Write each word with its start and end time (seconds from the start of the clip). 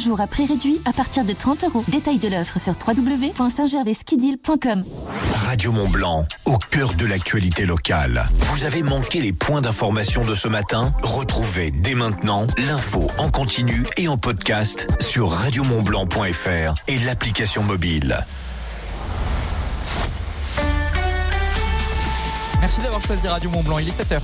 jours 0.00 0.20
à 0.20 0.26
prix 0.26 0.46
réduit 0.46 0.80
à 0.84 0.92
partir 0.92 1.24
de 1.24 1.32
30 1.32 1.64
euros. 1.64 1.84
Détail 1.88 2.18
de 2.18 2.28
l'offre 2.28 2.58
sur 2.58 2.74
www.saintgervaiskidil.com. 2.86 4.84
Radio 5.46 5.72
Mont 5.72 5.88
Blanc, 5.88 6.26
au 6.46 6.56
cœur 6.56 6.94
de 6.94 7.06
l'actualité 7.06 7.66
locale. 7.66 8.28
Vous 8.38 8.64
avez 8.64 8.82
manqué 8.82 9.20
les 9.20 9.32
points 9.32 9.60
d'information 9.60 10.22
de 10.22 10.34
ce 10.34 10.48
matin? 10.48 10.92
Retrouvez 11.02 11.70
dès 11.70 11.94
maintenant 11.94 12.46
l'info 12.56 13.06
en 13.18 13.30
continu 13.30 13.86
et 13.96 14.08
en 14.08 14.16
podcast 14.16 14.88
sur 15.00 15.30
radiomontblanc.fr 15.30 16.74
et 16.88 16.98
l'application 16.98 17.62
mobile. 17.62 18.24
Merci 22.60 22.80
d'avoir 22.80 23.02
choisi 23.02 23.28
Radio 23.28 23.50
Mont 23.50 23.62
Blanc, 23.62 23.78
il 23.78 23.88
est 23.88 24.02
7h. 24.02 24.20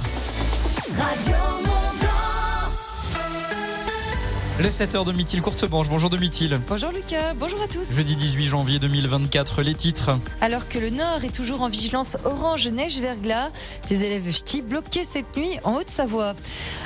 Le 4.58 4.70
7h 4.70 5.04
de 5.04 5.12
Mithil 5.12 5.42
Courtemanche. 5.42 5.90
Bonjour 5.90 6.08
de 6.08 6.16
Mithil. 6.16 6.58
Bonjour 6.66 6.90
Lucas, 6.90 7.34
bonjour 7.34 7.60
à 7.60 7.68
tous. 7.68 7.92
Jeudi 7.92 8.16
18 8.16 8.46
janvier 8.46 8.78
2024, 8.78 9.60
les 9.60 9.74
titres. 9.74 10.18
Alors 10.40 10.66
que 10.66 10.78
le 10.78 10.88
Nord 10.88 11.24
est 11.24 11.34
toujours 11.34 11.60
en 11.60 11.68
vigilance 11.68 12.16
orange 12.24 12.66
neige 12.68 12.98
verglas, 12.98 13.50
des 13.90 14.04
élèves 14.04 14.32
ch'tis 14.32 14.62
bloqués 14.62 15.04
cette 15.04 15.36
nuit 15.36 15.58
en 15.62 15.74
Haute-Savoie. 15.74 16.34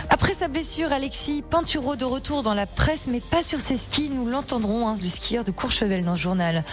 Après 0.09 0.34
sa 0.34 0.48
blessure, 0.48 0.92
Alexis 0.92 1.45
Pinturo 1.48 1.95
de 1.95 2.05
retour 2.05 2.42
dans 2.42 2.55
la 2.55 2.66
presse, 2.66 3.06
mais 3.06 3.20
pas 3.20 3.45
sur 3.45 3.61
ses 3.61 3.77
skis. 3.77 4.11
Nous 4.11 4.27
l'entendrons, 4.27 4.89
hein, 4.89 4.97
le 5.00 5.09
skieur 5.09 5.45
de 5.45 5.52
Courchevel 5.52 6.05
dans 6.05 6.12
le 6.12 6.19
journal. 6.19 6.64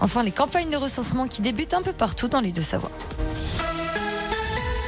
Enfin, 0.00 0.22
les 0.22 0.32
campagnes 0.32 0.70
de 0.70 0.78
recensement 0.78 1.28
qui 1.28 1.42
débutent 1.42 1.74
un 1.74 1.82
peu 1.82 1.92
partout 1.92 2.28
dans 2.28 2.40
les 2.40 2.52
deux 2.52 2.62
Savoies. 2.62 2.90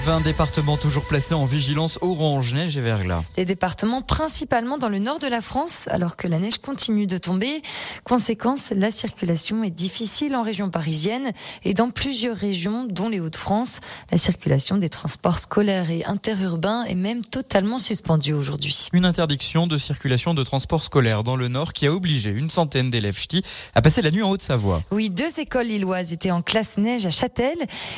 20 0.04 0.20
départements 0.22 0.76
toujours 0.76 1.04
placés 1.04 1.34
en 1.34 1.44
vigilance 1.44 1.98
orange, 2.00 2.54
neige 2.54 2.76
et 2.76 2.80
verglas. 2.80 3.22
Des 3.36 3.44
départements 3.44 4.00
principalement 4.00 4.78
dans 4.78 4.88
le 4.88 4.98
nord 4.98 5.18
de 5.18 5.26
la 5.26 5.40
France, 5.40 5.86
alors 5.88 6.16
que 6.16 6.28
la 6.28 6.38
neige 6.38 6.58
continue 6.58 7.06
de 7.06 7.18
tomber. 7.18 7.62
Conséquence, 8.04 8.72
la 8.74 8.90
circulation 8.90 9.64
est 9.64 9.70
difficile 9.70 10.34
en 10.36 10.42
région 10.42 10.70
parisienne 10.70 11.32
et 11.64 11.74
dans 11.74 11.90
plusieurs 11.90 12.36
régions, 12.36 12.86
dont 12.88 13.08
les 13.08 13.20
Hauts-de-France. 13.20 13.80
La 14.10 14.18
circulation 14.18 14.76
des 14.78 14.88
transports 14.88 15.38
scolaires 15.38 15.90
et 15.90 16.04
interurbains 16.04 16.84
est 16.84 16.94
même 16.94 17.24
totalement 17.24 17.78
suspendue 17.78 18.32
aujourd'hui. 18.32 18.88
Une 18.92 19.04
interdiction 19.04 19.66
de 19.66 19.76
circulation 19.76 20.32
de 20.32 20.42
transports 20.42 20.82
scolaires 20.82 21.22
dans 21.22 21.36
le 21.36 21.48
nord 21.48 21.72
qui 21.72 21.86
a 21.86 21.92
obligé 21.92 22.30
une 22.30 22.50
centaine 22.50 22.90
d'élèves 22.90 23.18
ch'tis 23.18 23.42
à 23.74 23.82
passer 23.82 24.02
la 24.02 24.10
nuit 24.10 24.22
en 24.22 24.30
Haute-Savoie. 24.30 24.82
Oui, 24.90 25.10
deux 25.10 25.38
écoles 25.38 25.66
lilloises 25.66 26.12
étaient 26.12 26.30
en 26.30 26.42
classe 26.42 26.78
neige 26.78 27.04
à 27.04 27.10
Châtel. 27.10 27.56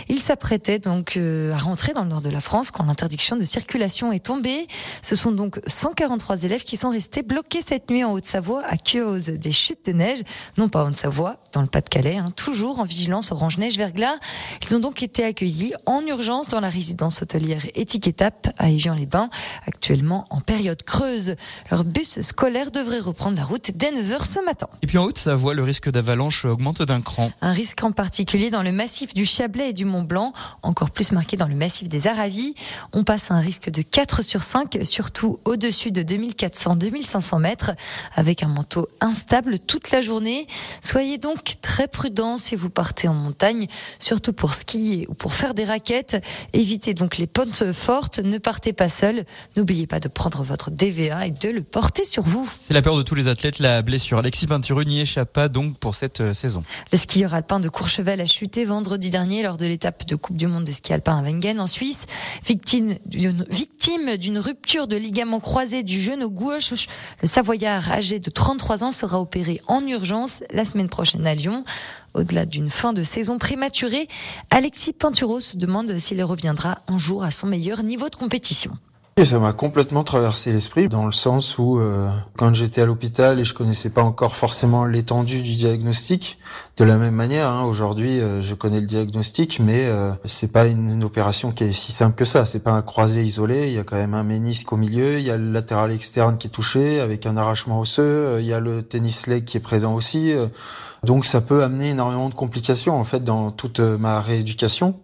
Ils 0.09 0.21
s'apprêtaient 0.21 0.79
donc 0.79 1.17
euh, 1.17 1.53
à 1.53 1.59
rentrer 1.59 1.93
dans 1.93 2.00
le 2.03 2.09
nord 2.09 2.21
de 2.21 2.31
la 2.31 2.41
France 2.41 2.71
quand 2.71 2.85
l'interdiction 2.85 3.37
de 3.37 3.45
circulation 3.45 4.13
est 4.13 4.25
tombée. 4.25 4.67
Ce 5.03 5.17
sont 5.17 5.33
donc 5.33 5.61
143 5.67 6.45
élèves 6.45 6.63
qui 6.63 6.77
sont 6.77 6.91
restés 6.91 7.23
bloqués 7.23 7.63
cette 7.63 7.91
nuit 7.91 8.05
en 8.05 8.13
Haute-Savoie 8.13 8.63
à 8.67 8.77
cause 8.77 9.27
des 9.27 9.53
chutes 9.53 9.87
de 9.87 9.93
neige, 9.93 10.21
non 10.59 10.69
pas 10.69 10.85
en 10.85 10.89
Haute-Savoie, 10.89 11.37
dans 11.53 11.63
le 11.63 11.67
Pas-de-Calais, 11.67 12.17
hein, 12.17 12.31
toujours 12.35 12.81
en 12.81 12.85
vigilance 12.85 13.33
orange 13.33 13.59
neige 13.59 13.77
verglas. 13.77 14.17
Ils 14.63 14.77
ont 14.77 14.79
donc 14.79 15.03
été 15.03 15.25
accueillis 15.25 15.73
en 15.87 16.05
urgence 16.07 16.49
dans 16.49 16.61
la 16.61 16.69
résidence 16.69 17.23
hôtelière 17.23 17.63
Étiquetap 17.75 18.49
à 18.59 18.71
Évian-les-Bains, 18.71 19.31
actuellement 19.67 20.27
en 20.31 20.41
période 20.41 20.83
creuse. 20.83 21.37
Leur 21.71 21.85
bus 21.85 22.21
scolaire 22.21 22.71
devrait 22.71 23.01
reprendre 23.01 23.37
la 23.37 23.45
route 23.45 23.71
dès 23.75 23.91
9h 23.91 24.25
ce 24.25 24.45
matin. 24.45 24.69
Et 24.83 24.87
puis 24.87 24.99
en 24.99 25.05
Haute-Savoie, 25.05 25.55
le 25.55 25.63
risque 25.63 25.91
d'avalanche 25.91 26.45
augmente 26.45 26.83
d'un 26.83 27.01
cran. 27.01 27.31
Un 27.41 27.53
risque 27.53 27.83
en 27.83 27.93
particulier 27.93 28.51
dans 28.51 28.63
le 28.63 28.73
massif 28.73 29.15
du 29.15 29.25
Chablais 29.25 29.71
et 29.71 29.73
du 29.73 29.85
Mont 29.85 30.03
Blanc, 30.03 30.33
encore 30.63 30.91
plus 30.91 31.13
marqué 31.13 31.37
dans 31.37 31.49
le 31.49 31.55
massif 31.55 31.80
des 31.89 32.07
Aravis. 32.07 32.55
On 32.93 33.05
passe 33.05 33.31
à 33.31 33.35
un 33.35 33.41
risque 33.41 33.71
de 33.71 33.83
4 33.83 34.23
sur 34.23 34.43
5, 34.43 34.79
surtout 34.85 35.41
au-dessus 35.45 35.91
de 35.91 36.03
2400-2500 36.03 37.39
mètres, 37.41 37.73
avec 38.15 38.43
un 38.43 38.49
manteau 38.49 38.89
instable 39.01 39.59
toute 39.59 39.91
la 39.91 40.01
journée. 40.01 40.47
Soyez 40.83 41.19
donc 41.19 41.57
très 41.61 41.89
prudents 41.89 42.37
si 42.37 42.57
vous 42.57 42.71
partez 42.71 43.09
en 43.09 43.15
montagne, 43.15 43.67
surtout 43.99 44.33
pour 44.33 44.55
skier 44.55 45.07
ou 45.09 45.15
pour 45.15 45.35
faire 45.35 45.55
des 45.55 45.65
raquettes. 45.65 46.23
Évitez 46.53 46.95
donc 46.95 47.19
les 47.19 47.27
pentes 47.27 47.73
fortes, 47.73 48.19
ne 48.19 48.39
partez 48.39 48.73
pas 48.73 48.89
seul. 48.89 49.25
N'oubliez 49.57 49.87
pas 49.87 50.01
de 50.01 50.09
prendre 50.09 50.43
votre 50.43 50.71
DVA 50.71 51.27
et 51.27 51.31
de 51.31 51.49
le 51.49 51.63
porter 51.63 52.05
sur 52.05 52.23
vous. 52.23 52.49
C'est 52.59 52.75
la 52.75 52.83
peur 52.83 52.97
de 52.97 53.03
tous 53.03 53.15
les 53.15 53.29
athlètes, 53.29 53.59
la 53.59 53.83
blessure. 53.83 54.19
Alexis 54.19 54.47
Peintureux 54.47 54.85
n'y 54.85 55.01
échappe 55.01 55.33
pas 55.33 55.49
donc 55.49 55.79
pour 55.79 55.95
cette 55.95 56.21
euh, 56.21 56.35
saison. 56.35 56.63
Le 56.93 56.99
skieur 56.99 57.35
alpin 57.35 57.61
de 57.61 57.69
Courchevel 57.69 58.21
a 58.21 58.27
chuté 58.27 58.65
vendredi 58.65 59.11
dernier 59.11 59.43
lors 59.43 59.57
de 59.57 59.67
l'étape 59.67 60.07
de 60.07 60.17
Coupe 60.17 60.37
du 60.37 60.47
Monde 60.47 60.65
de 60.65 60.73
ski 60.73 60.93
alpin 60.93 61.19
à 61.19 61.23
Wengen 61.23 61.61
en 61.61 61.67
Suisse. 61.71 62.07
Victime 62.45 62.97
d'une, 63.07 64.39
rupture 64.39 64.87
de 64.87 64.97
ligament 64.97 65.41
croisé 65.41 65.83
du 65.83 66.01
genou 66.01 66.29
gauche, 66.29 66.87
le 67.23 67.29
Savoyard 67.29 67.91
âgé 67.91 68.19
de 68.19 68.31
33 68.31 68.85
ans 68.85 68.93
sera 68.93 69.21
opéré 69.21 69.61
en 69.67 69.87
urgence 69.87 70.43
la 70.51 70.65
semaine 70.65 70.89
prochaine 70.89 71.27
à 71.27 71.35
Lyon. 71.35 71.65
Au-delà 72.15 72.45
d'une 72.45 72.71
fin 72.71 72.93
de 72.93 73.03
saison 73.03 73.39
prématurée, 73.39 74.09
Alexis 74.51 74.93
Pinturo 74.93 75.41
se 75.41 75.57
demande 75.57 75.97
s'il 75.99 76.23
reviendra 76.23 76.81
un 76.89 76.99
jour 76.99 77.23
à 77.23 77.31
son 77.31 77.47
meilleur 77.47 77.83
niveau 77.83 78.09
de 78.09 78.17
compétition. 78.17 78.73
Et 79.21 79.27
ça 79.27 79.39
m'a 79.39 79.53
complètement 79.53 80.03
traversé 80.03 80.51
l'esprit 80.51 80.89
dans 80.89 81.05
le 81.05 81.13
sens 81.13 81.59
où 81.59 81.79
euh, 81.79 82.09
quand 82.39 82.55
j'étais 82.55 82.81
à 82.81 82.87
l'hôpital 82.87 83.39
et 83.39 83.45
je 83.45 83.53
connaissais 83.53 83.91
pas 83.91 84.03
encore 84.03 84.35
forcément 84.35 84.87
l'étendue 84.87 85.43
du 85.43 85.57
diagnostic, 85.57 86.39
de 86.79 86.85
la 86.85 86.97
même 86.97 87.15
manière, 87.15 87.51
hein, 87.51 87.65
aujourd'hui 87.65 88.19
euh, 88.19 88.41
je 88.41 88.55
connais 88.55 88.81
le 88.81 88.87
diagnostic, 88.87 89.61
mais 89.61 89.85
euh, 89.85 90.13
c'est 90.25 90.51
pas 90.51 90.65
une, 90.65 91.05
opération 91.05 91.53
qui 91.53 91.65
est 91.65 91.73
si 91.73 91.93
simple 91.93 92.17
que 92.17 92.25
ça. 92.25 92.47
C'est 92.47 92.65
pas 92.65 92.71
un 92.71 92.81
croisé 92.81 93.23
isolé. 93.23 93.67
Il 93.67 93.75
y 93.75 93.79
a 93.79 93.85
quand 93.85 93.97
même 93.97 94.15
un 94.15 94.23
ménisque 94.23 94.73
au 94.73 94.79
milieu, 94.79 95.19
il 95.19 95.25
y 95.27 95.31
a 95.31 95.37
le 95.37 95.53
latéral 95.53 95.93
externe 95.93 96.39
qui 96.39 96.47
est 96.47 96.51
touché 96.51 96.99
avec 96.99 97.27
un 97.27 97.37
arrachement 97.37 97.79
osseux, 97.79 98.03
euh, 98.03 98.41
il 98.41 98.47
y 98.47 98.55
a 98.55 98.61
le 98.61 98.83
tennis 98.83 99.27
leg 99.27 99.45
qui 99.45 99.59
est 99.59 99.61
présent 99.61 99.95
aussi. 99.95 100.33
euh, 100.33 100.47
donc 101.05 101.25
ça 101.25 101.41
peut 101.41 101.63
amener 101.63 101.91
énormément 101.91 102.29
de 102.29 102.35
complications 102.35 102.99
en 102.99 103.05
fait 103.05 103.25
dans 103.25 103.51
toute 103.51 103.81
euh, 103.81 103.97
ma 103.97 104.21
rééducation. 104.21 104.97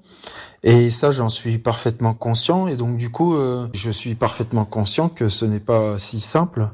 Et 0.63 0.91
ça, 0.91 1.13
j'en 1.13 1.29
suis 1.29 1.59
parfaitement 1.59 2.15
conscient. 2.15 2.67
Et 2.67 2.77
donc, 2.77 2.97
du 2.97 3.11
coup, 3.11 3.37
euh, 3.37 3.69
je 3.75 3.91
suis 3.91 4.15
parfaitement 4.15 4.65
conscient 4.65 5.09
que 5.09 5.29
ce 5.29 5.45
n'est 5.45 5.61
pas 5.61 5.99
si 5.99 6.21
simple. 6.21 6.69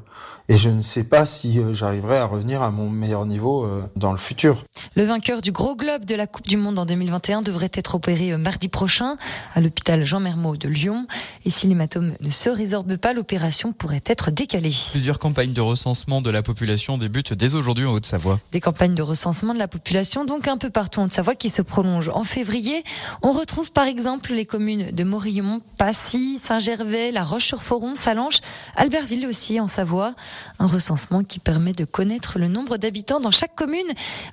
Et 0.49 0.57
je 0.57 0.69
ne 0.69 0.81
sais 0.81 1.05
pas 1.05 1.25
si 1.25 1.57
euh, 1.57 1.71
j'arriverai 1.71 2.17
à 2.17 2.25
revenir 2.25 2.61
à 2.61 2.69
mon 2.69 2.89
meilleur 2.89 3.25
niveau 3.25 3.63
euh, 3.63 3.81
dans 3.95 4.11
le 4.11 4.17
futur. 4.17 4.65
Le 4.93 5.05
vainqueur 5.05 5.41
du 5.41 5.53
gros 5.53 5.73
globe 5.77 6.03
de 6.03 6.15
la 6.15 6.27
Coupe 6.27 6.47
du 6.47 6.57
Monde 6.57 6.77
en 6.79 6.85
2021 6.85 7.41
devrait 7.41 7.71
être 7.73 7.95
opéré 7.95 8.33
euh, 8.33 8.37
mardi 8.37 8.67
prochain 8.67 9.15
à 9.55 9.61
l'hôpital 9.61 10.05
Jean 10.05 10.19
Mermot 10.19 10.57
de 10.57 10.67
Lyon. 10.67 11.07
Et 11.45 11.49
si 11.49 11.67
l'hématome 11.67 12.15
ne 12.19 12.29
se 12.29 12.49
résorbe 12.49 12.97
pas, 12.97 13.13
l'opération 13.13 13.71
pourrait 13.71 14.01
être 14.05 14.31
décalée. 14.31 14.73
Plusieurs 14.91 15.17
campagnes 15.17 15.53
de 15.53 15.61
recensement 15.61 16.19
de 16.19 16.29
la 16.29 16.43
population 16.43 16.97
débutent 16.97 17.33
dès 17.33 17.55
aujourd'hui 17.55 17.85
en 17.85 17.93
Haute-Savoie. 17.93 18.39
Des 18.51 18.59
campagnes 18.59 18.95
de 18.95 19.01
recensement 19.01 19.53
de 19.53 19.59
la 19.59 19.69
population, 19.69 20.25
donc 20.25 20.49
un 20.49 20.57
peu 20.57 20.69
partout 20.69 20.99
en 20.99 21.07
Savoie, 21.07 21.35
qui 21.35 21.49
se 21.49 21.61
prolongent 21.61 22.11
en 22.13 22.25
février. 22.25 22.83
On 23.21 23.31
retrouve 23.31 23.71
par 23.71 23.85
exemple 23.85 24.33
les 24.33 24.45
communes 24.45 24.91
de 24.91 25.03
Morillon, 25.05 25.61
Passy, 25.77 26.37
Saint-Gervais, 26.43 27.11
La 27.11 27.23
Roche-sur-Foron, 27.23 27.95
Salanches, 27.95 28.41
Albertville 28.75 29.25
aussi 29.25 29.61
en 29.61 29.69
Savoie. 29.69 30.15
Un 30.59 30.67
recensement 30.67 31.23
qui 31.23 31.39
permet 31.39 31.73
de 31.73 31.85
connaître 31.85 32.39
le 32.39 32.47
nombre 32.47 32.77
d'habitants 32.77 33.19
dans 33.19 33.31
chaque 33.31 33.55
commune. 33.55 33.79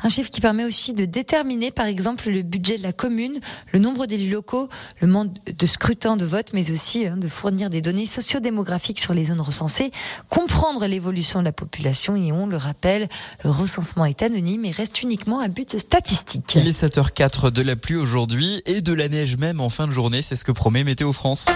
Un 0.03 0.09
chiffre 0.09 0.31
qui 0.31 0.41
permet 0.41 0.65
aussi 0.65 0.93
de 0.93 1.05
déterminer 1.05 1.71
par 1.71 1.87
exemple 1.87 2.31
le 2.31 2.43
budget 2.43 2.79
de 2.79 2.83
la 2.83 2.93
commune, 2.93 3.41
le 3.73 3.79
nombre 3.79 4.07
d'élus 4.07 4.31
locaux, 4.31 4.69
le 5.01 5.07
nombre 5.07 5.33
de 5.47 5.67
scrutins 5.67 6.17
de 6.17 6.25
vote, 6.25 6.53
mais 6.53 6.71
aussi 6.71 7.07
hein, 7.07 7.17
de 7.17 7.29
fournir 7.29 7.71
des 7.71 7.81
données 7.81 8.07
sociodémographiques 8.07 9.01
sur 9.01 9.15
les 9.15 9.27
zones 9.27 9.41
recensées, 9.41 9.91
comprendre 10.29 10.87
l'évolution 10.87 11.41
de 11.41 11.45
la 11.45 11.53
population 11.53 12.17
et 12.17 12.33
on 12.33 12.47
le 12.47 12.57
rappelle, 12.57 13.09
le 13.45 13.51
recensement 13.51 14.05
est 14.05 14.23
anonyme 14.23 14.65
et 14.65 14.71
reste 14.71 15.03
uniquement 15.03 15.41
à 15.41 15.49
but 15.49 15.79
statistique. 15.79 16.57
Il 16.57 16.69
est 16.69 16.83
7h04 16.83 17.51
de 17.51 17.63
la 17.63 17.77
pluie 17.77 17.97
aujourd'hui 17.97 18.63
et 18.67 18.81
de 18.81 18.93
la 18.93 19.09
neige 19.09 19.37
même 19.37 19.61
en 19.61 19.69
fin 19.69 19.87
de 19.87 19.93
journée, 19.93 20.23
c'est 20.23 20.37
ce 20.37 20.45
que 20.45 20.53
promet 20.53 20.85
Météo 20.85 21.13
France. 21.13 21.47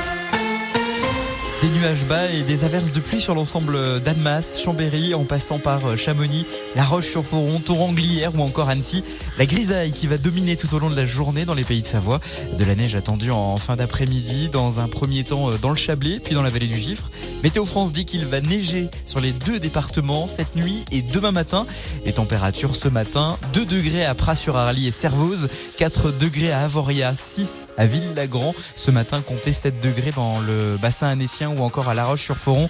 Des 1.64 1.70
nuages 1.70 2.04
bas 2.04 2.30
et 2.30 2.42
des 2.42 2.64
averses 2.64 2.92
de 2.92 3.00
pluie 3.00 3.22
sur 3.22 3.34
l'ensemble 3.34 3.98
d'Annemasse, 4.02 4.60
Chambéry, 4.62 5.14
en 5.14 5.24
passant 5.24 5.58
par 5.58 5.96
Chamonix, 5.96 6.44
La 6.76 6.84
Roche-sur-Foron, 6.84 7.58
Toranglière 7.60 8.34
ou 8.34 8.42
encore 8.42 8.68
Annecy. 8.68 9.02
La 9.38 9.46
grisaille 9.46 9.90
qui 9.90 10.06
va 10.06 10.18
dominer 10.18 10.56
tout 10.56 10.74
au 10.74 10.78
long 10.78 10.90
de 10.90 10.94
la 10.94 11.06
journée 11.06 11.46
dans 11.46 11.54
les 11.54 11.64
pays 11.64 11.80
de 11.80 11.86
Savoie. 11.86 12.20
De 12.58 12.64
la 12.66 12.74
neige 12.74 12.94
attendue 12.96 13.30
en 13.30 13.56
fin 13.56 13.76
d'après-midi, 13.76 14.50
dans 14.52 14.78
un 14.78 14.88
premier 14.88 15.24
temps 15.24 15.48
dans 15.62 15.70
le 15.70 15.74
Chablais, 15.74 16.20
puis 16.22 16.34
dans 16.34 16.42
la 16.42 16.50
vallée 16.50 16.66
du 16.66 16.78
Gifre. 16.78 17.10
Météo 17.42 17.64
France 17.64 17.92
dit 17.92 18.04
qu'il 18.04 18.26
va 18.26 18.42
neiger 18.42 18.90
sur 19.06 19.20
les 19.20 19.32
deux 19.32 19.58
départements 19.58 20.26
cette 20.26 20.56
nuit 20.56 20.84
et 20.92 21.00
demain 21.00 21.32
matin. 21.32 21.66
Les 22.04 22.12
températures 22.12 22.76
ce 22.76 22.88
matin, 22.88 23.38
2 23.54 23.64
degrés 23.64 24.04
à 24.04 24.14
Pras-sur-Arly 24.14 24.88
et 24.88 24.92
Servoz, 24.92 25.48
4 25.78 26.10
degrés 26.10 26.52
à 26.52 26.60
Avoria, 26.60 27.14
6 27.16 27.64
à 27.78 27.86
Ville-Lagrand. 27.86 28.54
Ce 28.76 28.90
matin, 28.90 29.22
comptez 29.26 29.52
7 29.52 29.80
degrés 29.80 30.12
dans 30.14 30.40
le 30.40 30.76
bassin 30.76 31.06
annécien 31.06 31.53
ou 31.58 31.62
encore 31.62 31.88
à 31.88 31.94
La 31.94 32.04
Roche-sur-Foron. 32.04 32.68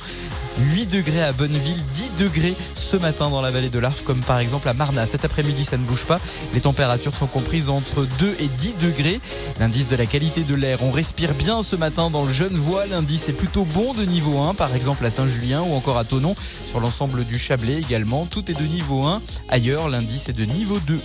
8 0.59 0.87
degrés 0.87 1.23
à 1.23 1.33
Bonneville, 1.33 1.83
10 1.95 2.11
degrés 2.19 2.55
ce 2.75 2.97
matin 2.97 3.29
dans 3.29 3.43
la 3.43 3.51
vallée 3.51 3.71
de 3.71 3.79
l'Arve, 3.79 4.03
comme 4.05 4.21
par 4.21 4.39
exemple 4.39 4.69
à 4.69 4.75
Marna. 4.75 5.07
Cet 5.07 5.25
après-midi, 5.25 5.65
ça 5.65 5.77
ne 5.77 5.83
bouge 5.83 6.05
pas. 6.05 6.21
Les 6.55 6.61
températures 6.61 7.15
sont 7.15 7.27
comprises 7.27 7.69
entre 7.69 8.07
2 8.19 8.37
et 8.39 8.47
10 8.47 8.75
degrés. 8.81 9.21
L'indice 9.59 9.89
de 9.89 9.97
la 9.97 10.07
qualité 10.07 10.43
de 10.43 10.55
l'air, 10.55 10.83
on 10.83 10.91
respire 10.91 11.35
bien 11.35 11.63
ce 11.63 11.77
matin 11.77 12.11
dans 12.11 12.25
le 12.25 12.33
Genevois. 12.33 12.87
L'indice 12.87 13.29
est 13.29 13.33
plutôt 13.33 13.65
bon 13.65 13.95
de 13.95 14.05
niveau 14.05 14.39
1, 14.41 14.55
par 14.55 14.75
exemple 14.75 15.05
à 15.05 15.11
Saint-Julien 15.11 15.63
ou 15.63 15.75
encore 15.75 15.99
à 15.99 16.05
Tonon. 16.05 16.35
Sur 16.69 16.81
l'ensemble 16.81 17.25
du 17.25 17.39
Chablais 17.39 17.79
également, 17.79 18.27
tout 18.27 18.49
est 18.51 18.55
de 18.55 18.65
niveau 18.65 19.05
1. 19.05 19.23
Ailleurs, 19.49 19.89
l'indice 19.89 20.29
est 20.29 20.35
de 20.35 20.45
niveau 20.45 20.79
2. 20.87 21.01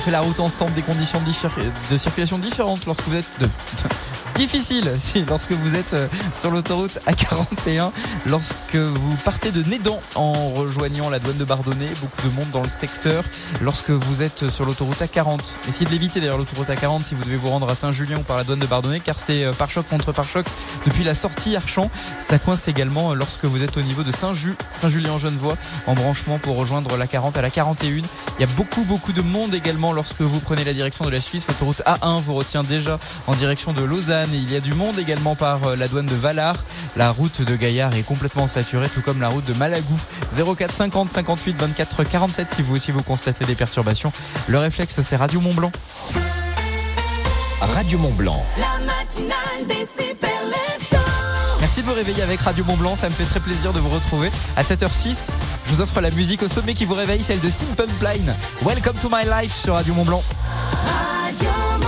Fait 0.00 0.10
la 0.10 0.20
route 0.20 0.40
ensemble, 0.40 0.72
des 0.74 0.82
conditions 0.82 1.20
de, 1.90 1.98
circulation 1.98 2.38
différentes 2.38 2.86
lorsque 2.86 3.06
vous 3.06 3.16
êtes 3.16 3.40
de 3.40 3.46
difficile 4.40 4.90
si, 4.98 5.22
lorsque 5.26 5.52
vous 5.52 5.74
êtes 5.74 5.92
euh, 5.92 6.08
sur 6.34 6.50
l'autoroute 6.50 6.98
A41, 7.06 7.90
lorsque 8.26 8.74
vous 8.74 9.16
partez 9.22 9.50
de 9.50 9.62
Nédan 9.68 10.00
en 10.14 10.48
rejoignant 10.48 11.10
la 11.10 11.18
douane 11.18 11.36
de 11.36 11.44
Bardonnay, 11.44 11.88
beaucoup 12.00 12.26
de 12.26 12.34
monde 12.34 12.50
dans 12.50 12.62
le 12.62 12.68
secteur, 12.70 13.22
lorsque 13.60 13.90
vous 13.90 14.22
êtes 14.22 14.48
sur 14.48 14.64
l'autoroute 14.64 14.98
A40. 14.98 15.40
Essayez 15.68 15.84
de 15.84 15.90
l'éviter 15.90 16.20
d'ailleurs 16.20 16.38
l'autoroute 16.38 16.68
A40 16.68 17.04
si 17.04 17.14
vous 17.14 17.22
devez 17.22 17.36
vous 17.36 17.50
rendre 17.50 17.68
à 17.68 17.74
Saint-Julien 17.74 18.16
ou 18.16 18.22
par 18.22 18.38
la 18.38 18.44
douane 18.44 18.60
de 18.60 18.66
Bardonnay, 18.66 19.00
car 19.00 19.16
c'est 19.18 19.44
euh, 19.44 19.52
par 19.52 19.70
choc 19.70 19.86
contre 19.86 20.10
par 20.12 20.24
choc 20.24 20.46
depuis 20.86 21.04
la 21.04 21.14
sortie 21.14 21.54
Archamp. 21.54 21.90
Ça 22.26 22.38
coince 22.38 22.66
également 22.66 23.12
euh, 23.12 23.14
lorsque 23.16 23.44
vous 23.44 23.62
êtes 23.62 23.76
au 23.76 23.82
niveau 23.82 24.04
de 24.04 24.12
Saint-Ju, 24.12 24.54
Saint-Julien-en-Genevois, 24.72 25.58
en 25.86 25.92
branchement 25.92 26.38
pour 26.38 26.56
rejoindre 26.56 26.96
la 26.96 27.06
40 27.06 27.36
à 27.36 27.42
la 27.42 27.50
41. 27.50 27.90
Il 27.90 28.04
y 28.40 28.44
a 28.44 28.46
beaucoup 28.56 28.84
beaucoup 28.84 29.12
de 29.12 29.20
monde 29.20 29.54
également 29.54 29.92
lorsque 29.92 30.22
vous 30.22 30.40
prenez 30.40 30.64
la 30.64 30.72
direction 30.72 31.04
de 31.04 31.10
la 31.10 31.20
Suisse. 31.20 31.44
L'autoroute 31.46 31.82
A1 31.84 32.22
vous 32.22 32.32
retient 32.32 32.62
déjà 32.62 32.98
en 33.26 33.34
direction 33.34 33.74
de 33.74 33.82
Lausanne 33.82 34.29
il 34.32 34.52
y 34.52 34.56
a 34.56 34.60
du 34.60 34.74
monde 34.74 34.98
également 34.98 35.34
par 35.34 35.64
euh, 35.64 35.76
la 35.76 35.88
douane 35.88 36.06
de 36.06 36.14
Valar. 36.14 36.56
La 36.96 37.10
route 37.10 37.42
de 37.42 37.56
Gaillard 37.56 37.94
est 37.94 38.02
complètement 38.02 38.46
saturée, 38.46 38.88
tout 38.88 39.02
comme 39.02 39.20
la 39.20 39.28
route 39.28 39.44
de 39.44 39.54
Malagou. 39.54 39.98
04 40.36 40.74
50 40.74 41.12
58 41.12 41.56
24 41.58 42.04
47 42.04 42.48
si 42.52 42.62
vous 42.62 42.76
aussi 42.76 42.90
vous 42.90 43.02
constatez 43.02 43.44
des 43.44 43.54
perturbations. 43.54 44.12
Le 44.48 44.58
réflexe, 44.58 45.00
c'est 45.02 45.16
Radio 45.16 45.40
Mont 45.40 45.54
Blanc. 45.54 45.72
Radio 47.60 47.98
Mont 47.98 48.12
Blanc. 48.12 48.44
La 48.58 48.84
matinale 48.84 49.66
des 49.66 49.86
super 49.86 50.30
Merci 51.60 51.82
de 51.82 51.86
vous 51.86 51.92
réveiller 51.92 52.22
avec 52.22 52.40
Radio 52.40 52.64
Mont 52.64 52.76
Blanc, 52.76 52.96
ça 52.96 53.08
me 53.08 53.14
fait 53.14 53.24
très 53.24 53.38
plaisir 53.38 53.74
de 53.74 53.80
vous 53.80 53.90
retrouver. 53.90 54.30
À 54.56 54.62
7h06, 54.62 55.28
je 55.66 55.72
vous 55.72 55.82
offre 55.82 56.00
la 56.00 56.10
musique 56.10 56.42
au 56.42 56.48
sommet 56.48 56.72
qui 56.72 56.86
vous 56.86 56.94
réveille, 56.94 57.22
celle 57.22 57.38
de 57.38 57.50
Simple 57.50 57.86
Plan. 58.00 58.34
Welcome 58.64 58.96
to 59.02 59.10
my 59.10 59.24
life 59.24 59.54
sur 59.54 59.74
Radio 59.74 59.92
Mont 59.94 60.04
Blanc. 60.06 60.22
Radio 61.26 61.79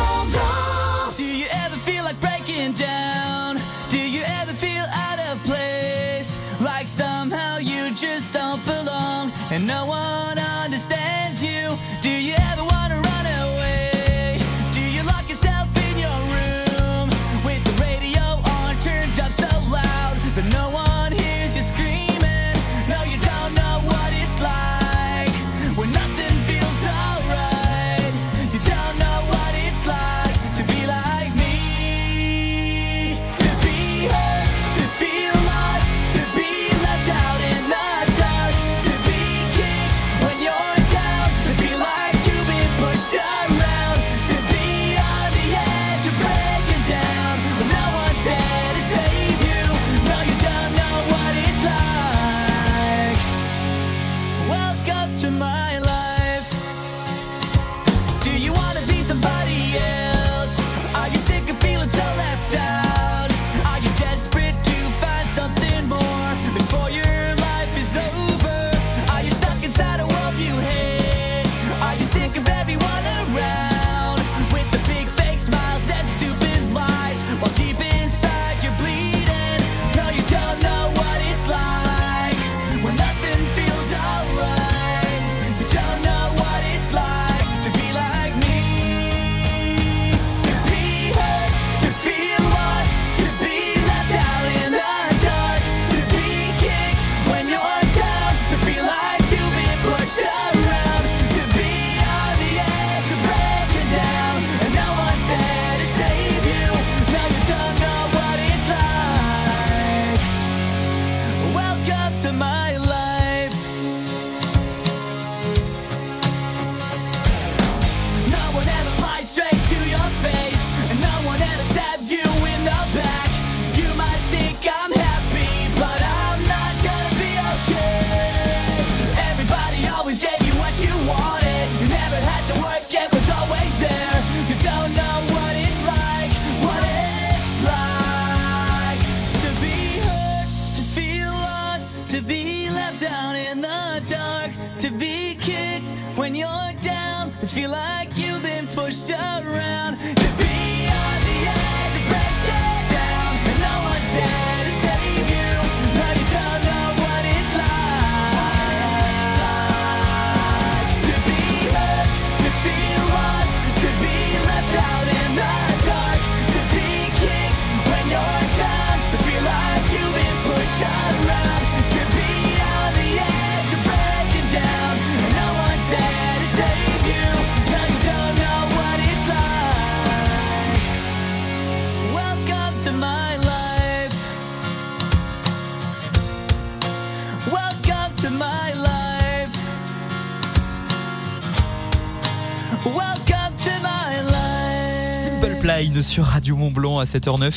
sur 196.03 196.25
Radio 196.25 196.57
Mont 196.57 196.71
Blanc 196.73 196.99
à 196.99 197.05
7h09. 197.05 197.53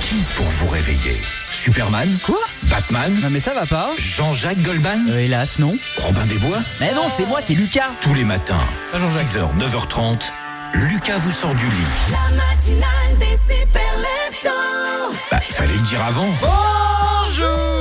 Qui 0.00 0.16
pour 0.34 0.46
vous 0.46 0.68
réveiller? 0.68 1.20
Superman? 1.50 2.18
Quoi? 2.24 2.40
Batman? 2.64 3.14
Non 3.22 3.30
mais 3.30 3.38
ça 3.40 3.54
va 3.54 3.66
pas 3.66 3.90
Jean-Jacques 3.96 4.62
Goldman? 4.62 5.06
Euh, 5.10 5.20
Hélas, 5.20 5.58
non. 5.60 5.76
Robin 5.98 6.26
des 6.26 6.38
Bois? 6.38 6.58
Mais 6.80 6.92
non, 6.92 7.06
c'est 7.08 7.24
moi, 7.26 7.38
c'est 7.40 7.54
Lucas 7.54 7.90
Tous 8.00 8.14
les 8.14 8.24
matins, 8.24 8.60
Ah, 8.92 8.98
Jean-Jacques. 8.98 9.26
6h, 9.26 9.58
9h30, 9.58 10.32
Lucas 10.74 11.18
vous 11.18 11.30
sort 11.30 11.54
du 11.54 11.66
lit. 11.70 11.76
La 12.10 12.36
matinale 12.36 13.18
des 13.20 13.36
super. 13.36 13.80
Bah, 15.30 15.40
fallait 15.50 15.74
le 15.74 15.82
dire 15.82 16.04
avant. 16.04 16.26
Bonjour 16.40 17.73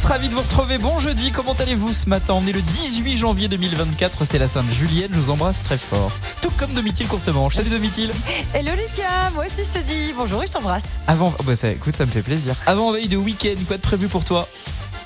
tous, 0.00 0.06
ravi 0.06 0.28
de 0.28 0.34
vous 0.34 0.42
retrouver. 0.42 0.78
Bon 0.78 0.98
jeudi, 0.98 1.30
comment 1.32 1.54
allez-vous 1.54 1.92
ce 1.92 2.08
matin? 2.08 2.34
On 2.34 2.46
est 2.46 2.52
le 2.52 2.62
18 2.62 3.16
janvier 3.16 3.48
2024, 3.48 4.24
c'est 4.24 4.38
la 4.38 4.48
Sainte 4.48 4.70
Julienne, 4.72 5.10
je 5.12 5.18
vous 5.20 5.30
embrasse 5.32 5.62
très 5.62 5.78
fort. 5.78 6.12
Tout 6.42 6.50
comme 6.56 6.72
Domitil 6.72 7.06
Courtemanche. 7.08 7.54
Salut 7.56 7.70
Domitil 7.70 8.10
Hello 8.54 8.70
Lucas, 8.72 9.30
moi 9.34 9.44
aussi 9.46 9.64
je 9.64 9.78
te 9.78 9.84
dis 9.84 10.12
bonjour 10.16 10.42
et 10.42 10.46
je 10.46 10.52
t'embrasse. 10.52 10.98
Avant, 11.06 11.32
oh 11.38 11.42
bah 11.42 11.56
ça, 11.56 11.70
écoute, 11.70 11.96
ça 11.96 12.06
me 12.06 12.10
fait 12.10 12.22
plaisir. 12.22 12.54
Avant 12.66 12.92
veille 12.92 13.08
de 13.08 13.16
week-end, 13.16 13.54
quoi 13.66 13.76
de 13.76 13.82
prévu 13.82 14.08
pour 14.08 14.24
toi? 14.24 14.48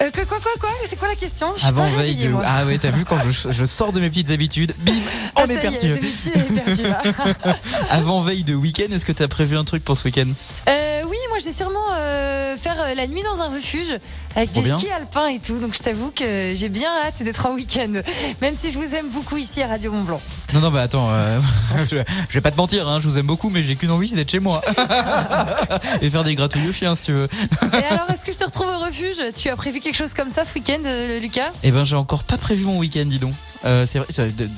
Euh, 0.02 0.10
que- 0.10 0.24
quoi, 0.24 0.38
quoi, 0.40 0.50
quoi? 0.60 0.70
C'est 0.86 0.98
quoi 0.98 1.08
la 1.08 1.14
question? 1.14 1.52
Je 1.56 1.66
Avant 1.66 1.88
veille 1.90 2.16
de. 2.16 2.28
moi. 2.28 2.42
Ah 2.44 2.64
ouais, 2.64 2.76
t'as 2.78 2.90
vu 2.90 3.04
quand 3.04 3.18
je, 3.30 3.52
je 3.52 3.64
sors 3.64 3.92
de 3.92 4.00
mes 4.00 4.10
petites 4.10 4.30
habitudes, 4.30 4.74
bim, 4.80 4.92
Ah, 5.36 5.44
on 5.46 5.50
est 5.50 5.58
perdu. 5.58 5.92
Est 5.94 6.64
perdu. 6.64 6.82
Avant 7.90 8.20
veille 8.20 8.42
de 8.42 8.54
week-end, 8.54 8.92
est-ce 8.92 9.04
que 9.04 9.12
t'as 9.12 9.28
prévu 9.28 9.56
un 9.56 9.64
truc 9.64 9.84
pour 9.84 9.96
ce 9.96 10.04
week-end? 10.04 10.26
Euh, 10.68 11.01
moi 11.42 11.50
j'ai 11.50 11.56
sûrement 11.56 11.92
euh, 11.94 12.56
faire 12.56 12.80
euh, 12.80 12.94
la 12.94 13.06
nuit 13.06 13.22
dans 13.22 13.42
un 13.42 13.48
refuge 13.48 13.98
avec 14.36 14.52
Trop 14.52 14.62
du 14.62 14.68
bien. 14.68 14.78
ski 14.78 14.90
alpin 14.90 15.26
et 15.28 15.38
tout. 15.38 15.58
Donc 15.58 15.74
je 15.74 15.82
t'avoue 15.82 16.10
que 16.10 16.52
j'ai 16.54 16.68
bien 16.68 16.90
hâte 17.04 17.22
d'être 17.22 17.46
en 17.46 17.54
week-end. 17.54 17.92
Même 18.40 18.54
si 18.54 18.70
je 18.70 18.78
vous 18.78 18.94
aime 18.94 19.08
beaucoup 19.08 19.36
ici 19.36 19.62
à 19.62 19.66
Radio 19.66 19.90
Mont 19.92 20.02
Blanc. 20.04 20.20
Non, 20.54 20.60
non, 20.60 20.70
bah 20.70 20.82
attends, 20.82 21.08
euh, 21.10 21.40
je, 21.90 21.96
je 22.28 22.34
vais 22.34 22.40
pas 22.40 22.50
te 22.50 22.56
mentir, 22.56 22.86
hein, 22.88 23.00
je 23.00 23.08
vous 23.08 23.18
aime 23.18 23.26
beaucoup, 23.26 23.48
mais 23.48 23.62
j'ai 23.62 23.74
qu'une 23.76 23.90
envie, 23.90 24.08
c'est 24.08 24.16
d'être 24.16 24.30
chez 24.30 24.40
moi. 24.40 24.60
Et 26.02 26.10
faire 26.10 26.24
des 26.24 26.34
gratouilles 26.34 26.68
aux 26.68 26.72
chiens, 26.72 26.94
si 26.96 27.04
tu 27.04 27.12
veux. 27.12 27.28
Et 27.72 27.84
alors, 27.84 28.10
est-ce 28.10 28.24
que 28.24 28.32
je 28.32 28.38
te 28.38 28.44
retrouve 28.44 28.66
au 28.68 28.78
refuge? 28.84 29.16
Tu 29.34 29.48
as 29.48 29.56
prévu 29.56 29.80
quelque 29.80 29.96
chose 29.96 30.12
comme 30.14 30.30
ça 30.30 30.44
ce 30.44 30.54
week-end, 30.54 30.80
euh, 30.84 31.18
Lucas? 31.20 31.50
Eh 31.62 31.70
ben, 31.70 31.84
j'ai 31.84 31.96
encore 31.96 32.24
pas 32.24 32.36
prévu 32.38 32.64
mon 32.64 32.78
week-end, 32.78 33.04
dis 33.06 33.18
donc. 33.18 33.34
Euh, 33.64 33.86
c'est 33.86 34.00
vrai, 34.00 34.08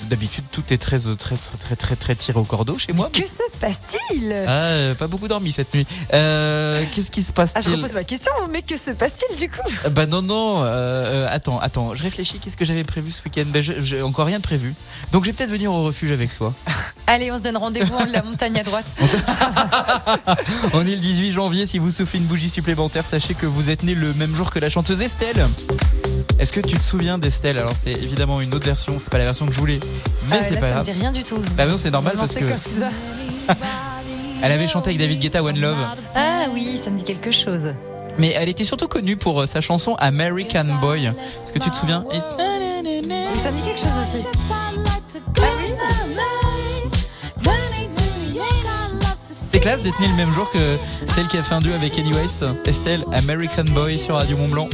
d'habitude, 0.09 0.45
tout 0.51 0.63
est 0.71 0.79
très, 0.79 0.99
très, 0.99 1.37
très, 1.37 1.57
très, 1.59 1.77
très, 1.77 1.95
très 1.97 2.15
tiré 2.15 2.39
au 2.39 2.45
cordeau 2.45 2.79
chez 2.79 2.95
moi. 2.95 3.11
Que 3.13 3.19
se 3.23 3.43
passe-t-il? 3.61 4.35
Ah, 4.49 4.95
pas 4.99 5.07
beaucoup 5.09 5.29
dormi 5.29 5.53
cette 5.53 5.75
nuit. 5.75 5.87
Euh, 6.15 6.83
Qu'est-ce 6.95 7.11
qui 7.11 7.23
se 7.23 7.31
Ah, 7.37 7.45
je 7.45 7.53
passe-t-il? 7.53 7.77
repose 7.77 7.93
ma 7.93 8.05
question, 8.05 8.33
mais 8.51 8.63
que 8.63 8.79
se 8.79 8.91
passe-t-il 8.93 9.37
du 9.37 9.51
coup? 9.51 9.69
Bah 9.91 10.07
non, 10.07 10.23
non, 10.23 10.63
euh, 10.65 11.27
attends, 11.31 11.61
attends, 11.61 11.95
je 11.95 12.03
réfléchis, 12.03 12.39
qu'est-ce 12.39 12.57
que 12.57 12.65
j'avais 12.65 12.83
prévu 12.85 13.11
ce 13.11 13.21
week-end? 13.27 13.45
Je- 13.61 13.81
j'ai 13.83 14.01
encore 14.01 14.25
rien 14.27 14.39
de 14.39 14.43
prévu. 14.43 14.75
Donc, 15.13 15.25
je 15.25 15.31
vais 15.31 15.35
peut-être 15.37 15.51
venir 15.51 15.71
au 15.71 15.84
refuge 15.85 16.11
avec 16.13 16.35
toi. 16.35 16.53
Allez, 17.07 17.31
on 17.31 17.37
se 17.39 17.43
donne 17.43 17.57
rendez-vous 17.57 17.95
en 17.95 18.07
la 18.07 18.23
montagne 18.23 18.59
à 18.59 18.63
droite. 18.63 18.87
On 20.73 20.81
est 20.87 20.95
le 20.95 20.97
18 20.97 21.33
janvier, 21.33 21.67
si 21.67 21.79
vous 21.79 21.91
soufflez 21.91 22.19
une 22.19 22.25
bougie 22.25 22.49
supplémentaire, 22.49 23.05
sachez 23.05 23.35
que 23.35 23.45
vous 23.47 23.69
êtes 23.71 23.83
né 23.83 23.95
le 23.95 24.15
même 24.15 24.35
jour 24.35 24.51
que 24.51 24.59
la 24.59 24.71
chanteuse 24.71 25.01
Estelle. 25.03 25.47
Est-ce 26.39 26.53
que 26.53 26.61
tu 26.61 26.77
te 26.77 26.83
souviens 26.83 27.19
d'Estelle? 27.19 27.59
Alors, 27.59 27.75
c'est 27.79 27.93
évidemment 27.93 28.41
une 28.41 28.55
autre 28.55 28.65
version, 28.65 28.95
c'est 28.99 29.11
pas 29.11 29.19
la 29.19 29.25
version 29.25 29.47
que 29.47 29.53
je 29.53 29.59
voulais. 29.61 29.81
Mais 30.31 30.37
Euh, 30.37 30.41
c'est 30.49 30.61
pas 30.61 30.73
ça 30.73 30.79
me 30.81 30.85
dit 30.85 30.93
rien 30.93 31.13
du 31.13 31.23
tout. 31.23 31.39
Bah 31.57 31.67
non, 31.67 31.77
c'est 31.79 31.91
normal 31.91 32.15
parce 32.17 32.33
c'est 32.33 32.41
que 32.41 32.47
comme 32.47 32.59
ça. 32.59 32.89
elle 34.43 34.53
avait 34.53 34.67
chanté 34.67 34.89
avec 34.91 34.99
David 34.99 35.21
Guetta 35.21 35.43
One 35.43 35.61
Love. 35.61 35.77
Ah 36.15 36.45
oui, 36.53 36.81
ça 36.83 36.91
me 36.91 36.97
dit 36.97 37.05
quelque 37.05 37.31
chose. 37.31 37.69
Mais 38.19 38.33
elle 38.37 38.49
était 38.49 38.65
surtout 38.65 38.89
connue 38.89 39.17
pour 39.17 39.43
euh, 39.43 39.47
sa 39.47 39.61
chanson 39.61 39.95
American 39.99 40.65
Boy. 40.81 41.07
Est-ce 41.07 41.53
que 41.53 41.59
tu 41.59 41.71
te 41.71 41.77
souviens? 41.77 42.05
Et- 42.13 42.21
ça 43.39 43.51
me 43.51 43.57
dit 43.57 43.63
quelque 43.63 43.81
chose 43.81 43.89
aussi. 44.01 44.25
Classe 49.65 49.83
d'être 49.83 49.99
né 49.99 50.09
le 50.09 50.15
même 50.15 50.31
jour 50.31 50.51
que 50.51 50.77
celle 51.07 51.27
qui 51.27 51.39
a 51.39 51.43
fait 51.43 51.55
un 51.55 51.59
duo 51.59 51.73
avec 51.73 51.95
Kenny 51.95 52.13
West, 52.13 52.45
Estelle, 52.67 53.03
American 53.15 53.65
Boy 53.65 53.99
sur 53.99 54.17
Radio 54.17 54.37
Mont 54.37 54.49
Blanc. 54.49 54.69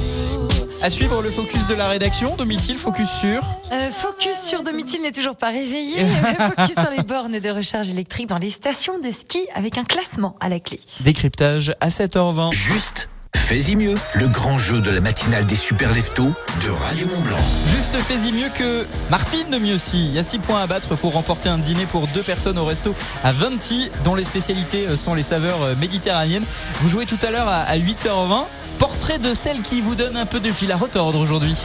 À 0.83 0.91
suivre 0.91 1.23
le 1.23 1.31
focus 1.31 1.65
de 1.69 1.75
la 1.75 1.87
rédaction, 1.87 2.35
Domitil, 2.35 2.77
focus 2.77 3.09
sur. 3.09 3.41
Euh, 3.71 3.91
focus 3.91 4.37
sur 4.37 4.65
Domitil 4.65 5.01
n'est 5.01 5.13
toujours 5.13 5.37
pas 5.37 5.51
réveillé. 5.51 6.03
mais 6.03 6.35
focus 6.57 6.75
sur 6.75 6.91
les 6.91 7.05
bornes 7.05 7.39
de 7.39 7.51
recharge 7.51 7.89
électrique 7.89 8.27
dans 8.27 8.39
les 8.39 8.51
stations 8.51 8.99
de 8.99 9.13
ski 9.13 9.39
avec 9.55 9.79
un 9.79 9.85
classement 9.85 10.35
à 10.41 10.49
la 10.49 10.59
clé. 10.59 10.81
Décryptage 10.99 11.73
à 11.79 11.91
7h20. 11.91 12.53
Juste, 12.53 13.09
fais-y 13.37 13.75
mieux. 13.75 13.95
Le 14.15 14.29
grand 14.29 14.59
jeu 14.59 14.81
de 14.81 14.91
la 14.91 15.01
matinale 15.01 15.45
des 15.45 15.57
super 15.57 15.93
leftos 15.93 16.33
de 16.65 16.71
Radio 16.71 17.09
Mont 17.09 17.21
Blanc. 17.21 17.39
Juste 17.67 17.97
fais-y 17.97 18.33
mieux 18.33 18.49
que 18.49 18.87
Martine 19.11 19.51
de 19.51 19.59
Mieuxy. 19.59 20.07
Il 20.07 20.15
y 20.15 20.19
a 20.19 20.23
6 20.23 20.39
points 20.39 20.63
à 20.63 20.67
battre 20.67 20.95
pour 20.97 21.15
remporter 21.15 21.49
un 21.49 21.59
dîner 21.59 21.87
pour 21.87 22.07
deux 22.09 22.23
personnes 22.23 22.59
au 22.59 22.65
resto 22.65 22.95
à 23.25 23.33
20 23.33 23.61
dont 24.05 24.15
les 24.15 24.25
spécialités 24.25 24.87
euh, 24.87 24.97
sont 24.97 25.15
les 25.15 25.23
saveurs 25.23 25.63
euh, 25.63 25.75
méditerranéennes. 25.75 26.45
Vous 26.81 26.91
jouez 26.91 27.07
tout 27.07 27.19
à 27.23 27.31
l'heure 27.31 27.49
à 27.49 27.63
à 27.63 27.77
8h20. 27.77 28.45
Portrait 28.79 29.19
de 29.19 29.35
celle 29.35 29.61
qui 29.63 29.81
vous 29.81 29.95
donne 29.95 30.17
un 30.17 30.27
peu 30.27 30.41
de 30.41 30.49
fil 30.49 30.71
à 30.73 30.77
retordre 30.77 31.19
aujourd'hui. 31.19 31.57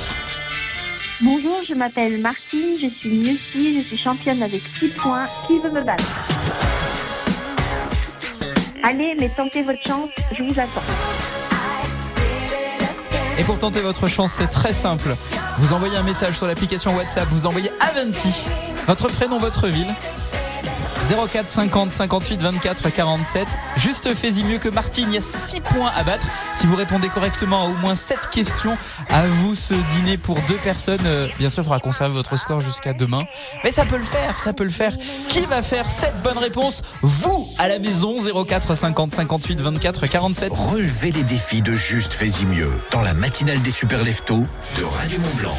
Bonjour, 1.21 1.61
je 1.67 1.73
m'appelle 1.73 2.19
Martine, 2.19 2.77
je 2.81 2.87
suis 2.87 3.17
Mieuxy, 3.17 3.75
je 3.75 3.87
suis 3.87 3.97
championne 3.97 4.43
avec 4.43 4.63
6 4.79 4.89
points. 4.89 5.27
Qui 5.47 5.59
veut 5.59 5.71
me 5.71 5.83
battre? 5.83 6.03
Allez, 8.83 9.15
mais 9.19 9.29
tentez 9.29 9.63
votre 9.63 9.81
chance, 9.85 10.09
je 10.35 10.43
vous 10.43 10.59
attends. 10.59 11.44
Et 13.37 13.43
pour 13.43 13.59
tenter 13.59 13.81
votre 13.81 14.07
chance, 14.07 14.33
c'est 14.37 14.47
très 14.47 14.73
simple. 14.73 15.15
Vous 15.57 15.73
envoyez 15.73 15.97
un 15.97 16.03
message 16.03 16.37
sur 16.37 16.47
l'application 16.47 16.95
WhatsApp, 16.95 17.27
vous 17.29 17.45
envoyez 17.45 17.69
Avanti, 17.81 18.45
votre 18.87 19.07
prénom, 19.09 19.39
votre 19.39 19.67
ville. 19.67 19.93
04 21.09 21.49
50 21.49 21.91
58 21.91 22.41
24 22.41 22.89
47. 22.89 23.47
Juste 23.77 24.13
fais-y 24.13 24.43
mieux 24.43 24.57
que 24.57 24.69
Martine. 24.69 25.07
Il 25.09 25.15
y 25.15 25.17
a 25.17 25.21
6 25.21 25.61
points 25.61 25.91
à 25.95 26.03
battre. 26.03 26.25
Si 26.55 26.65
vous 26.65 26.75
répondez 26.75 27.09
correctement 27.09 27.63
à 27.63 27.65
au 27.65 27.73
moins 27.81 27.95
7 27.95 28.29
questions, 28.31 28.77
à 29.09 29.27
vous 29.27 29.55
ce 29.55 29.73
dîner 29.93 30.17
pour 30.17 30.39
deux 30.47 30.57
personnes. 30.57 31.05
Euh, 31.05 31.27
bien 31.37 31.49
sûr, 31.49 31.61
il 31.61 31.65
faudra 31.65 31.79
conserver 31.79 32.13
votre 32.13 32.35
score 32.37 32.61
jusqu'à 32.61 32.93
demain. 32.93 33.25
Mais 33.63 33.71
ça 33.71 33.85
peut 33.85 33.97
le 33.97 34.03
faire, 34.03 34.39
ça 34.39 34.53
peut 34.53 34.63
le 34.63 34.69
faire. 34.69 34.97
Qui 35.29 35.41
va 35.41 35.61
faire 35.61 35.89
cette 35.89 36.21
bonne 36.23 36.37
réponse? 36.37 36.81
Vous, 37.01 37.47
à 37.59 37.67
la 37.67 37.79
maison, 37.79 38.17
04 38.45 38.75
50 38.75 39.13
58 39.13 39.61
24 39.61 40.07
47. 40.07 40.51
Relevez 40.51 41.11
les 41.11 41.23
défis 41.23 41.61
de 41.61 41.73
Juste, 41.73 42.13
fais-y 42.13 42.45
mieux 42.45 42.71
dans 42.91 43.01
la 43.01 43.13
matinale 43.13 43.61
des 43.61 43.71
super 43.71 44.03
leftos 44.03 44.45
de 44.75 44.83
Radio 44.83 45.19
Mont 45.19 45.35
Blanc. 45.37 45.57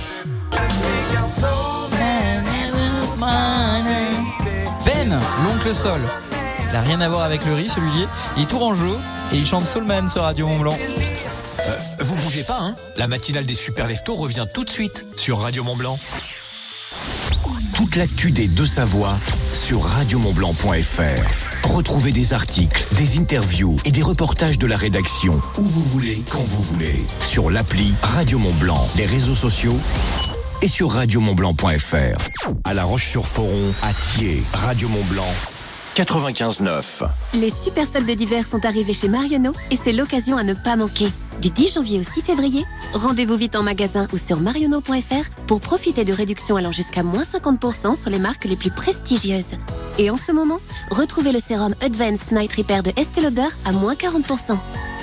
L'oncle 5.08 5.74
Sol. 5.74 6.00
Il 6.66 6.72
n'a 6.72 6.80
rien 6.80 7.00
à 7.00 7.08
voir 7.08 7.22
avec 7.22 7.44
le 7.44 7.54
riz, 7.54 7.68
celui-là. 7.68 8.08
Il 8.36 8.42
est 8.42 8.46
tourangeau 8.46 8.98
et 9.32 9.36
il 9.36 9.46
chante 9.46 9.66
Soulman 9.66 10.08
sur 10.08 10.22
Radio 10.22 10.46
Mont 10.46 10.58
Blanc. 10.58 10.78
Vous 12.00 12.14
bougez 12.16 12.42
pas, 12.42 12.58
hein 12.60 12.76
La 12.96 13.06
matinale 13.06 13.46
des 13.46 13.54
super 13.54 13.86
leftos 13.86 14.14
revient 14.14 14.46
tout 14.52 14.64
de 14.64 14.70
suite 14.70 15.06
sur 15.16 15.40
Radio 15.40 15.64
Mont 15.64 15.76
Blanc. 15.76 15.98
Toute 17.74 17.96
l'actu 17.96 18.30
des 18.30 18.48
deux 18.48 18.66
Savoies 18.66 19.16
sur 19.52 19.84
radiomontblanc.fr. 19.84 21.68
Retrouvez 21.68 22.12
des 22.12 22.32
articles, 22.32 22.84
des 22.94 23.18
interviews 23.18 23.76
et 23.84 23.90
des 23.90 24.02
reportages 24.02 24.58
de 24.58 24.66
la 24.66 24.76
rédaction 24.76 25.40
où 25.58 25.62
vous 25.62 25.82
voulez, 25.82 26.22
quand 26.30 26.42
vous 26.42 26.62
voulez. 26.62 27.04
Sur 27.20 27.50
l'appli 27.50 27.94
Radio 28.02 28.38
Mont 28.38 28.54
Blanc, 28.54 28.88
les 28.96 29.06
réseaux 29.06 29.34
sociaux 29.34 29.76
et 30.62 30.68
sur 30.68 30.90
radiomontblanc.fr. 30.90 32.28
À 32.64 32.74
La 32.74 32.84
Roche-sur-Foron, 32.84 33.74
à 33.82 33.92
Thiers, 33.92 34.42
Radio 34.52 34.88
Mont 34.88 35.04
Blanc, 35.10 35.34
95.9. 35.96 37.08
Les 37.34 37.50
super 37.50 37.86
soldes 37.86 38.10
d'hiver 38.10 38.46
sont 38.46 38.64
arrivés 38.64 38.92
chez 38.92 39.08
Marionneau 39.08 39.52
et 39.70 39.76
c'est 39.76 39.92
l'occasion 39.92 40.36
à 40.36 40.42
ne 40.42 40.54
pas 40.54 40.76
manquer. 40.76 41.08
Du 41.40 41.50
10 41.50 41.74
janvier 41.74 42.00
au 42.00 42.02
6 42.02 42.22
février, 42.22 42.64
rendez-vous 42.92 43.36
vite 43.36 43.56
en 43.56 43.62
magasin 43.62 44.06
ou 44.12 44.18
sur 44.18 44.40
marionneau.fr 44.40 45.44
pour 45.46 45.60
profiter 45.60 46.04
de 46.04 46.12
réductions 46.12 46.56
allant 46.56 46.72
jusqu'à 46.72 47.02
moins 47.02 47.24
50% 47.24 47.94
sur 47.94 48.10
les 48.10 48.18
marques 48.18 48.44
les 48.44 48.56
plus 48.56 48.70
prestigieuses. 48.70 49.56
Et 49.98 50.10
en 50.10 50.16
ce 50.16 50.32
moment, 50.32 50.58
retrouvez 50.90 51.32
le 51.32 51.38
sérum 51.38 51.74
Advanced 51.80 52.32
Night 52.32 52.52
Repair 52.52 52.82
de 52.82 52.92
Estée 52.96 53.22
Lauder 53.22 53.48
à 53.64 53.72
moins 53.72 53.94
40%. 53.94 54.58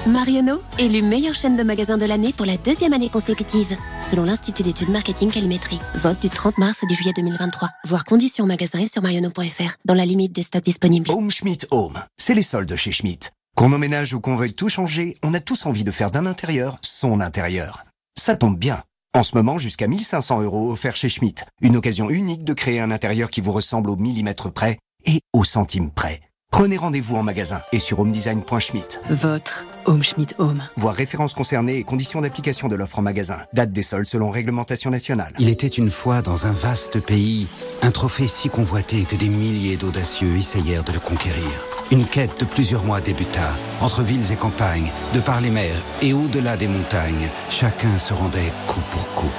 Marionneau, 0.07 0.61
élu 0.79 1.01
meilleure 1.01 1.33
chaîne 1.33 1.55
de 1.55 1.63
magasins 1.63 1.97
de 1.97 2.03
l'année 2.03 2.33
pour 2.33 2.45
la 2.45 2.57
deuxième 2.57 2.91
année 2.91 3.07
consécutive, 3.07 3.77
selon 4.01 4.25
l'Institut 4.25 4.61
d'études 4.61 4.89
marketing 4.89 5.31
Calimétrie. 5.31 5.79
Vote 5.95 6.21
du 6.21 6.27
30 6.27 6.57
mars 6.57 6.83
au 6.83 6.87
10 6.87 6.93
juillet 6.93 7.13
2023. 7.15 7.69
Voir 7.85 8.03
conditions 8.03 8.45
magasin 8.45 8.79
et 8.79 8.87
sur 8.87 9.01
marionneau.fr, 9.01 9.77
dans 9.85 9.93
la 9.93 10.05
limite 10.05 10.33
des 10.33 10.43
stocks 10.43 10.65
disponibles. 10.65 11.09
Home 11.09 11.31
Schmidt 11.31 11.65
Home, 11.71 12.03
c'est 12.17 12.33
les 12.33 12.43
soldes 12.43 12.75
chez 12.75 12.91
Schmidt. 12.91 13.29
Qu'on 13.55 13.71
emménage 13.71 14.13
ou 14.13 14.19
qu'on 14.19 14.35
veuille 14.35 14.53
tout 14.53 14.67
changer, 14.67 15.17
on 15.23 15.33
a 15.33 15.39
tous 15.39 15.65
envie 15.65 15.85
de 15.85 15.91
faire 15.91 16.11
d'un 16.11 16.25
intérieur 16.25 16.79
son 16.81 17.21
intérieur. 17.21 17.85
Ça 18.19 18.35
tombe 18.35 18.59
bien. 18.59 18.83
En 19.15 19.23
ce 19.23 19.35
moment, 19.35 19.57
jusqu'à 19.57 19.87
1500 19.87 20.41
euros 20.41 20.69
offerts 20.69 20.97
chez 20.97 21.07
Schmidt. 21.07 21.45
Une 21.61 21.77
occasion 21.77 22.09
unique 22.09 22.43
de 22.43 22.53
créer 22.53 22.81
un 22.81 22.91
intérieur 22.91 23.29
qui 23.29 23.39
vous 23.39 23.53
ressemble 23.53 23.89
au 23.89 23.95
millimètre 23.95 24.51
près 24.51 24.79
et 25.05 25.21
au 25.31 25.45
centime 25.45 25.91
près. 25.91 26.19
Prenez 26.51 26.75
rendez-vous 26.75 27.15
en 27.15 27.23
magasin 27.23 27.61
et 27.71 27.79
sur 27.79 27.99
homedesign.schmidt. 27.99 28.99
Votre 29.09 29.65
Home 29.85 30.03
Schmidt 30.03 30.35
Home. 30.37 30.63
Voir 30.75 30.95
références 30.95 31.33
concernées 31.33 31.77
et 31.77 31.83
conditions 31.83 32.21
d'application 32.21 32.67
de 32.67 32.75
l'offre 32.75 32.99
en 32.99 33.01
magasin. 33.01 33.37
Date 33.53 33.71
des 33.71 33.81
soldes 33.81 34.05
selon 34.05 34.29
réglementation 34.29 34.89
nationale. 34.89 35.33
Il 35.39 35.49
était 35.49 35.67
une 35.67 35.89
fois 35.89 36.21
dans 36.21 36.47
un 36.47 36.51
vaste 36.51 36.99
pays, 36.99 37.47
un 37.81 37.91
trophée 37.91 38.27
si 38.27 38.49
convoité 38.49 39.03
que 39.03 39.15
des 39.15 39.29
milliers 39.29 39.77
d'audacieux 39.77 40.35
essayèrent 40.35 40.83
de 40.83 40.91
le 40.91 40.99
conquérir. 40.99 41.49
Une 41.91 42.05
quête 42.05 42.39
de 42.39 42.45
plusieurs 42.45 42.83
mois 42.83 43.01
débuta. 43.01 43.53
Entre 43.81 44.01
villes 44.01 44.31
et 44.31 44.35
campagnes, 44.35 44.91
de 45.13 45.19
par 45.19 45.41
les 45.41 45.49
mers 45.49 45.83
et 46.01 46.13
au-delà 46.13 46.57
des 46.57 46.67
montagnes, 46.67 47.29
chacun 47.49 47.97
se 47.99 48.13
rendait 48.13 48.51
coup 48.67 48.81
pour 48.91 49.07
coup. 49.13 49.31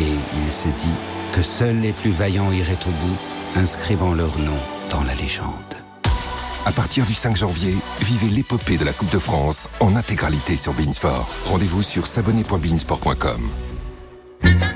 Et 0.00 0.38
il 0.44 0.50
se 0.50 0.68
dit 0.78 0.98
que 1.34 1.42
seuls 1.42 1.80
les 1.80 1.92
plus 1.92 2.10
vaillants 2.10 2.52
iraient 2.52 2.78
au 2.86 3.06
bout, 3.06 3.18
inscrivant 3.56 4.14
leur 4.14 4.38
nom 4.38 4.58
dans 4.90 5.02
la 5.02 5.14
légende. 5.14 5.77
À 6.66 6.72
partir 6.72 7.06
du 7.06 7.14
5 7.14 7.36
janvier, 7.36 7.74
vivez 8.00 8.28
l'épopée 8.28 8.76
de 8.76 8.84
la 8.84 8.92
Coupe 8.92 9.10
de 9.10 9.18
France 9.18 9.68
en 9.80 9.96
intégralité 9.96 10.56
sur 10.56 10.72
Beansport. 10.72 11.28
Rendez-vous 11.46 11.82
sur 11.82 12.06
s'abonner.beansport.com. 12.06 13.50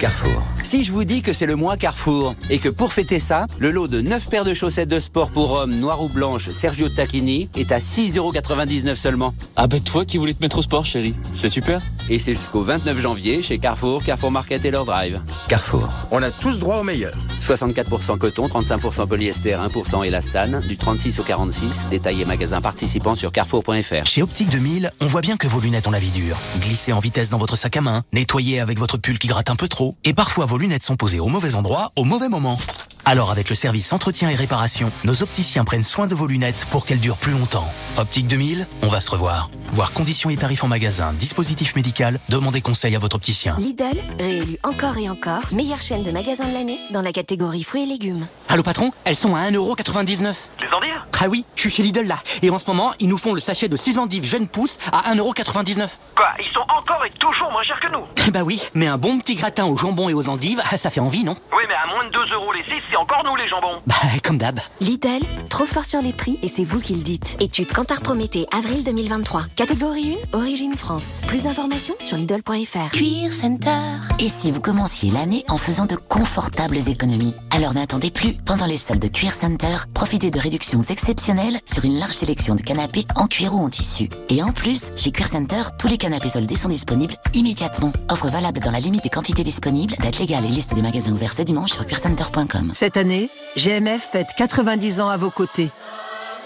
Carrefour. 0.02 0.42
Si 0.64 0.83
je 0.83 0.90
vous 0.90 1.04
dis 1.04 1.23
que 1.23 1.33
c'est 1.33 1.47
le 1.47 1.54
mois 1.54 1.76
Carrefour 1.76 2.35
et 2.50 2.59
que 2.59 2.69
pour 2.69 2.92
fêter 2.92 3.21
ça, 3.21 3.47
le 3.61 3.71
lot 3.71 3.87
de 3.87 4.00
9 4.00 4.28
paires 4.28 4.45
de 4.45 4.52
chaussettes 4.52 4.88
de 4.88 4.99
sport 4.99 5.31
pour 5.31 5.52
hommes 5.52 5.75
noires 5.75 6.02
ou 6.02 6.09
blanches 6.09 6.50
Sergio 6.50 6.88
Tacchini 6.88 7.49
est 7.54 7.71
à 7.71 7.78
6,99€ 7.78 8.97
seulement. 8.97 9.33
Ah 9.54 9.69
bah 9.69 9.78
toi 9.78 10.04
qui 10.04 10.19
voulais 10.19 10.35
te 10.35 10.42
mettre 10.42 10.59
au 10.59 10.62
sport 10.62 10.85
chérie, 10.85 11.14
c'est 11.35 11.49
super. 11.49 11.81
Et 12.11 12.19
c'est 12.19 12.35
jusqu'au 12.35 12.62
29 12.62 12.99
janvier 12.99 13.42
chez 13.42 13.59
Carrefour, 13.59 14.02
Carrefour 14.02 14.33
Market 14.33 14.64
et 14.64 14.73
leur 14.73 14.85
drive. 14.85 15.21
Carrefour. 15.49 15.88
On 16.11 16.21
a 16.21 16.33
tous 16.33 16.59
droit 16.59 16.78
au 16.78 16.83
meilleur. 16.83 17.14
64% 17.40 18.19
coton, 18.19 18.47
35% 18.47 19.07
polyester, 19.07 19.52
1% 19.52 20.04
élastane, 20.04 20.61
du 20.66 20.76
36 20.76 21.21
au 21.21 21.23
46, 21.23 21.87
détaillé 21.90 22.25
magasin 22.25 22.61
participant 22.61 23.14
sur 23.14 23.31
carrefour.fr. 23.31 24.04
Chez 24.04 24.23
Optique 24.23 24.49
2000, 24.49 24.90
on 25.00 25.07
voit 25.07 25.21
bien 25.21 25.37
que 25.37 25.47
vos 25.47 25.61
lunettes 25.61 25.87
ont 25.87 25.92
la 25.92 26.00
vie 26.00 26.11
dure. 26.11 26.37
Glissez 26.61 26.92
en 26.92 26.99
vitesse 26.99 27.31
dans 27.31 27.38
votre 27.38 27.54
sac 27.54 27.76
à 27.76 27.81
main, 27.81 28.02
nettoyez 28.12 28.59
avec 28.59 28.81
votre 28.81 28.97
pull 28.97 29.19
qui 29.19 29.28
gratte 29.28 29.50
un 29.52 29.56
peu 29.56 29.68
trop, 29.68 29.97
et 30.04 30.14
parfois 30.14 30.47
vos 30.47 30.56
lunettes 30.56 30.82
sont 30.82 30.97
posées 30.97 31.21
au 31.21 31.28
mauvais 31.28 31.56
endroit, 31.56 31.92
au 31.94 32.04
mauvais 32.04 32.30
moment. 32.30 32.59
Alors 33.04 33.32
avec 33.32 33.49
le 33.49 33.56
service 33.56 33.92
entretien 33.92 34.30
et 34.30 34.35
réparation, 34.37 34.92
nos 35.02 35.25
opticiens 35.25 35.64
prennent 35.64 35.82
soin 35.82 36.06
de 36.06 36.14
vos 36.14 36.28
lunettes 36.28 36.66
pour 36.71 36.87
qu'elles 36.87 37.00
durent 37.00 37.16
plus 37.16 37.32
longtemps. 37.32 37.68
Optique 37.99 38.28
2000, 38.28 38.66
on 38.82 38.88
va 38.88 39.00
se 39.00 39.11
revoir. 39.11 39.50
Voir 39.73 39.92
conditions 39.92 40.30
et 40.30 40.37
tarifs 40.37 40.62
en 40.62 40.68
magasin, 40.68 41.12
dispositif 41.12 41.75
médical, 41.75 42.21
demandez 42.28 42.61
conseil 42.61 42.94
à 42.94 43.00
votre 43.00 43.16
opticien. 43.16 43.56
Lidl, 43.59 43.85
réélu 44.21 44.56
encore 44.62 44.99
et 44.99 45.09
encore, 45.09 45.42
meilleure 45.50 45.82
chaîne 45.82 46.04
de 46.04 46.12
magasins 46.12 46.47
de 46.47 46.54
l'année 46.54 46.78
dans 46.90 47.02
la 47.02 47.12
catégorie 47.12 47.64
fruits 47.64 47.82
et 47.82 47.87
légumes. 47.87 48.25
Allô 48.49 48.62
patron, 48.62 48.92
elles 49.04 49.16
sont 49.16 49.35
à 49.35 49.50
1,99€. 49.50 50.35
Les 50.61 50.73
endives 50.73 51.00
Ah 51.21 51.28
oui, 51.28 51.44
je 51.56 51.62
suis 51.62 51.71
chez 51.71 51.82
Lidl 51.82 52.06
là. 52.06 52.18
Et 52.42 52.50
en 52.50 52.59
ce 52.59 52.66
moment, 52.68 52.92
ils 53.00 53.09
nous 53.09 53.18
font 53.18 53.32
le 53.32 53.40
sachet 53.40 53.68
de 53.68 53.76
6 53.76 53.99
endives 53.99 54.25
jeunes 54.25 54.47
pousses 54.47 54.78
à 54.92 55.12
1,99€. 55.14 55.88
Quoi 56.14 56.28
Ils 56.38 56.49
sont 56.52 56.61
encore 56.68 57.04
et 57.04 57.11
toujours 57.18 57.50
moins 57.50 57.62
chers 57.64 57.80
que 57.80 57.88
nous? 57.88 58.04
Bah 58.32 58.42
oui, 58.44 58.62
mais 58.75 58.87
un 58.87 58.99
bon 58.99 59.18
petit 59.18 59.35
gratin 59.35 59.64
au 59.64 59.76
jambon 59.76 60.09
et 60.09 60.14
aux 60.14 60.28
endives, 60.28 60.62
ça 60.76 60.90
fait 60.90 61.00
envie, 61.00 61.25
non? 61.25 61.37
Oui 61.52 61.62
mais 61.66 61.75
à 61.75 61.87
moins 61.87 62.04
de 62.04 62.11
2 62.11 62.35
euros 62.35 62.52
les 62.52 62.62
6, 62.62 62.71
c'est 62.92 62.99
encore 62.99 63.22
nous 63.25 63.34
les 63.37 63.49
jambons. 63.49 63.80
Bah 63.87 63.94
comme 64.22 64.37
d'hab. 64.37 64.61
Lidl, 64.80 65.25
trop 65.49 65.64
fort 65.64 65.87
sur 65.87 66.02
les 66.02 66.12
prix 66.12 66.38
et 66.42 66.49
c'est 66.49 66.64
vous 66.64 66.80
qui 66.80 66.94
le 66.94 67.02
dites. 67.02 67.37
Étude 67.40 67.72
Cantar 67.72 68.02
Prométhée, 68.02 68.46
avril 68.52 68.84
2023. 68.84 69.46
Catégorie 69.56 70.18
1, 70.34 70.37
origine 70.37 70.75
France. 70.75 71.20
Plus 71.26 71.44
d'informations 71.44 71.94
sur 72.00 72.18
Lidl.fr. 72.18 72.90
Cuir 72.92 73.32
Center. 73.32 73.70
Et 74.18 74.28
si 74.28 74.50
vous 74.50 74.61
commenciez 74.61 75.11
l'année 75.11 75.44
en 75.49 75.56
faisant 75.56 75.87
de 75.87 75.96
confortables 75.96 76.76
économies? 76.88 77.34
Alors 77.50 77.72
n'attendez 77.72 78.11
plus. 78.11 78.34
Pendant 78.44 78.66
les 78.66 78.76
soldes 78.76 79.00
de 79.00 79.08
Cuir 79.08 79.32
Center, 79.32 79.75
profitez 79.94 80.30
de 80.30 80.38
réductions 80.38 80.82
exceptionnelles 80.82 81.61
sur 81.64 81.87
une 81.87 81.99
large 81.99 82.12
sélection 82.14 82.54
de 82.54 82.61
canapés 82.61 83.06
en 83.16 83.26
cuir 83.26 83.54
ou 83.54 83.64
en 83.64 83.70
tissu. 83.70 84.11
Et 84.28 84.42
en 84.42 84.52
plus, 84.52 84.92
chez 84.96 85.12
Cuir 85.12 85.28
Center, 85.28 85.62
tous 85.78 85.88
les 85.88 85.96
canapés 85.96 86.28
soldés 86.28 86.56
sont 86.56 86.68
disponibles 86.68 87.14
immédiatement. 87.32 87.92
Offre 88.11 88.28
valable 88.28 88.61
dans 88.61 88.70
la 88.70 88.80
limite 88.80 89.04
des 89.04 89.11
quantités 89.11 89.44
disponibles. 89.44 89.94
Date 90.02 90.18
légale 90.18 90.44
et 90.44 90.49
liste 90.49 90.75
des 90.75 90.82
magasins 90.82 91.12
ouverts 91.12 91.32
ce 91.32 91.42
dimanche 91.42 91.72
sur 91.72 91.87
cuircenter.com. 91.87 92.72
Cette 92.82 92.96
année, 92.96 93.30
GMF 93.54 94.02
fête 94.02 94.30
90 94.36 95.00
ans 95.00 95.08
à 95.08 95.16
vos 95.16 95.30
côtés. 95.30 95.70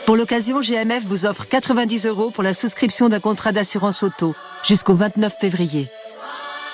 Pour 0.05 0.16
l'occasion, 0.16 0.61
GMF 0.61 1.02
vous 1.02 1.25
offre 1.25 1.49
90 1.49 2.05
euros 2.05 2.31
pour 2.31 2.43
la 2.43 2.52
souscription 2.52 3.09
d'un 3.09 3.21
contrat 3.21 3.52
d'assurance 3.52 4.02
auto 4.02 4.35
jusqu'au 4.62 4.95
29 4.95 5.35
février. 5.40 5.88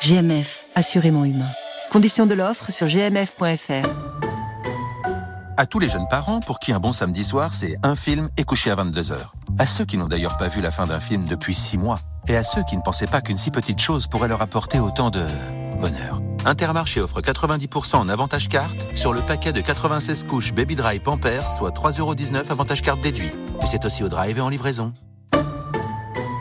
GMF, 0.01 0.67
assurément 0.75 1.25
humain. 1.25 1.47
Conditions 1.93 2.27
de 2.27 2.35
l'offre 2.35 2.73
sur 2.73 2.89
gmf.fr. 2.89 3.89
À 5.57 5.67
tous 5.67 5.79
les 5.79 5.89
jeunes 5.89 6.09
parents 6.11 6.41
pour 6.41 6.59
qui 6.59 6.73
un 6.73 6.81
bon 6.81 6.93
samedi 6.93 7.23
soir, 7.23 7.55
c'est 7.55 7.77
un 7.85 7.95
film 7.95 8.31
et 8.37 8.43
coucher 8.43 8.73
à 8.73 8.75
22h. 8.75 9.15
À 9.61 9.67
ceux 9.67 9.85
qui 9.85 9.97
n'ont 9.97 10.09
d'ailleurs 10.09 10.39
pas 10.39 10.49
vu 10.49 10.61
la 10.61 10.73
fin 10.73 10.89
d'un 10.89 10.99
film 10.99 11.27
depuis 11.27 11.55
6 11.55 11.79
mois. 11.79 12.01
Et 12.27 12.37
à 12.37 12.43
ceux 12.43 12.65
qui 12.65 12.77
ne 12.77 12.83
pensaient 12.83 13.07
pas 13.07 13.21
qu'une 13.21 13.39
si 13.39 13.53
petite 13.53 13.81
chose 13.81 14.09
pourrait 14.09 14.27
leur 14.27 14.43
apporter 14.43 14.81
autant 14.81 15.11
de 15.11 15.25
bonheur. 15.81 16.21
Intermarché 16.45 17.01
offre 17.01 17.21
90% 17.21 17.97
en 17.97 18.09
avantage 18.09 18.49
carte 18.49 18.89
sur 18.97 19.13
le 19.13 19.21
paquet 19.21 19.53
de 19.53 19.61
96 19.61 20.25
couches 20.25 20.53
Baby 20.53 20.75
Dry 20.75 20.99
Pampers, 20.99 21.47
soit 21.47 21.71
3,19€ 21.71 22.51
avantage 22.51 22.83
carte 22.83 23.01
déduit. 23.01 23.31
Et 23.63 23.67
c'est 23.67 23.85
aussi 23.85 24.03
au 24.03 24.09
drive 24.09 24.39
et 24.39 24.41
en 24.41 24.49
livraison. 24.49 24.93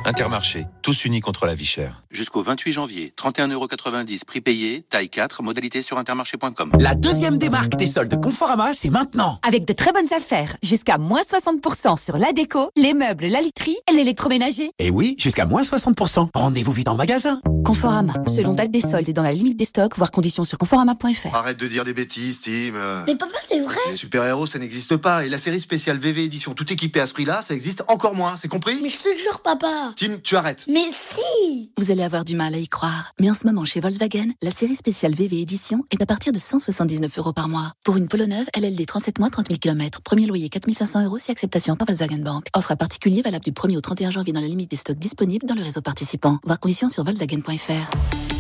Intermarché, 0.04 0.66
tous 0.82 1.06
unis 1.06 1.22
contre 1.22 1.46
la 1.46 1.54
vie 1.54 1.66
chère. 1.66 2.02
Jusqu'au 2.10 2.42
28 2.42 2.74
janvier, 2.74 3.14
31,90€ 3.16 4.26
prix 4.26 4.42
payé, 4.42 4.84
taille 4.90 5.10
4, 5.10 5.44
modalité 5.44 5.84
sur 5.84 6.00
intermarché.com. 6.00 6.72
La 6.80 6.96
deuxième 6.96 7.38
démarque 7.38 7.76
des 7.76 7.86
soldes 7.86 8.20
Conforama, 8.20 8.74
c'est 8.74 8.90
maintenant. 8.90 9.40
Avec 9.48 9.66
de 9.66 9.74
très 9.74 9.92
bonnes 9.92 10.12
affaires, 10.12 10.58
jusqu'à 10.64 10.98
moins 10.98 11.22
60% 11.22 12.04
sur 12.04 12.18
la 12.18 12.34
déco, 12.34 12.72
les 12.76 12.96
meubles, 12.96 13.28
la 13.28 13.42
literie 13.42 13.78
et 13.90 13.94
l'électroménager. 13.94 14.72
Et 14.80 14.90
oui, 14.90 15.16
jusqu'à 15.20 15.46
moins 15.46 15.62
60%. 15.62 16.30
Rendez-vous 16.34 16.72
vite 16.72 16.90
en 16.90 16.96
magasin. 16.96 17.40
Conforama, 17.64 18.14
selon 18.28 18.54
date 18.54 18.72
des 18.72 18.82
soldes 18.82 19.08
et 19.08 19.14
dans 19.14 19.22
la 19.22 19.34
limite 19.34 19.58
des 19.58 19.66
stocks, 19.66 19.98
voir 19.98 20.10
conditions 20.10 20.44
sur 20.44 20.58
conforama.fr. 20.58 21.36
Arrête 21.36 21.58
de 21.58 21.68
dire 21.68 21.84
des 21.84 21.94
bêtises, 21.94 22.42
Tim. 22.42 23.04
Mais 23.06 23.16
papa, 23.16 23.38
c'est 23.48 23.60
vrai. 23.60 23.78
Les 23.92 23.98
super-héros, 23.98 24.48
ça 24.48 24.58
n'existe 24.58 24.98
pas. 24.98 25.26
Et 25.26 25.30
la 25.30 25.38
série 25.38 25.60
spéciale 25.60 26.00
VV 26.00 26.24
édition 26.24 26.54
tout 26.56 26.74
équipée 26.74 27.02
à 27.02 27.08
ce 27.08 27.14
prix-là, 27.14 27.44
ça 27.44 27.54
existe 27.54 27.84
encore 27.88 28.16
moins, 28.16 28.36
c'est 28.36 28.48
compris? 28.48 28.80
Mais 28.82 28.90
je 28.90 28.98
te 28.98 29.16
jure, 29.22 29.42
papa. 29.42 29.91
Tim, 29.96 30.18
tu 30.24 30.36
arrêtes. 30.36 30.66
Mais 30.68 30.90
si 30.92 31.72
Vous 31.78 31.92
allez 31.92 32.04
avoir 32.04 32.24
du 32.26 32.36
mal 32.36 32.54
à 32.54 32.58
y 32.58 32.68
croire. 32.68 33.14
Mais 33.20 33.30
en 33.30 33.34
ce 33.34 33.46
moment, 33.46 33.66
chez 33.66 33.80
Volkswagen, 33.80 34.28
la 34.42 34.52
série 34.52 34.76
spéciale 34.76 35.14
VV 35.14 35.42
Édition 35.42 35.84
est 35.92 36.02
à 36.02 36.06
partir 36.06 36.32
de 36.34 36.40
179 36.40 37.18
euros 37.18 37.34
par 37.34 37.50
mois. 37.50 37.74
Pour 37.84 37.98
une 37.98 38.08
Polo 38.08 38.28
neuve, 38.28 38.46
LLD 38.58 38.86
37 38.86 39.20
mois, 39.20 39.30
30 39.30 39.48
000 39.50 39.60
km. 39.60 40.02
Premier 40.02 40.26
loyer 40.28 40.50
4500 40.50 41.06
euros 41.06 41.18
si 41.18 41.32
acceptation 41.32 41.76
par 41.76 41.88
Volkswagen 41.88 42.20
Bank. 42.24 42.48
Offre 42.56 42.72
à 42.72 42.76
particulier 42.76 43.22
valable 43.22 43.44
du 43.44 43.52
1er 43.52 43.78
au 43.78 43.82
31 43.82 44.12
janvier 44.12 44.34
dans 44.34 44.42
la 44.42 44.48
limite 44.48 44.72
des 44.72 44.78
stocks 44.78 45.00
disponibles 45.00 45.46
dans 45.46 45.56
le 45.56 45.64
réseau 45.64 45.82
participant. 45.82 46.40
Voir 46.46 46.60
conditions 46.60 46.90
sur 46.90 47.04
Volkswagen.fr. 47.04 48.31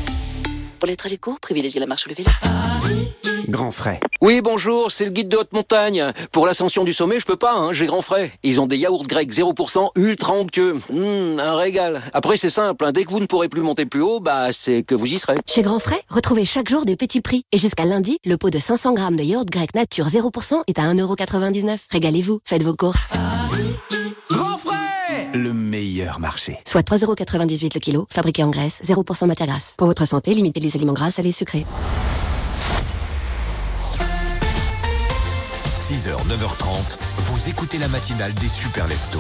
Pour 0.82 0.88
les 0.88 0.96
trajets 0.96 1.18
courts, 1.18 1.40
privilégiez 1.40 1.80
la 1.80 1.86
marche 1.86 2.08
ou 2.08 2.10
le 2.10 2.16
vélo. 2.16 2.32
Grand 3.50 3.70
frais. 3.70 4.00
Oui, 4.20 4.42
bonjour, 4.42 4.92
c'est 4.92 5.06
le 5.06 5.12
guide 5.12 5.30
de 5.30 5.38
haute 5.38 5.54
montagne. 5.54 6.12
Pour 6.32 6.48
l'ascension 6.48 6.84
du 6.84 6.92
sommet, 6.92 7.20
je 7.20 7.26
peux 7.28 7.36
pas, 7.36 7.54
hein, 7.54 7.72
j'ai 7.72 7.86
grand 7.86 8.02
frais. 8.02 8.32
Ils 8.42 8.60
ont 8.60 8.66
des 8.66 8.78
yaourts 8.78 9.06
grecs 9.06 9.32
0% 9.32 9.90
ultra 9.96 10.34
onctueux. 10.34 10.80
Mmh, 10.90 11.40
un 11.40 11.56
régal. 11.56 12.02
Après, 12.14 12.36
c'est 12.36 12.50
simple, 12.50 12.84
hein, 12.84 12.94
dès 12.94 13.04
que 13.04 13.12
vous 13.12 13.20
ne 13.20 13.28
pourrez 13.28 13.48
plus 13.48 13.62
monter 13.62 13.86
plus 13.86 14.02
haut, 14.02 14.20
bah, 14.22 14.48
c'est 14.54 14.82
que 14.82 14.96
vous 14.96 15.06
y 15.06 15.20
serez. 15.20 15.38
Chez 15.46 15.62
Grand 15.62 15.78
Frais, 15.78 16.02
retrouvez 16.10 16.46
chaque 16.46 16.68
jour 16.68 16.84
des 16.84 16.96
petits 16.96 17.22
prix. 17.22 17.44
Et 17.52 17.60
jusqu'à 17.60 17.86
lundi, 17.86 18.18
le 18.26 18.38
pot 18.38 18.50
de 18.50 18.58
500 18.58 18.94
grammes 18.94 19.18
de 19.18 19.24
yaourt 19.24 19.48
grec 19.48 19.76
nature 19.76 20.08
0% 20.08 20.64
est 20.66 20.80
à 20.80 20.92
1,99€. 20.92 21.78
Régalez-vous, 21.92 22.40
faites 22.44 22.64
vos 22.64 22.76
courses. 22.76 23.10
Grand 24.32 24.58
frais 24.58 25.30
Le 25.36 25.54
meilleur 26.02 26.20
marché. 26.20 26.58
Soit 26.66 26.88
3,98€ 26.88 27.76
le 27.76 27.80
kilo, 27.80 28.08
fabriqué 28.10 28.44
en 28.44 28.50
Grèce, 28.50 28.82
0% 28.84 29.28
matière 29.28 29.48
grasse. 29.48 29.76
Pour 29.78 29.88
votre 29.88 30.06
santé, 30.06 30.34
limitez 30.34 30.60
les 30.60 30.76
aliments 30.76 30.94
gras, 30.94 31.12
salés 31.12 31.30
et 31.30 31.32
sucrés. 31.32 31.66
6h, 35.76 36.16
9h30, 36.28 36.98
vous 37.18 37.50
écoutez 37.50 37.78
la 37.78 37.88
matinale 37.88 38.34
des 38.34 38.48
super 38.48 38.88
leftos. 38.88 39.20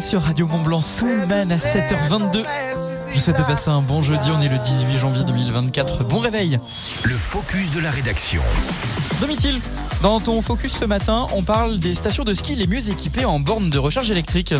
Sur 0.00 0.22
Radio 0.22 0.46
Mont 0.46 0.62
Blanc 0.62 0.80
Soulman 0.80 1.50
à 1.50 1.56
7h22. 1.56 2.42
Je 3.08 3.14
vous 3.14 3.20
souhaite 3.20 3.36
de 3.36 3.42
passer 3.42 3.68
un 3.68 3.82
bon 3.82 4.00
jeudi, 4.00 4.30
on 4.30 4.40
est 4.40 4.48
le 4.48 4.58
18 4.58 4.98
janvier 4.98 5.24
2024. 5.24 6.04
Bon 6.04 6.18
réveil 6.18 6.58
Le 7.04 7.14
focus 7.14 7.70
de 7.72 7.80
la 7.80 7.90
rédaction. 7.90 8.42
Domitil, 9.20 9.60
dans 10.02 10.20
ton 10.20 10.40
focus 10.40 10.78
ce 10.78 10.84
matin, 10.86 11.26
on 11.34 11.42
parle 11.42 11.78
des 11.78 11.94
stations 11.94 12.24
de 12.24 12.32
ski 12.32 12.54
les 12.54 12.66
mieux 12.66 12.88
équipées 12.88 13.26
en 13.26 13.38
bornes 13.38 13.68
de 13.68 13.78
recharge 13.78 14.10
électrique. 14.10 14.54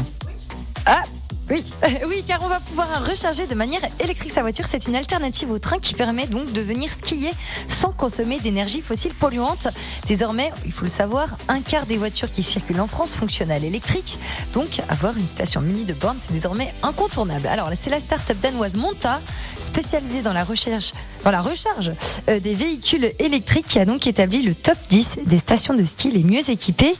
Ah 0.85 1.03
oui, 1.51 1.65
oui, 2.07 2.25
car 2.27 2.43
on 2.43 2.49
va 2.49 2.61
pouvoir 2.61 2.89
recharger 3.09 3.47
de 3.47 3.55
manière 3.55 3.85
électrique 4.03 4.33
sa 4.33 4.43
voiture. 4.43 4.67
C'est 4.67 4.87
une 4.87 4.97
alternative 4.97 5.51
au 5.51 5.59
train 5.59 5.79
qui 5.79 5.95
permet 5.95 6.27
donc 6.27 6.53
de 6.53 6.61
venir 6.61 6.91
skier 6.91 7.31
sans 7.69 7.93
consommer 7.93 8.39
d'énergie 8.41 8.81
fossile 8.81 9.15
polluante. 9.15 9.69
Désormais, 10.07 10.51
il 10.67 10.73
faut 10.73 10.85
le 10.85 10.91
savoir, 10.91 11.37
un 11.49 11.61
quart 11.61 11.87
des 11.87 11.97
voitures 11.97 12.31
qui 12.31 12.43
circulent 12.43 12.81
en 12.81 12.87
France 12.87 13.15
fonctionnent 13.15 13.51
à 13.51 13.59
l'électrique. 13.59 14.19
Donc, 14.53 14.81
avoir 14.89 15.17
une 15.17 15.27
station 15.27 15.61
munie 15.61 15.85
de 15.85 15.95
bornes, 15.95 16.17
c'est 16.19 16.33
désormais 16.33 16.73
incontournable. 16.83 17.47
Alors, 17.47 17.71
c'est 17.75 17.91
la 17.91 18.01
start-up 18.01 18.37
danoise 18.41 18.77
Monta, 18.77 19.21
spécialisée 19.61 20.23
dans 20.23 20.33
la 20.33 20.45
recherche, 20.45 20.93
dans 21.25 21.31
la 21.31 21.41
recharge 21.41 21.93
euh, 22.29 22.41
des 22.41 22.55
véhicules 22.55 23.13
électriques, 23.19 23.67
qui 23.67 23.79
a 23.79 23.85
donc 23.85 24.07
établi 24.07 24.43
le 24.43 24.55
top 24.55 24.77
10 24.89 25.19
des 25.27 25.39
stations 25.39 25.75
de 25.75 25.85
ski 25.85 26.11
les 26.11 26.25
mieux 26.25 26.51
équipées 26.51 26.95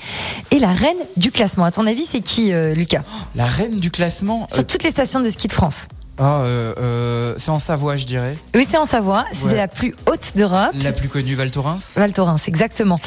et 0.51 0.59
la 0.59 0.73
reine 0.73 0.99
du 1.17 1.31
classement. 1.31 1.65
À 1.65 1.73
ton 1.73 1.87
avis, 1.87 2.05
c'est 2.05 2.21
qui, 2.21 2.53
euh, 2.53 2.75
Lucas? 2.75 3.03
La 3.35 3.47
reine 3.47 3.81
du 3.81 3.91
classement 3.91 4.47
Sur 4.51 4.61
euh, 4.61 4.67
toutes 4.67 4.85
les 4.85 4.91
stations 4.91 5.21
de 5.21 5.29
ski 5.29 5.49
de 5.49 5.53
France. 5.53 5.87
Ah, 6.25 6.43
euh, 6.43 6.73
euh, 6.79 7.35
c'est 7.37 7.51
en 7.51 7.59
Savoie, 7.59 7.97
je 7.97 8.05
dirais. 8.07 8.37
Oui, 8.55 8.65
c'est 8.69 8.77
en 8.79 8.85
Savoie. 8.85 9.25
C'est 9.33 9.47
Ouais. 9.47 9.55
la 9.57 9.67
plus 9.69 9.95
haute 10.11 10.33
d'Europe. 10.37 10.71
La 10.83 10.93
plus 10.93 11.09
connue, 11.09 11.35
Val 11.35 11.51
Thorens. 11.51 11.95
Val 11.97 12.13
Thorens, 12.13 12.47
exactement. 12.47 12.99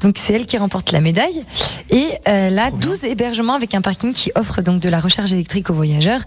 Donc 0.00 0.16
c'est 0.18 0.32
elle 0.34 0.46
qui 0.46 0.58
remporte 0.58 0.90
la 0.92 1.00
médaille. 1.00 1.44
Et 1.90 2.08
euh, 2.28 2.50
là, 2.50 2.70
12 2.72 3.04
hébergements 3.04 3.54
avec 3.54 3.74
un 3.74 3.80
parking 3.80 4.12
qui 4.12 4.32
offre 4.34 4.60
donc 4.62 4.80
de 4.80 4.88
la 4.88 4.98
recharge 5.00 5.32
électrique 5.32 5.70
aux 5.70 5.74
voyageurs. 5.74 6.20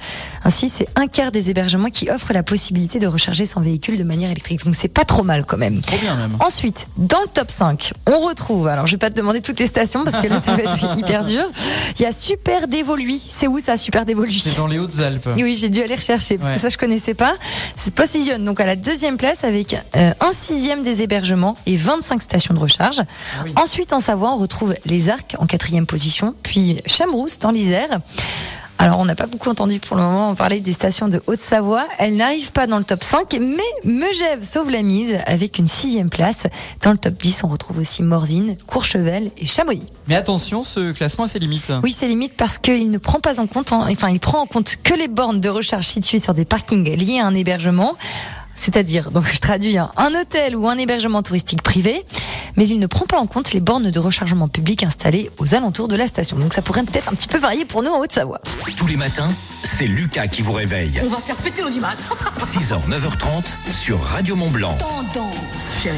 Ainsi, 0.46 0.70
c'est 0.70 0.88
un 0.96 1.08
quart 1.08 1.32
des 1.32 1.50
hébergements 1.50 1.90
qui 1.90 2.10
offrent 2.10 2.32
la 2.34 2.44
possibilité 2.44 3.00
de 3.00 3.08
recharger 3.08 3.46
son 3.46 3.60
véhicule 3.60 3.98
de 3.98 4.04
manière 4.04 4.32
électrique. 4.32 4.64
Donc 4.64 4.76
c'est 4.76 4.88
pas 4.88 5.04
trop 5.06 5.24
mal 5.24 5.46
quand 5.46 5.58
même. 5.58 5.82
Trop 5.82 5.98
bien 5.98 6.16
même. 6.16 6.38
Ensuite, 6.40 6.88
dans 6.98 7.22
le 7.22 7.28
top 7.28 7.52
5, 7.52 7.92
on 8.10 8.20
retrouve, 8.22 8.68
alors 8.68 8.88
je 8.88 8.94
vais 8.94 8.98
pas 8.98 9.10
te 9.10 9.16
demander 9.16 9.42
toutes 9.42 9.60
les 9.60 9.68
stations 9.68 10.04
parce 10.06 10.18
que 10.20 10.28
là 10.28 10.40
ça 10.40 10.56
va 10.56 10.64
être 10.64 10.98
hyper 10.98 11.26
dur. 11.26 11.44
Il 12.00 12.04
y 12.04 12.06
a 12.06 12.12
Super 12.14 12.68
Dévoluy. 12.68 13.22
C'est 13.28 13.48
où 13.48 13.60
ça, 13.60 13.76
Super 13.76 14.06
Dévoluy 14.06 14.40
C'est 14.40 14.56
dans 14.56 14.68
les 14.68 14.80
Hautes-Alpes. 14.80 15.28
oui, 15.36 15.56
j'ai 15.56 15.70
dû 15.70 15.82
aller 15.82 15.96
rechercher 15.96 16.37
parce 16.38 16.50
Ouais. 16.52 16.56
que 16.56 16.62
ça 16.62 16.70
je 16.70 16.78
connaissais 16.78 17.14
pas. 17.14 17.36
C'est 17.76 17.94
positionne 17.94 18.44
donc 18.46 18.60
à 18.60 18.66
la 18.66 18.76
deuxième 18.76 19.18
place 19.18 19.44
avec 19.44 19.76
euh, 19.96 20.12
un 20.22 20.32
sixième 20.32 20.84
des 20.84 21.04
hébergements 21.04 21.56
et 21.66 21.76
25 21.76 22.22
stations 22.22 22.54
de 22.54 22.60
recharge. 22.60 23.02
Ensuite, 23.56 23.94
en 23.94 24.00
Savoie, 24.00 24.32
on 24.32 24.38
retrouve 24.38 24.74
les 24.86 25.10
Arcs 25.10 25.36
en 25.40 25.46
quatrième 25.46 25.86
position, 25.86 26.34
puis 26.44 26.82
Chamrousse 26.86 27.40
dans 27.40 27.52
l'Isère. 27.52 27.90
Alors, 28.80 29.00
on 29.00 29.06
n'a 29.06 29.16
pas 29.16 29.26
beaucoup 29.26 29.50
entendu 29.50 29.80
pour 29.80 29.98
le 29.98 30.04
moment 30.04 30.36
parler 30.36 30.60
des 30.60 30.72
stations 30.72 31.08
de 31.08 31.22
Haute-Savoie. 31.26 31.88
Elles 31.98 32.16
n'arrivent 32.16 32.52
pas 32.52 32.68
dans 32.68 32.78
le 32.78 32.84
top 32.84 33.04
5, 33.04 33.38
mais 33.42 33.64
Megève 33.84 34.44
sauve 34.44 34.70
la 34.70 34.84
mise 34.84 35.18
avec 35.26 35.58
une 35.58 35.68
sixième 35.68 36.10
place. 36.10 36.44
Dans 36.84 36.92
le 36.92 36.98
top 36.98 37.16
10, 37.16 37.44
on 37.44 37.48
retrouve 37.48 37.80
aussi 37.80 38.04
Morzine, 38.04 38.56
Courchevel 38.68 39.32
et 39.38 39.46
Chamonix. 39.46 39.92
Mais 40.08 40.16
attention, 40.16 40.64
ce 40.64 40.92
classement 40.92 41.26
a 41.26 41.28
ses 41.28 41.40
limites. 41.40 41.72
Oui, 41.84 41.92
c'est 41.92 42.08
limite 42.08 42.34
parce 42.38 42.60
qu'il 42.60 42.92
ne 42.92 43.00
prend 43.00 43.20
pas 43.20 43.40
en 43.40 43.48
compte, 43.48 43.74
enfin, 43.74 44.10
il 44.10 44.20
prend 44.20 44.42
en 44.42 44.46
compte 44.46 44.76
que 44.84 44.94
les 44.94 45.08
bornes 45.08 45.42
de 45.42 45.50
recharge 45.50 45.86
situées 45.86 46.20
sur 46.20 46.36
des 46.36 46.46
parkings 46.46 46.96
liés 46.96 47.20
à 47.20 47.26
un 47.26 47.34
hébergement. 47.34 47.96
C'est-à-dire, 48.58 49.12
donc 49.12 49.26
je 49.32 49.40
traduis, 49.40 49.78
hein, 49.78 49.92
un 49.96 50.14
hôtel 50.20 50.56
ou 50.56 50.68
un 50.68 50.78
hébergement 50.78 51.22
touristique 51.24 51.62
privé, 51.62 52.04
mais 52.58 52.68
il 52.68 52.80
ne 52.80 52.88
prend 52.88 53.06
pas 53.06 53.20
en 53.20 53.28
compte 53.28 53.54
les 53.54 53.60
bornes 53.60 53.92
de 53.92 54.00
rechargement 54.00 54.48
public 54.48 54.84
installées 54.84 55.30
aux 55.38 55.54
alentours 55.56 55.88
de 55.88 55.96
la 55.96 56.08
station. 56.08 56.38
Donc 56.38 56.54
ça 56.54 56.62
pourrait 56.64 56.84
peut-être 56.84 57.08
un 57.08 57.14
petit 57.14 57.28
peu 57.28 57.38
varier 57.38 57.64
pour 57.66 57.84
nous 57.84 57.92
en 57.92 58.00
Haute-Savoie. 58.00 58.42
Tous 58.76 58.88
les 58.88 58.98
matins, 58.98 59.30
c'est 59.62 59.88
Lucas 59.88 60.28
qui 60.28 60.42
vous 60.42 60.54
réveille. 60.54 61.00
On 61.06 61.08
va 61.10 61.18
faire 61.18 61.36
péter 61.38 61.62
nos 61.62 61.70
images. 61.70 62.00
6h, 62.40 62.90
9h30 62.90 63.72
sur 63.72 64.02
Radio 64.02 64.36
Mont 64.36 64.50
Blanc. 64.50 64.76
Tendance, 64.80 65.36
chérie. 65.82 65.98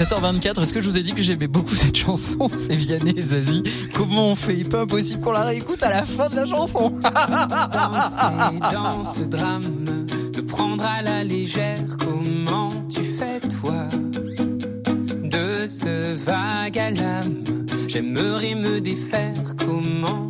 7h24, 0.00 0.62
est-ce 0.62 0.72
que 0.72 0.80
je 0.80 0.88
vous 0.88 0.96
ai 0.96 1.02
dit 1.02 1.12
que 1.12 1.20
j'aimais 1.20 1.48
beaucoup 1.48 1.74
cette 1.74 1.96
chanson 1.96 2.50
C'est 2.56 2.74
Vianney 2.74 3.12
et 3.18 3.22
Zazie? 3.22 3.62
Comment 3.92 4.28
on 4.28 4.36
fait? 4.36 4.64
Pas 4.64 4.80
impossible 4.82 5.22
qu'on 5.22 5.32
la 5.32 5.42
réécoute 5.44 5.82
à 5.82 5.90
la 5.90 6.04
fin 6.06 6.28
de 6.30 6.36
la 6.36 6.46
chanson. 6.46 6.94
Danser 7.02 8.72
dans 8.72 9.04
ce 9.04 9.20
drame, 9.20 10.06
le 10.34 10.42
prendre 10.42 10.84
à 10.84 11.02
la 11.02 11.24
légère, 11.24 11.84
comment 11.98 12.70
tu 12.88 13.02
fais 13.02 13.40
toi 13.40 13.88
De 15.24 15.66
ce 15.68 16.14
vague 16.14 16.78
à 16.78 16.90
l'âme, 16.90 17.44
j'aimerais 17.88 18.54
me 18.54 18.80
défaire, 18.80 19.54
comment 19.58 20.26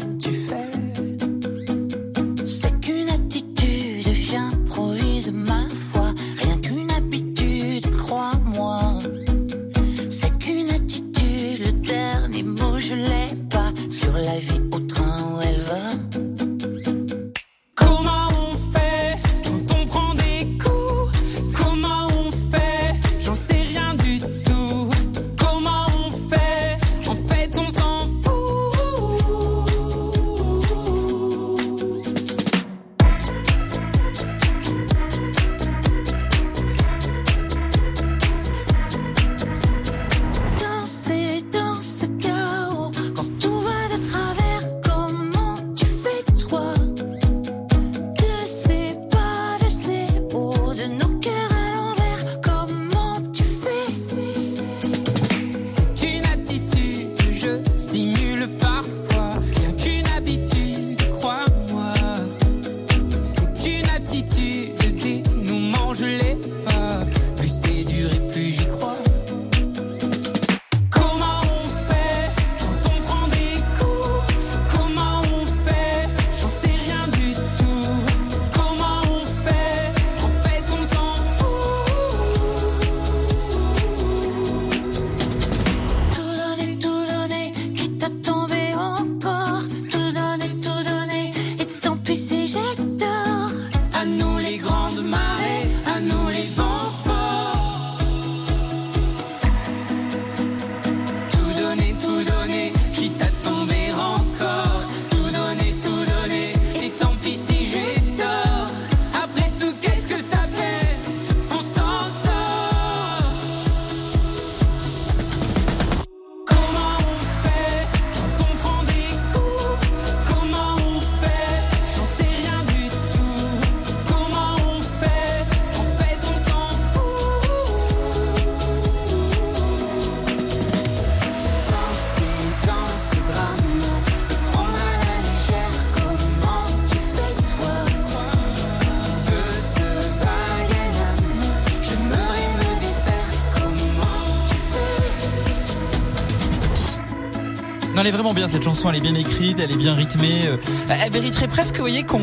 vraiment 148.21 148.35
bien 148.35 148.51
cette 148.51 148.65
chanson, 148.65 148.91
elle 148.91 148.97
est 148.97 149.01
bien 149.01 149.15
écrite, 149.15 149.59
elle 149.61 149.71
est 149.73 149.77
bien 149.77 149.95
rythmée. 149.95 150.43
euh, 150.47 150.59
Elle 151.03 151.11
mériterait 151.11 151.49
presque, 151.49 151.77
vous 151.77 151.81
voyez, 151.81 152.03
qu'on 152.03 152.21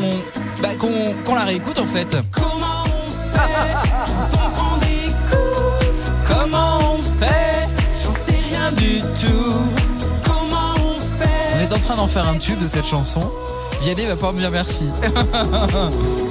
bah, 0.62 0.68
qu'on 0.78 1.12
qu'on 1.24 1.34
la 1.34 1.42
réécoute 1.42 1.76
en 1.80 1.86
fait. 1.86 2.16
Comment 2.30 2.84
on 2.84 3.10
fait 3.10 4.86
des 4.86 5.08
coups? 5.28 6.32
Comment 6.32 6.78
on 6.94 6.98
fait? 6.98 7.68
J'en 8.04 8.12
sais 8.14 8.38
rien 8.48 8.70
du 8.70 9.00
tout. 9.20 9.72
Comment 10.24 10.74
on 10.76 11.00
fait? 11.00 11.56
On 11.56 11.60
est 11.68 11.72
en 11.72 11.78
train 11.80 11.96
d'en 11.96 12.06
faire 12.06 12.28
un 12.28 12.38
tube 12.38 12.60
de 12.62 12.68
cette 12.68 12.86
chanson. 12.86 13.28
Vianney 13.82 14.06
va 14.06 14.14
pouvoir 14.14 14.34
me 14.34 14.38
dire 14.38 14.52
merci. 14.52 14.88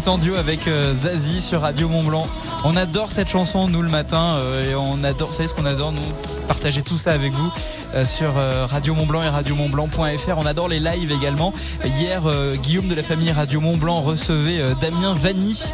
est 0.00 0.08
en 0.08 0.16
duo 0.18 0.36
avec 0.36 0.66
euh, 0.66 0.94
Zazie 0.94 1.42
sur 1.42 1.60
Radio 1.60 1.86
Mont 1.88 2.02
Blanc. 2.02 2.26
On 2.64 2.74
adore 2.74 3.10
cette 3.10 3.28
chanson, 3.28 3.68
nous, 3.68 3.82
le 3.82 3.90
matin, 3.90 4.36
euh, 4.38 4.70
et 4.70 4.74
on 4.74 5.04
adore, 5.04 5.28
vous 5.28 5.34
savez 5.34 5.48
ce 5.48 5.52
qu'on 5.52 5.66
adore, 5.66 5.92
nous, 5.92 6.00
partager 6.48 6.80
tout 6.80 6.96
ça 6.96 7.12
avec 7.12 7.34
vous 7.34 7.52
euh, 7.94 8.06
sur 8.06 8.32
Radio 8.34 8.94
Mont 8.94 9.04
Blanc 9.04 9.22
et 9.22 9.28
radiomontblanc.fr. 9.28 10.38
On 10.38 10.46
adore 10.46 10.68
les 10.68 10.80
lives 10.80 11.12
également. 11.12 11.52
Hier, 11.84 12.22
Guillaume 12.62 12.88
de 12.88 12.94
la 12.94 13.02
famille 13.02 13.30
Radio 13.30 13.60
Mont 13.60 13.76
Blanc 13.76 14.00
recevait 14.00 14.62
Damien 14.80 15.12
Vanny. 15.12 15.72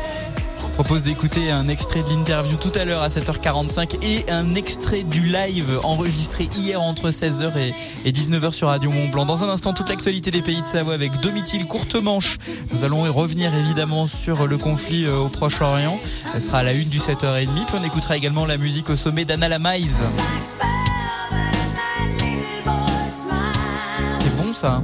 Propose 0.77 1.05
d'écouter 1.05 1.51
un 1.51 1.69
extrait 1.69 2.03
de 2.03 2.11
l'interview 2.11 2.59
tout 2.59 2.71
à 2.75 2.85
l'heure 2.85 3.03
à 3.03 3.09
7h45 3.09 3.97
et 4.03 4.31
un 4.31 4.55
extrait 4.55 5.05
du 5.05 5.23
live 5.23 5.81
enregistré 5.85 6.51
hier 6.55 6.83
entre 6.83 7.09
16h 7.09 7.57
et, 7.57 7.73
et 8.05 8.13
19h 8.13 8.53
sur 8.53 8.69
Radio 8.69 8.91
Mont 8.91 9.09
Blanc. 9.09 9.25
Dans 9.25 9.43
un 9.43 9.49
instant, 9.49 9.73
toute 9.73 9.89
l'actualité 9.89 10.31
des 10.31 10.43
pays 10.43 10.61
de 10.61 10.67
Savoie 10.67 10.93
avec 10.93 11.19
Domitil 11.23 11.67
Courtemanche. 11.67 12.37
Nous 12.75 12.85
allons 12.85 13.07
y 13.07 13.09
revenir 13.09 13.55
évidemment 13.55 14.07
sur 14.07 14.47
le 14.47 14.59
conflit 14.59 15.07
euh, 15.07 15.17
au 15.17 15.29
Proche-Orient. 15.31 15.99
Elle 16.35 16.43
sera 16.43 16.59
à 16.59 16.63
la 16.63 16.73
une 16.73 16.91
du 16.91 16.99
7h30. 16.99 17.47
Puis 17.47 17.77
on 17.81 17.83
écoutera 17.83 18.19
également 18.19 18.45
la 18.45 18.59
musique 18.59 18.91
au 18.91 18.97
sommet 18.97 19.25
d'Anna 19.25 19.49
Lamaise. 19.49 20.03
C'est 24.21 24.37
bon 24.37 24.53
ça 24.53 24.83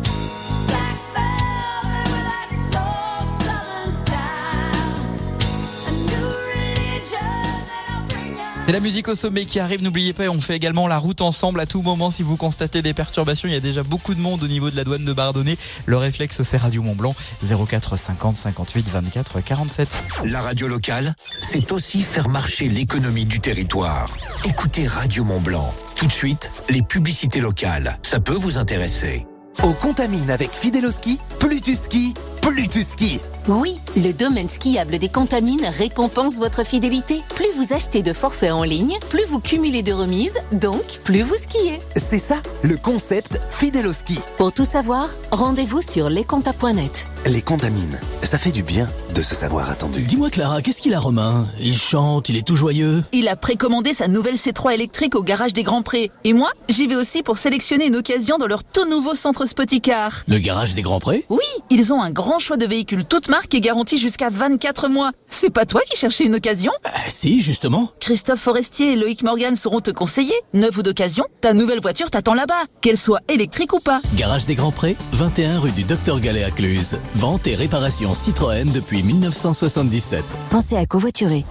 C'est 8.73 8.79
la 8.79 8.85
musique 8.85 9.09
au 9.09 9.15
sommet 9.15 9.45
qui 9.45 9.61
arrive, 9.61 9.83
n'oubliez 9.83 10.15
pas, 10.15 10.31
on 10.31 10.41
fait 10.41 10.57
également 10.57 10.89
la 10.89 10.97
route 10.97 11.21
ensemble 11.21 11.61
à 11.61 11.67
tout 11.67 11.83
moment 11.83 12.11
si 12.11 12.23
vous 12.23 12.39
constatez 12.39 12.81
des 12.81 12.95
perturbations. 12.95 13.47
Il 13.47 13.53
y 13.53 13.57
a 13.57 13.61
déjà 13.61 13.83
beaucoup 13.83 14.15
de 14.15 14.19
monde 14.19 14.43
au 14.43 14.49
niveau 14.49 14.71
de 14.71 14.77
la 14.77 14.83
douane 14.83 15.05
de 15.05 15.13
Bardonnay. 15.13 15.59
Le 15.85 15.99
réflexe, 15.99 16.43
c'est 16.43 16.57
Radio 16.57 16.83
Mont 16.83 16.95
Blanc, 16.95 17.15
04 17.43 17.99
50 17.99 18.39
58 18.39 18.89
24 18.89 19.43
47. 19.43 20.03
La 20.25 20.41
radio 20.41 20.69
locale, 20.69 21.15
c'est 21.43 21.71
aussi 21.71 22.03
faire 22.03 22.31
marcher 22.31 22.71
l'économie 22.71 23.27
du 23.27 23.41
territoire. 23.41 24.09
Écoutez 24.47 24.87
Radio 24.87 25.23
Mont 25.23 25.43
Blanc. 25.43 25.75
Tout 25.95 26.07
de 26.07 26.13
suite, 26.13 26.51
les 26.71 26.81
publicités 26.81 27.41
locales. 27.41 27.99
Ça 28.01 28.21
peut 28.21 28.33
vous 28.33 28.57
intéresser. 28.57 29.27
Au 29.63 29.73
Contamine 29.75 30.31
avec 30.31 30.51
Fideloski, 30.51 31.19
plus 31.39 31.61
tu 31.61 31.77
skis, 31.77 32.15
plus 32.43 32.69
tu 32.69 32.83
skis. 32.83 33.21
Oui, 33.49 33.81
le 33.97 34.13
domaine 34.13 34.49
skiable 34.49 34.99
des 34.99 35.09
Contamines 35.09 35.67
récompense 35.79 36.37
votre 36.37 36.65
fidélité. 36.65 37.23
Plus 37.35 37.49
vous 37.57 37.73
achetez 37.73 38.03
de 38.03 38.13
forfaits 38.13 38.53
en 38.53 38.63
ligne, 38.63 38.99
plus 39.11 39.25
vous 39.25 39.41
cumulez 39.41 39.83
de 39.83 39.93
remises, 39.93 40.39
donc 40.53 41.01
plus 41.03 41.23
vous 41.23 41.35
skiez. 41.37 41.81
C'est 41.97 42.21
ça, 42.21 42.37
le 42.63 42.77
concept 42.77 43.41
Fideloski. 43.51 44.21
Pour 44.37 44.53
tout 44.53 44.65
savoir, 44.65 45.09
rendez-vous 45.33 45.83
sur 45.83 46.09
lescontas.net. 46.09 47.09
Les 47.27 47.43
Contamines, 47.43 47.99
ça 48.23 48.39
fait 48.39 48.51
du 48.51 48.63
bien 48.63 48.89
de 49.15 49.23
se 49.23 49.35
savoir 49.35 49.71
attendu. 49.71 50.03
Dis-moi 50.03 50.31
Clara, 50.31 50.61
qu'est-ce 50.63 50.81
qu'il 50.81 50.95
a 50.95 51.01
Romain? 51.01 51.47
Il 51.61 51.77
chante, 51.77 52.29
il 52.29 52.37
est 52.37 52.47
tout 52.47 52.57
joyeux. 52.57 53.03
Il 53.13 53.29
a 53.29 53.37
précommandé 53.37 53.93
sa 53.93 54.09
nouvelle 54.09 54.35
C3 54.35 54.75
électrique 54.75 55.15
au 55.15 55.23
garage 55.23 55.53
des 55.53 55.63
Grands 55.63 55.83
Prés. 55.83 56.11
Et 56.25 56.33
moi, 56.33 56.51
j'y 56.69 56.87
vais 56.87 56.97
aussi 56.97 57.23
pour 57.23 57.39
sélectionner 57.39 57.87
une 57.87 57.97
occasion 57.97 58.39
dans 58.39 58.49
leur 58.49 58.65
tout 58.65 58.89
nouveau 58.89 59.15
centre 59.15 59.47
Spoticar. 59.47 60.23
Le 60.29 60.39
garage 60.39 60.75
des 60.75 60.83
Grands 60.83 61.01
Prés? 61.01 61.25
Oui, 61.29 61.45
ils 61.71 61.93
ont 61.93 62.03
un 62.03 62.11
grand 62.11 62.32
choix 62.39 62.57
de 62.57 62.67
véhicules 62.67 63.05
toutes 63.05 63.29
marques 63.29 63.55
et 63.55 63.61
garantis 63.61 63.99
jusqu'à 63.99 64.29
24 64.31 64.89
mois. 64.89 65.13
C'est 65.29 65.51
pas 65.51 65.67
toi 65.67 65.81
qui 65.91 65.97
cherchais 65.97 66.25
une 66.25 66.35
occasion? 66.35 66.73
Ah, 66.85 66.91
Si, 67.09 67.43
justement. 67.43 67.91
Christophe 68.01 68.41
Forestier 68.41 68.93
et 68.93 68.97
Loïc 68.97 69.23
Morgan 69.23 69.57
sauront 69.57 69.81
te 69.81 69.91
conseiller. 69.91 70.35
Neuf 70.55 70.77
ou 70.77 70.83
d'occasion, 70.83 71.25
ta 71.41 71.53
nouvelle 71.55 71.81
voiture 71.81 72.11
t'attend 72.11 72.35
là-bas, 72.35 72.63
qu'elle 72.81 72.97
soit 72.99 73.21
électrique 73.29 73.73
ou 73.73 73.81
pas. 73.81 74.01
Garage 74.15 74.47
des 74.47 74.55
Grands 74.55 74.73
Prés, 74.73 74.97
21 75.13 75.61
rue 75.61 75.73
du 75.73 75.85
Docteur 75.85 76.21
Gallet 76.21 76.45
à 76.45 76.51
Cluse. 76.51 76.99
Vente 77.15 77.47
et 77.47 77.55
réparation 77.55 78.15
Citroën 78.15 78.71
depuis 78.73 79.03
1977. 79.03 80.25
Pensez 80.51 80.77
à 80.77 80.87
covoiturer. 80.87 81.45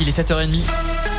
Il 0.00 0.08
est 0.08 0.18
7h30. 0.18 1.09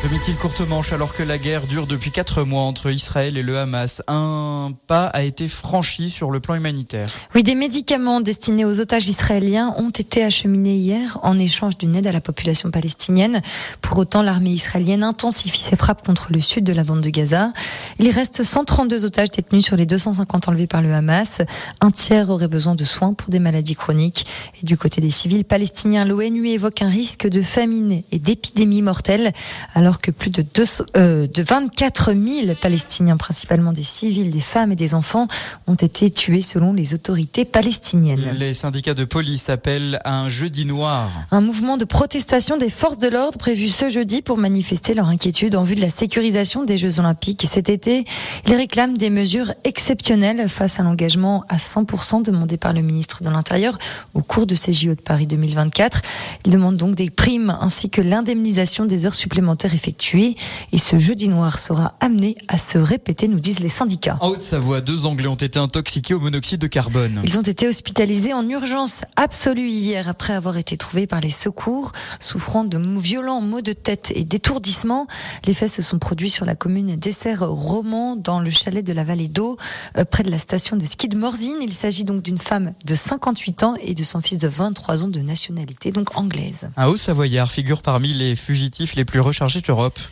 Domitil 0.00 0.36
courte 0.36 0.60
manche 0.60 0.92
alors 0.92 1.12
que 1.12 1.24
la 1.24 1.38
guerre 1.38 1.66
dure 1.66 1.88
depuis 1.88 2.12
4 2.12 2.44
mois 2.44 2.62
entre 2.62 2.88
Israël 2.92 3.36
et 3.36 3.42
le 3.42 3.58
Hamas. 3.58 4.00
Un 4.06 4.70
pas 4.86 5.06
a 5.06 5.22
été 5.22 5.48
franchi 5.48 6.08
sur 6.08 6.30
le 6.30 6.38
plan 6.38 6.54
humanitaire. 6.54 7.10
Oui, 7.34 7.42
des 7.42 7.56
médicaments 7.56 8.20
destinés 8.20 8.64
aux 8.64 8.78
otages 8.78 9.08
israéliens 9.08 9.74
ont 9.76 9.90
été 9.90 10.22
acheminés 10.22 10.76
hier 10.76 11.18
en 11.24 11.36
échange 11.36 11.76
d'une 11.78 11.96
aide 11.96 12.06
à 12.06 12.12
la 12.12 12.20
population 12.20 12.70
palestinienne. 12.70 13.42
Pour 13.82 13.98
autant, 13.98 14.22
l'armée 14.22 14.50
israélienne 14.50 15.02
intensifie 15.02 15.60
ses 15.60 15.74
frappes 15.74 16.06
contre 16.06 16.28
le 16.32 16.40
sud 16.40 16.62
de 16.62 16.72
la 16.72 16.84
bande 16.84 17.00
de 17.00 17.10
Gaza. 17.10 17.52
Il 17.98 18.08
reste 18.10 18.44
132 18.44 19.04
otages 19.04 19.32
détenus 19.32 19.64
sur 19.64 19.74
les 19.74 19.84
250 19.84 20.48
enlevés 20.48 20.68
par 20.68 20.80
le 20.80 20.94
Hamas. 20.94 21.42
Un 21.80 21.90
tiers 21.90 22.30
aurait 22.30 22.46
besoin 22.46 22.76
de 22.76 22.84
soins 22.84 23.14
pour 23.14 23.30
des 23.30 23.40
maladies 23.40 23.74
chroniques. 23.74 24.26
Et 24.62 24.64
du 24.64 24.76
côté 24.76 25.00
des 25.00 25.10
civils 25.10 25.44
palestiniens, 25.44 26.04
l'ONU 26.04 26.48
évoque 26.50 26.82
un 26.82 26.88
risque 26.88 27.26
de 27.26 27.42
famine 27.42 28.02
et 28.12 28.20
d'épidémie 28.20 28.80
mortelle, 28.80 29.32
alors 29.74 29.87
que 29.96 30.10
plus 30.10 30.28
de, 30.28 30.42
200 30.42 30.84
euh, 30.96 31.26
de 31.26 31.42
24 31.42 32.12
000 32.12 32.54
Palestiniens, 32.60 33.16
principalement 33.16 33.72
des 33.72 33.82
civils, 33.82 34.30
des 34.30 34.40
femmes 34.40 34.72
et 34.72 34.76
des 34.76 34.92
enfants, 34.92 35.26
ont 35.66 35.74
été 35.74 36.10
tués 36.10 36.42
selon 36.42 36.74
les 36.74 36.92
autorités 36.92 37.46
palestiniennes. 37.46 38.34
Les 38.38 38.52
syndicats 38.52 38.92
de 38.92 39.04
police 39.04 39.48
appellent 39.48 40.00
à 40.04 40.20
un 40.20 40.28
jeudi 40.28 40.66
noir. 40.66 41.08
Un 41.30 41.40
mouvement 41.40 41.78
de 41.78 41.86
protestation 41.86 42.58
des 42.58 42.68
forces 42.68 42.98
de 42.98 43.08
l'ordre 43.08 43.38
prévu 43.38 43.68
ce 43.68 43.88
jeudi 43.88 44.20
pour 44.20 44.36
manifester 44.36 44.92
leur 44.92 45.08
inquiétude 45.08 45.56
en 45.56 45.64
vue 45.64 45.74
de 45.74 45.80
la 45.80 45.90
sécurisation 45.90 46.64
des 46.64 46.76
Jeux 46.76 46.98
Olympiques. 46.98 47.46
Cet 47.48 47.70
été, 47.70 48.04
ils 48.46 48.54
réclament 48.54 48.98
des 48.98 49.10
mesures 49.10 49.54
exceptionnelles 49.64 50.48
face 50.48 50.78
à 50.78 50.82
l'engagement 50.82 51.44
à 51.48 51.56
100% 51.56 52.22
demandé 52.22 52.58
par 52.58 52.72
le 52.72 52.82
ministre 52.82 53.22
de 53.22 53.30
l'Intérieur 53.30 53.78
au 54.14 54.22
cours 54.22 54.46
de 54.46 54.54
ces 54.54 54.72
JO 54.72 54.94
de 54.94 55.00
Paris 55.00 55.26
2024. 55.26 56.02
Ils 56.44 56.52
demandent 56.52 56.76
donc 56.76 56.94
des 56.94 57.10
primes 57.10 57.56
ainsi 57.60 57.90
que 57.90 58.00
l'indemnisation 58.00 58.84
des 58.84 59.06
heures 59.06 59.14
supplémentaires 59.14 59.74
effectuées. 59.78 60.34
Et 60.72 60.78
ce 60.78 60.98
jeudi 60.98 61.28
noir 61.28 61.60
sera 61.60 61.94
amené 62.00 62.36
à 62.48 62.58
se 62.58 62.78
répéter, 62.78 63.28
nous 63.28 63.38
disent 63.38 63.60
les 63.60 63.68
syndicats. 63.68 64.18
En 64.20 64.30
Haute-Savoie, 64.30 64.80
deux 64.80 65.06
Anglais 65.06 65.28
ont 65.28 65.36
été 65.36 65.58
intoxiqués 65.58 66.14
au 66.14 66.20
monoxyde 66.20 66.60
de 66.60 66.66
carbone. 66.66 67.22
Ils 67.22 67.38
ont 67.38 67.42
été 67.42 67.68
hospitalisés 67.68 68.32
en 68.34 68.46
urgence 68.48 69.02
absolue 69.14 69.70
hier 69.70 70.08
après 70.08 70.34
avoir 70.34 70.56
été 70.56 70.76
trouvés 70.76 71.06
par 71.06 71.20
les 71.20 71.30
secours, 71.30 71.92
souffrant 72.18 72.64
de 72.64 72.76
violents 72.98 73.40
maux 73.40 73.60
de 73.60 73.72
tête 73.72 74.12
et 74.16 74.24
d'étourdissement. 74.24 75.06
Les 75.46 75.54
faits 75.54 75.70
se 75.70 75.82
sont 75.82 75.98
produits 75.98 76.30
sur 76.30 76.44
la 76.44 76.56
commune 76.56 76.96
d'Esser-Roman, 76.96 78.16
dans 78.16 78.40
le 78.40 78.50
chalet 78.50 78.84
de 78.84 78.92
la 78.92 79.04
vallée 79.04 79.28
d'Eau, 79.28 79.56
euh, 79.96 80.04
près 80.04 80.24
de 80.24 80.30
la 80.30 80.38
station 80.38 80.76
de 80.76 80.84
ski 80.84 81.08
de 81.08 81.16
Morzine. 81.16 81.58
Il 81.62 81.72
s'agit 81.72 82.04
donc 82.04 82.22
d'une 82.22 82.38
femme 82.38 82.74
de 82.84 82.94
58 82.94 83.62
ans 83.62 83.74
et 83.80 83.94
de 83.94 84.04
son 84.04 84.20
fils 84.20 84.38
de 84.38 84.48
23 84.48 85.04
ans 85.04 85.08
de 85.08 85.20
nationalité, 85.20 85.92
donc 85.92 86.16
anglaise. 86.16 86.70
Un 86.76 86.86
haut 86.86 86.96
savoyard 86.96 87.50
figure 87.50 87.82
parmi 87.82 88.12
les 88.14 88.34
fugitifs 88.34 88.94
les 88.96 89.04
plus 89.04 89.20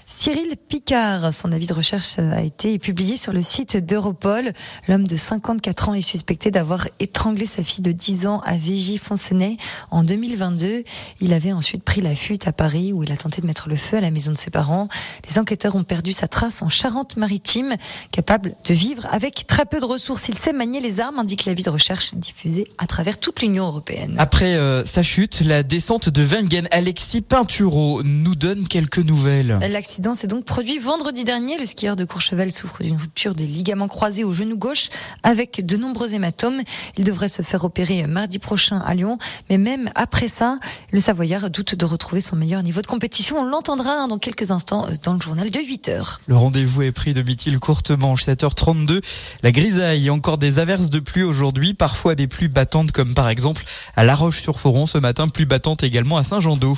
Cyril 0.07 0.57
Picard, 0.69 1.35
son 1.35 1.53
avis 1.53 1.67
de 1.67 1.75
recherche 1.75 2.19
a 2.19 2.43
été 2.43 2.79
publié 2.79 3.17
sur 3.17 3.35
le 3.35 3.43
site 3.43 3.77
d'Europol. 3.77 4.53
L'homme 4.89 5.07
de 5.07 5.15
54 5.15 5.91
ans 5.91 5.95
est 5.95 6.01
suspecté 6.01 6.51
d'avoir 6.51 6.89
étranglé 7.01 7.45
sa 7.45 7.63
fille 7.63 7.83
de 7.83 7.93
10 7.93 8.27
ans 8.27 8.41
à 8.41 8.57
Vigy-Foncenay 8.57 9.59
en 9.91 10.05
2022. 10.05 10.85
Il 11.21 11.35
avait 11.35 11.53
ensuite 11.53 11.85
pris 11.85 12.01
la 12.01 12.15
fuite 12.15 12.49
à 12.49 12.53
Paris 12.53 12.95
où 12.95 13.03
il 13.03 13.13
a 13.13 13.17
tenté 13.17 13.43
de 13.43 13.47
mettre 13.47 13.69
le 13.69 13.77
feu 13.77 13.99
à 13.99 14.01
la 14.01 14.11
maison 14.11 14.33
de 14.33 14.39
ses 14.39 14.51
parents. 14.51 14.89
Les 15.29 15.39
enquêteurs 15.39 15.77
ont 15.77 15.85
perdu 15.85 16.13
sa 16.13 16.29
trace 16.29 16.63
en 16.63 16.71
Charente-Maritime, 16.71 17.77
capable 18.11 18.55
de 18.65 18.75
vivre 18.75 19.07
avec 19.11 19.47
très 19.47 19.67
peu 19.67 19.81
de 19.81 19.85
ressources. 19.85 20.29
Il 20.29 20.39
sait 20.39 20.55
manier 20.55 20.81
les 20.81 21.01
armes, 21.01 21.19
indique 21.19 21.45
l'avis 21.45 21.63
de 21.63 21.71
recherche 21.71 22.15
diffusé 22.15 22.67
à 22.79 22.87
travers 22.87 23.19
toute 23.19 23.43
l'Union 23.43 23.67
européenne. 23.67 24.17
Après 24.19 24.55
euh, 24.55 24.85
sa 24.87 25.03
chute, 25.03 25.43
la 25.43 25.63
descente 25.63 26.09
de 26.09 26.25
Wengen, 26.25 26.69
Alexis 26.71 27.21
Pinturo 27.21 28.03
nous 28.03 28.35
donne 28.35 28.67
quelques 28.67 28.99
nouvelles. 28.99 29.46
L'accident 29.47 30.15
s'est 30.15 30.27
donc 30.27 30.45
produit 30.45 30.79
vendredi 30.79 31.25
dernier. 31.25 31.59
Le 31.59 31.67
skieur 31.67 31.97
de 31.97 32.05
Courchevel 32.05 32.53
souffre 32.53 32.83
d'une 32.83 32.97
rupture 32.97 33.35
des 33.35 33.47
ligaments 33.47 33.89
croisés 33.89 34.25
au 34.25 34.33
genou 34.33 34.57
gauche 34.57 34.89
avec 35.23 35.65
de 35.65 35.77
nombreux 35.77 36.15
hématomes. 36.15 36.63
Il 36.97 37.05
devrait 37.05 37.29
se 37.29 37.43
faire 37.43 37.65
opérer 37.65 38.07
mardi 38.07 38.39
prochain 38.39 38.79
à 38.79 38.95
Lyon. 38.95 39.19
Mais 39.51 39.59
même 39.59 39.91
après 39.95 40.29
ça, 40.29 40.59
le 40.93 41.01
Savoyard 41.01 41.51
doute 41.51 41.75
de 41.75 41.85
retrouver 41.85 42.21
son 42.21 42.37
meilleur 42.37 42.63
niveau 42.63 42.83
de 42.83 42.87
compétition. 42.87 43.39
On 43.39 43.45
l'entendra 43.45 43.93
hein, 43.93 44.09
dans 44.09 44.19
quelques 44.19 44.51
instants 44.51 44.87
euh, 44.87 44.95
dans 45.03 45.15
le 45.15 45.21
journal 45.21 45.51
de 45.51 45.61
8 45.61 45.89
heures. 45.89 46.21
Le 46.27 46.37
rendez-vous 46.37 46.83
est 46.83 46.93
pris 46.93 47.15
de 47.15 47.23
Mithil 47.23 47.59
courte 47.59 47.91
manche, 47.91 48.27
7h32. 48.27 49.03
La 49.43 49.53
grisaille, 49.53 50.11
encore 50.11 50.39
des 50.39 50.59
averses 50.59 50.91
de 50.91 51.01
pluie 51.01 51.23
aujourd'hui, 51.23 51.75
parfois 51.75 52.15
des 52.15 52.27
pluies 52.27 52.49
battantes 52.49 52.93
comme 52.93 53.15
par 53.15 53.29
exemple 53.29 53.65
à 53.97 54.05
La 54.05 54.15
Roche-sur-Foron 54.15 54.87
ce 54.87 54.99
matin, 54.99 55.29
plus 55.29 55.47
battante 55.47 55.83
également 55.83 56.17
à 56.19 56.25
Saint-Jean-d'Eau. 56.25 56.77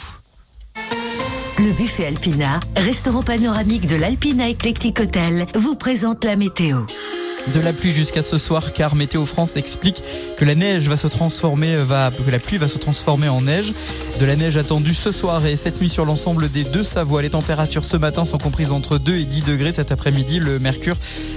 Le 1.58 1.72
buffet 1.72 2.06
Alpina, 2.06 2.60
restaurant 2.76 3.24
panoramique 3.24 3.88
de 3.88 3.96
l'Alpina 3.96 4.48
Eclectic 4.48 5.00
Hotel, 5.00 5.44
vous 5.56 5.74
présente 5.74 6.24
la 6.24 6.36
météo. 6.36 6.82
De 7.54 7.60
la 7.60 7.72
pluie 7.72 7.92
jusqu'à 7.92 8.22
ce 8.22 8.36
soir, 8.36 8.72
car 8.74 8.94
Météo 8.94 9.24
France 9.24 9.56
explique 9.56 10.02
que 10.36 10.44
la 10.44 10.54
neige 10.54 10.86
va 10.88 10.98
se 10.98 11.06
transformer, 11.06 11.76
va, 11.76 12.10
que 12.10 12.30
la 12.30 12.38
pluie 12.38 12.58
va 12.58 12.68
se 12.68 12.76
transformer 12.76 13.28
en 13.28 13.40
neige. 13.40 13.72
De 14.20 14.26
la 14.26 14.36
neige 14.36 14.56
attendue 14.58 14.92
ce 14.92 15.12
soir 15.12 15.46
et 15.46 15.56
cette 15.56 15.80
nuit 15.80 15.88
sur 15.88 16.04
l'ensemble 16.04 16.50
des 16.50 16.64
deux 16.64 16.82
Savoies. 16.82 17.22
Les 17.22 17.30
températures 17.30 17.84
ce 17.84 17.96
matin 17.96 18.26
sont 18.26 18.36
comprises 18.36 18.70
entre 18.70 18.98
2 18.98 19.16
et 19.16 19.24
10 19.24 19.44
degrés. 19.44 19.72
Cet 19.72 19.92
après-midi, 19.92 20.40
le 20.40 20.58
mercure 20.58 20.96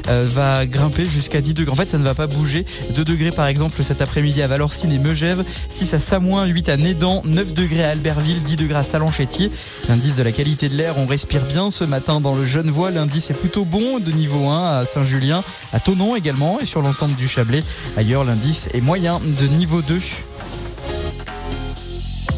euh, 0.09 0.25
va 0.27 0.65
grimper 0.65 1.05
jusqu'à 1.05 1.39
10 1.39 1.53
degrés. 1.53 1.71
En 1.71 1.75
fait, 1.75 1.89
ça 1.89 1.97
ne 1.97 2.03
va 2.03 2.13
pas 2.13 2.27
bouger. 2.27 2.65
2 2.93 3.03
degrés 3.03 3.31
par 3.31 3.47
exemple 3.47 3.81
cet 3.81 4.01
après-midi 4.01 4.41
à 4.41 4.47
Valorcine 4.47 4.91
et 4.91 4.99
Megève, 4.99 5.45
6 5.69 5.93
à 5.93 5.99
Samoin, 5.99 6.45
8 6.45 6.69
à 6.69 6.77
Nédan, 6.77 7.21
9 7.25 7.53
degrés 7.53 7.85
à 7.85 7.89
Albertville, 7.91 8.41
10 8.41 8.57
degrés 8.57 8.79
à 8.79 8.83
Salon-Chétier. 8.83 9.49
L'indice 9.87 10.15
de 10.15 10.23
la 10.23 10.31
qualité 10.31 10.67
de 10.67 10.75
l'air, 10.75 10.95
on 10.97 11.05
respire 11.05 11.45
bien 11.45 11.71
ce 11.71 11.85
matin 11.85 12.19
dans 12.19 12.35
le 12.35 12.43
Genevois. 12.43 12.91
L'indice 12.91 13.29
est 13.29 13.35
plutôt 13.35 13.63
bon 13.63 13.99
de 13.99 14.11
niveau 14.11 14.49
1 14.49 14.79
à 14.79 14.85
Saint-Julien, 14.85 15.43
à 15.71 15.79
Tonon 15.79 16.00
également 16.15 16.59
et 16.59 16.65
sur 16.65 16.81
l'ensemble 16.81 17.15
du 17.15 17.27
Chablais. 17.27 17.63
Ailleurs, 17.97 18.23
l'indice 18.23 18.67
est 18.73 18.81
moyen 18.81 19.19
de 19.19 19.47
niveau 19.47 19.81
2. 19.81 19.99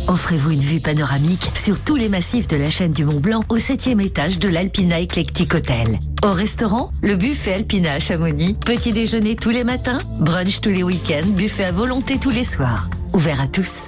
Offrez-vous 0.07 0.51
une 0.51 0.59
vue 0.59 0.81
panoramique 0.81 1.49
sur 1.55 1.79
tous 1.79 1.95
les 1.95 2.09
massifs 2.09 2.47
de 2.47 2.57
la 2.57 2.69
chaîne 2.69 2.91
du 2.91 3.05
Mont 3.05 3.19
Blanc 3.19 3.43
au 3.49 3.57
septième 3.57 4.01
étage 4.01 4.37
de 4.37 4.49
l'Alpina 4.49 4.99
Eclectic 4.99 5.53
Hotel. 5.55 5.97
Au 6.23 6.33
restaurant, 6.33 6.91
le 7.01 7.15
buffet 7.15 7.53
Alpina 7.53 7.93
à 7.93 7.99
Chamonix. 7.99 8.55
Petit 8.65 8.91
déjeuner 8.91 9.35
tous 9.35 9.49
les 9.49 9.63
matins, 9.63 9.99
brunch 10.19 10.59
tous 10.59 10.69
les 10.69 10.83
week-ends, 10.83 11.27
buffet 11.29 11.65
à 11.65 11.71
volonté 11.71 12.19
tous 12.19 12.31
les 12.31 12.43
soirs. 12.43 12.89
Ouvert 13.13 13.39
à 13.39 13.47
tous. 13.47 13.83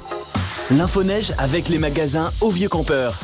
L'info 0.72 1.04
neige 1.04 1.34
avec 1.38 1.68
les 1.70 1.78
magasins 1.78 2.32
au 2.42 2.50
Vieux 2.50 2.70
Campeur. 2.70 3.20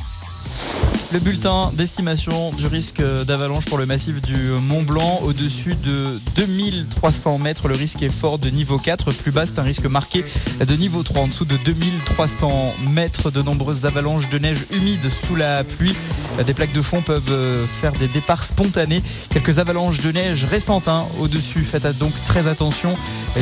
Le 1.14 1.20
bulletin 1.20 1.72
d'estimation 1.74 2.54
du 2.54 2.68
risque 2.68 3.02
d'avalanche 3.02 3.66
pour 3.66 3.78
le 3.78 3.86
massif 3.86 4.22
du 4.22 4.38
Mont 4.62 4.84
Blanc 4.84 5.20
au-dessus 5.24 5.76
de 5.76 6.22
2300 6.38 7.38
mètres. 7.38 7.68
Le 7.68 7.76
risque 7.76 8.02
est 8.02 8.10
fort 8.10 8.40
de 8.40 8.50
niveau 8.50 8.78
4. 8.78 9.12
Plus 9.12 9.32
bas, 9.32 9.46
c'est 9.46 9.60
un 9.60 9.64
risque 9.64 9.86
marqué 9.88 10.24
de 10.66 10.74
niveau 10.76 11.04
3. 11.04 11.24
En 11.24 11.28
dessous 11.28 11.44
de 11.44 11.58
2300 11.66 12.76
mètres, 12.92 13.30
de 13.30 13.42
nombreuses 13.42 13.86
avalanches 13.86 14.30
de 14.30 14.38
neige 14.38 14.66
humide 14.72 15.02
sous 15.28 15.36
la 15.36 15.66
pluie. 15.66 15.98
Des 16.46 16.54
plaques 16.54 16.72
de 16.72 16.82
fond 16.82 17.02
peuvent 17.02 17.68
faire 17.68 17.92
des 17.92 18.08
départs 18.08 18.46
spontanés. 18.46 19.04
Quelques 19.32 19.60
avalanches 19.60 20.00
de 20.00 20.14
neige 20.14 20.46
récentes 20.46 20.88
hein, 20.88 21.08
au-dessus. 21.20 21.64
Faites 21.64 21.98
donc 21.98 22.14
très 22.24 22.48
attention. 22.48 22.96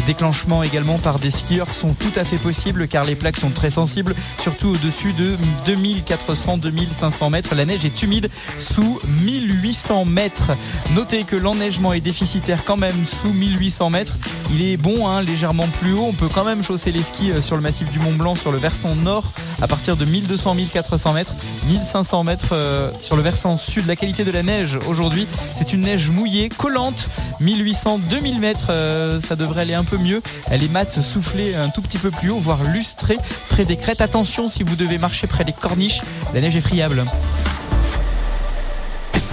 Déclenchement 0.08 0.64
également 0.64 0.98
par 0.98 1.20
des 1.20 1.30
skieurs 1.30 1.76
sont 1.76 1.94
tout 1.94 2.14
à 2.16 2.24
fait 2.24 2.38
possibles 2.38 2.88
car 2.88 3.06
les 3.06 3.16
plaques 3.16 3.38
sont 3.38 3.52
très 3.52 3.70
sensibles, 3.70 4.16
surtout 4.40 4.70
au-dessus 4.70 5.14
de 5.14 5.38
2400-2500 5.68 7.30
mètres. 7.30 7.54
La 7.60 7.66
neige 7.66 7.84
est 7.84 8.04
humide 8.04 8.30
sous 8.56 9.02
1800 9.22 10.06
mètres. 10.06 10.52
Notez 10.92 11.26
que 11.26 11.36
l'enneigement 11.36 11.92
est 11.92 12.00
déficitaire 12.00 12.64
quand 12.64 12.78
même 12.78 13.04
sous 13.06 13.34
1800 13.34 13.90
mètres. 13.90 14.18
Il 14.50 14.62
est 14.62 14.78
bon, 14.78 15.10
hein, 15.10 15.22
légèrement 15.22 15.68
plus 15.68 15.92
haut. 15.92 16.06
On 16.08 16.14
peut 16.14 16.30
quand 16.34 16.46
même 16.46 16.64
chausser 16.64 16.94
les 16.94 17.04
skis 17.04 17.32
euh, 17.32 17.42
sur 17.42 17.58
le 17.58 17.62
massif 17.62 17.92
du 17.92 18.00
Mont 18.00 18.14
Blanc 18.14 18.36
sur 18.36 18.54
le 18.54 18.58
versant 18.58 18.96
nord 18.96 19.34
à 19.62 19.68
partir 19.68 19.98
de 19.98 20.06
1200-1400 20.06 21.14
mètres, 21.14 21.34
1500 21.68 22.24
mètres 22.24 22.54
euh, 22.54 22.92
sur 23.02 23.18
le 23.18 23.22
versant 23.22 23.58
sud. 23.58 23.88
La 23.88 23.98
qualité 23.98 24.24
de 24.24 24.32
la 24.32 24.42
neige 24.42 24.80
aujourd'hui, 24.88 25.28
c'est 25.58 25.74
une 25.74 25.82
neige 25.82 26.10
mouillée, 26.10 26.48
collante, 26.48 27.10
1800-2000 27.42 28.40
mètres. 28.40 28.68
Euh, 28.70 29.20
ça 29.20 29.36
devrait 29.36 29.64
aller 29.64 29.74
un 29.74 29.84
peu 29.84 29.98
mieux. 29.98 30.22
Elle 30.50 30.64
est 30.64 30.72
mate, 30.72 31.02
soufflée 31.02 31.56
un 31.56 31.68
tout 31.68 31.82
petit 31.82 31.98
peu 31.98 32.10
plus 32.10 32.30
haut, 32.30 32.40
voire 32.40 32.64
lustrée 32.64 33.18
près 33.50 33.66
des 33.66 33.76
crêtes. 33.76 34.00
Attention 34.00 34.48
si 34.48 34.64
vous 34.64 34.78
devez 34.78 34.98
marcher 34.98 35.28
près 35.28 35.44
des 35.44 35.52
corniches, 35.52 36.00
la 36.34 36.40
neige 36.40 36.56
est 36.56 36.62
friable. 36.62 37.04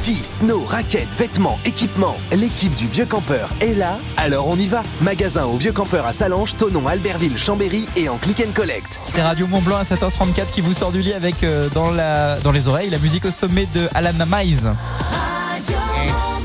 Ski, 0.07 0.22
snow, 0.22 0.62
raquettes, 0.68 1.12
vêtements, 1.18 1.59
équipements. 1.64 2.16
L'équipe 2.30 2.72
du 2.76 2.86
Vieux 2.86 3.07
Campeur 3.07 3.48
est 3.61 3.74
là, 3.74 3.98
alors 4.16 4.46
on 4.46 4.54
y 4.54 4.68
va. 4.68 4.84
Magasin 5.00 5.46
au 5.46 5.57
Vieux 5.57 5.72
Campeur 5.72 6.07
à 6.07 6.12
Salange, 6.12 6.57
Tonon, 6.57 6.86
Albertville, 6.86 7.36
Chambéry 7.36 7.88
et 7.96 8.09
en 8.09 8.16
click 8.16 8.40
and 8.46 8.52
collect. 8.54 9.00
C'est 9.12 9.20
Radio 9.20 9.48
Mont 9.48 9.62
Blanc 9.62 9.78
à 9.78 9.82
7h34 9.82 10.52
qui 10.52 10.61
vous 10.61 10.74
sort 10.74 10.92
du 10.92 11.00
lit 11.00 11.12
avec 11.12 11.42
euh, 11.42 11.68
dans, 11.74 11.90
la, 11.90 12.38
dans 12.38 12.52
les 12.52 12.68
oreilles 12.68 12.90
la 12.90 13.00
musique 13.00 13.24
au 13.24 13.32
sommet 13.32 13.66
de 13.74 13.88
Alana 13.94 14.26
Mize. 14.26 14.70
Mississippi 15.59 16.36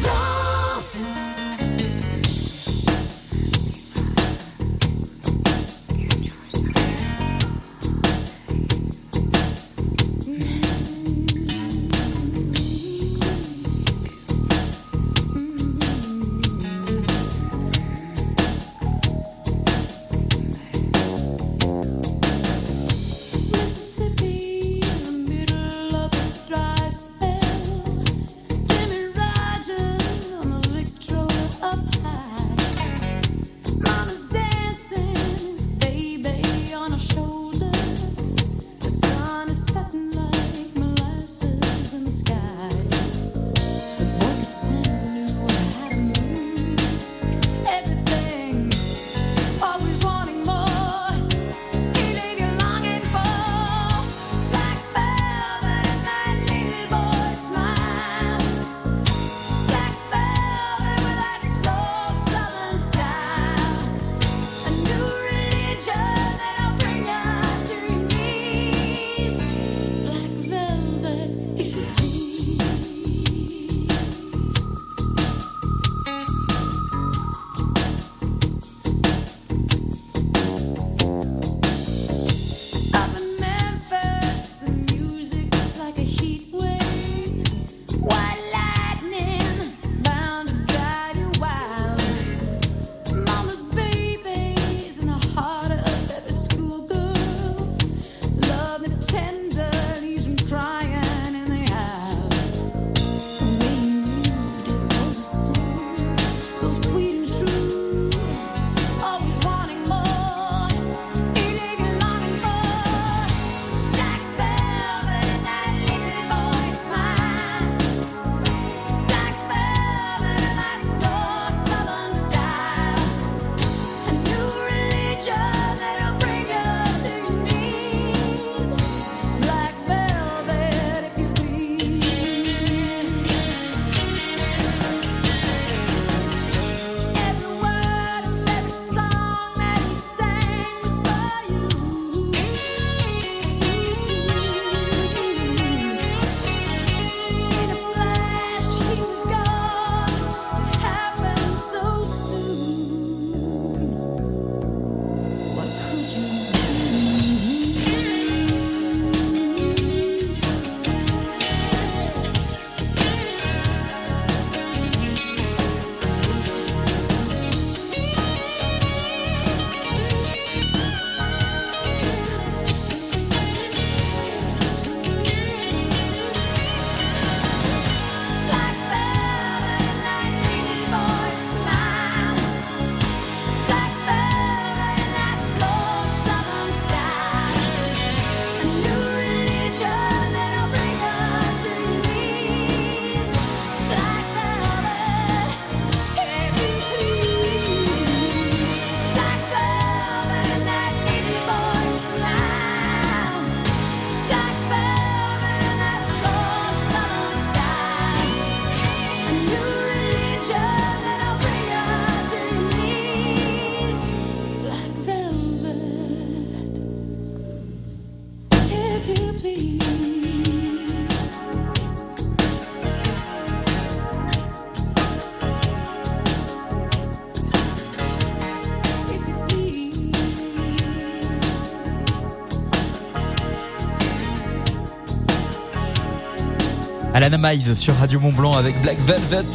Sur 237.73 237.95
Radio 237.95 238.19
Mont 238.19 238.31
Blanc 238.31 238.51
avec 238.51 238.79
Black 238.83 238.99
Velvet. 238.99 239.47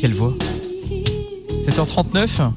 Quelle 0.00 0.14
voix 0.14 0.34
7h39 1.66 2.52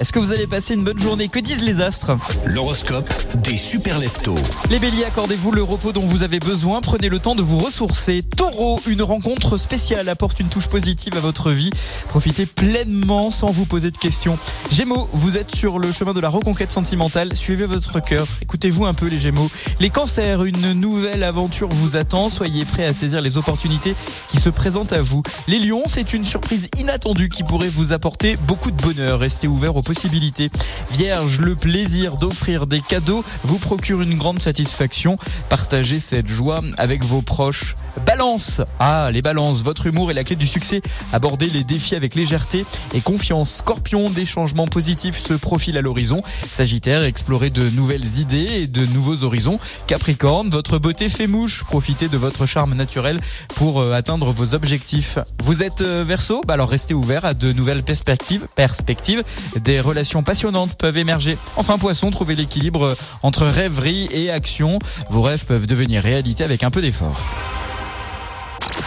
est-ce 0.00 0.14
que 0.14 0.18
vous 0.18 0.32
allez 0.32 0.46
passer 0.46 0.72
une 0.72 0.82
bonne 0.82 0.98
journée? 0.98 1.28
Que 1.28 1.38
disent 1.38 1.62
les 1.62 1.82
astres? 1.82 2.12
L'horoscope 2.46 3.06
des 3.42 3.58
super 3.58 3.98
leftos. 3.98 4.34
Les 4.70 4.78
béliers, 4.78 5.04
accordez-vous 5.04 5.52
le 5.52 5.62
repos 5.62 5.92
dont 5.92 6.06
vous 6.06 6.22
avez 6.22 6.38
besoin. 6.38 6.80
Prenez 6.80 7.10
le 7.10 7.18
temps 7.18 7.34
de 7.34 7.42
vous 7.42 7.58
ressourcer. 7.58 8.24
Taureau, 8.40 8.80
une 8.86 9.02
rencontre 9.02 9.58
spéciale 9.58 10.08
apporte 10.08 10.40
une 10.40 10.48
touche 10.48 10.66
positive 10.66 11.14
à 11.14 11.20
votre 11.20 11.50
vie. 11.50 11.68
Profitez 12.08 12.46
pleinement 12.46 13.30
sans 13.30 13.50
vous 13.50 13.66
poser 13.66 13.90
de 13.90 13.98
questions. 13.98 14.38
Gémeaux, 14.72 15.10
vous 15.12 15.36
êtes 15.36 15.54
sur 15.54 15.78
le 15.78 15.92
chemin 15.92 16.14
de 16.14 16.20
la 16.20 16.30
reconquête 16.30 16.72
sentimentale. 16.72 17.36
Suivez 17.36 17.66
votre 17.66 18.00
cœur. 18.00 18.26
Écoutez-vous 18.40 18.86
un 18.86 18.94
peu 18.94 19.08
les 19.08 19.18
Gémeaux. 19.18 19.50
Les 19.78 19.90
cancers, 19.90 20.42
une 20.44 20.72
nouvelle 20.72 21.22
aventure 21.22 21.68
vous 21.68 21.96
attend. 21.96 22.30
Soyez 22.30 22.64
prêts 22.64 22.86
à 22.86 22.94
saisir 22.94 23.20
les 23.20 23.36
opportunités 23.36 23.94
qui 24.30 24.38
se 24.38 24.48
présentent 24.48 24.94
à 24.94 25.02
vous. 25.02 25.22
Les 25.46 25.58
lions, 25.58 25.82
c'est 25.84 26.14
une 26.14 26.24
surprise 26.24 26.68
inattendue 26.78 27.28
qui 27.28 27.42
pourrait 27.42 27.68
vous 27.68 27.92
apporter 27.92 28.38
beaucoup 28.48 28.70
de 28.70 28.80
bonheur. 28.80 29.20
Restez 29.20 29.48
ouverts 29.48 29.76
aux 29.76 29.82
possibilités. 29.82 30.50
Vierge, 30.92 31.40
le 31.40 31.56
plaisir 31.56 32.14
d'offrir 32.14 32.66
des 32.66 32.80
cadeaux 32.80 33.22
vous 33.44 33.58
procure 33.58 34.00
une 34.00 34.14
grande 34.14 34.40
satisfaction. 34.40 35.18
Partagez 35.50 36.00
cette 36.00 36.28
joie 36.28 36.62
avec 36.78 37.04
vos 37.04 37.20
proches. 37.20 37.74
Balance 38.06 38.60
Ah, 38.78 39.10
les 39.12 39.22
balances, 39.22 39.62
votre 39.62 39.86
humour 39.86 40.10
est 40.10 40.14
la 40.14 40.24
clé 40.24 40.36
du 40.36 40.46
succès. 40.46 40.82
Abordez 41.12 41.48
les 41.48 41.64
défis 41.64 41.94
avec 41.94 42.14
légèreté 42.14 42.64
et 42.94 43.00
confiance. 43.00 43.56
Scorpion, 43.56 44.10
des 44.10 44.26
changements 44.26 44.66
positifs 44.66 45.18
se 45.18 45.34
profilent 45.34 45.78
à 45.78 45.80
l'horizon. 45.80 46.22
Sagittaire, 46.52 47.02
explorez 47.02 47.50
de 47.50 47.68
nouvelles 47.70 48.18
idées 48.18 48.62
et 48.62 48.66
de 48.66 48.84
nouveaux 48.86 49.24
horizons. 49.24 49.58
Capricorne, 49.86 50.50
votre 50.50 50.78
beauté 50.78 51.08
fait 51.08 51.26
mouche. 51.26 51.64
Profitez 51.64 52.08
de 52.08 52.16
votre 52.16 52.46
charme 52.46 52.74
naturel 52.74 53.20
pour 53.56 53.80
euh, 53.80 53.94
atteindre 53.94 54.32
vos 54.32 54.54
objectifs. 54.54 55.18
Vous 55.42 55.62
êtes 55.62 55.80
euh, 55.80 56.04
Verseau 56.06 56.42
bah 56.46 56.54
Alors 56.54 56.68
restez 56.68 56.94
ouvert 56.94 57.24
à 57.24 57.34
de 57.34 57.52
nouvelles 57.52 57.82
perspectives. 57.82 58.46
perspectives. 58.54 59.22
Des 59.56 59.80
relations 59.80 60.22
passionnantes 60.22 60.74
peuvent 60.74 60.96
émerger. 60.96 61.36
Enfin, 61.56 61.78
Poisson, 61.78 62.10
trouvez 62.10 62.36
l'équilibre 62.36 62.82
euh, 62.84 62.94
entre 63.22 63.46
rêverie 63.46 64.08
et 64.12 64.30
action. 64.30 64.78
Vos 65.10 65.22
rêves 65.22 65.44
peuvent 65.44 65.66
devenir 65.66 66.02
réalité 66.02 66.44
avec 66.44 66.62
un 66.62 66.70
peu 66.70 66.80
d'effort. 66.82 67.20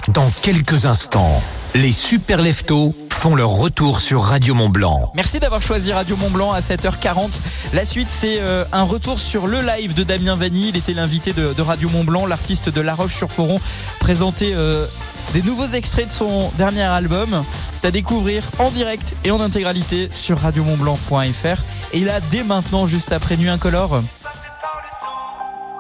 Dans 0.10 0.30
quelques 0.42 0.86
instants, 0.86 1.42
les 1.76 1.92
super 1.92 2.42
leftos 2.42 2.94
font 3.10 3.36
leur 3.36 3.50
retour 3.50 4.02
sur 4.02 4.22
Radio 4.22 4.54
Mont 4.54 4.70
Blanc. 4.70 5.12
Merci 5.16 5.40
d'avoir 5.40 5.62
choisi 5.62 5.94
Radio 5.94 6.18
Mont 6.18 6.30
Blanc 6.30 6.52
à 6.52 6.60
7h40. 6.60 7.30
La 7.74 7.86
suite, 7.86 8.10
c'est 8.10 8.40
euh, 8.40 8.66
un 8.74 8.84
retour 8.84 9.20
sur 9.20 9.48
le 9.48 9.62
live 9.62 9.94
de 9.94 10.04
Damien 10.04 10.36
Vanny. 10.36 10.70
Il 10.70 10.78
était 10.78 10.94
l'invité 10.94 11.32
de, 11.32 11.54
de 11.54 11.62
Radio 11.62 11.90
Mont 11.90 12.04
Blanc, 12.04 12.26
l'artiste 12.26 12.70
de 12.70 12.82
La 12.82 12.96
Roche-sur-Foron, 12.96 13.60
présenté 14.00 14.54
euh, 14.54 14.86
des 15.32 15.42
nouveaux 15.42 15.68
extraits 15.68 16.08
de 16.08 16.14
son 16.14 16.52
dernier 16.58 16.84
album. 16.84 17.44
C'est 17.74 17.88
à 17.88 17.92
découvrir 17.92 18.44
en 18.60 18.72
direct 18.72 19.16
et 19.24 19.32
en 19.32 19.40
intégralité 19.40 20.10
sur 20.12 20.40
radiomontblanc.fr. 20.40 21.64
Et 21.94 22.02
là, 22.02 22.20
dès 22.30 22.44
maintenant, 22.44 22.88
juste 22.88 23.12
après 23.12 23.38
Nuit 23.38 23.50
Incolore, 23.50 24.04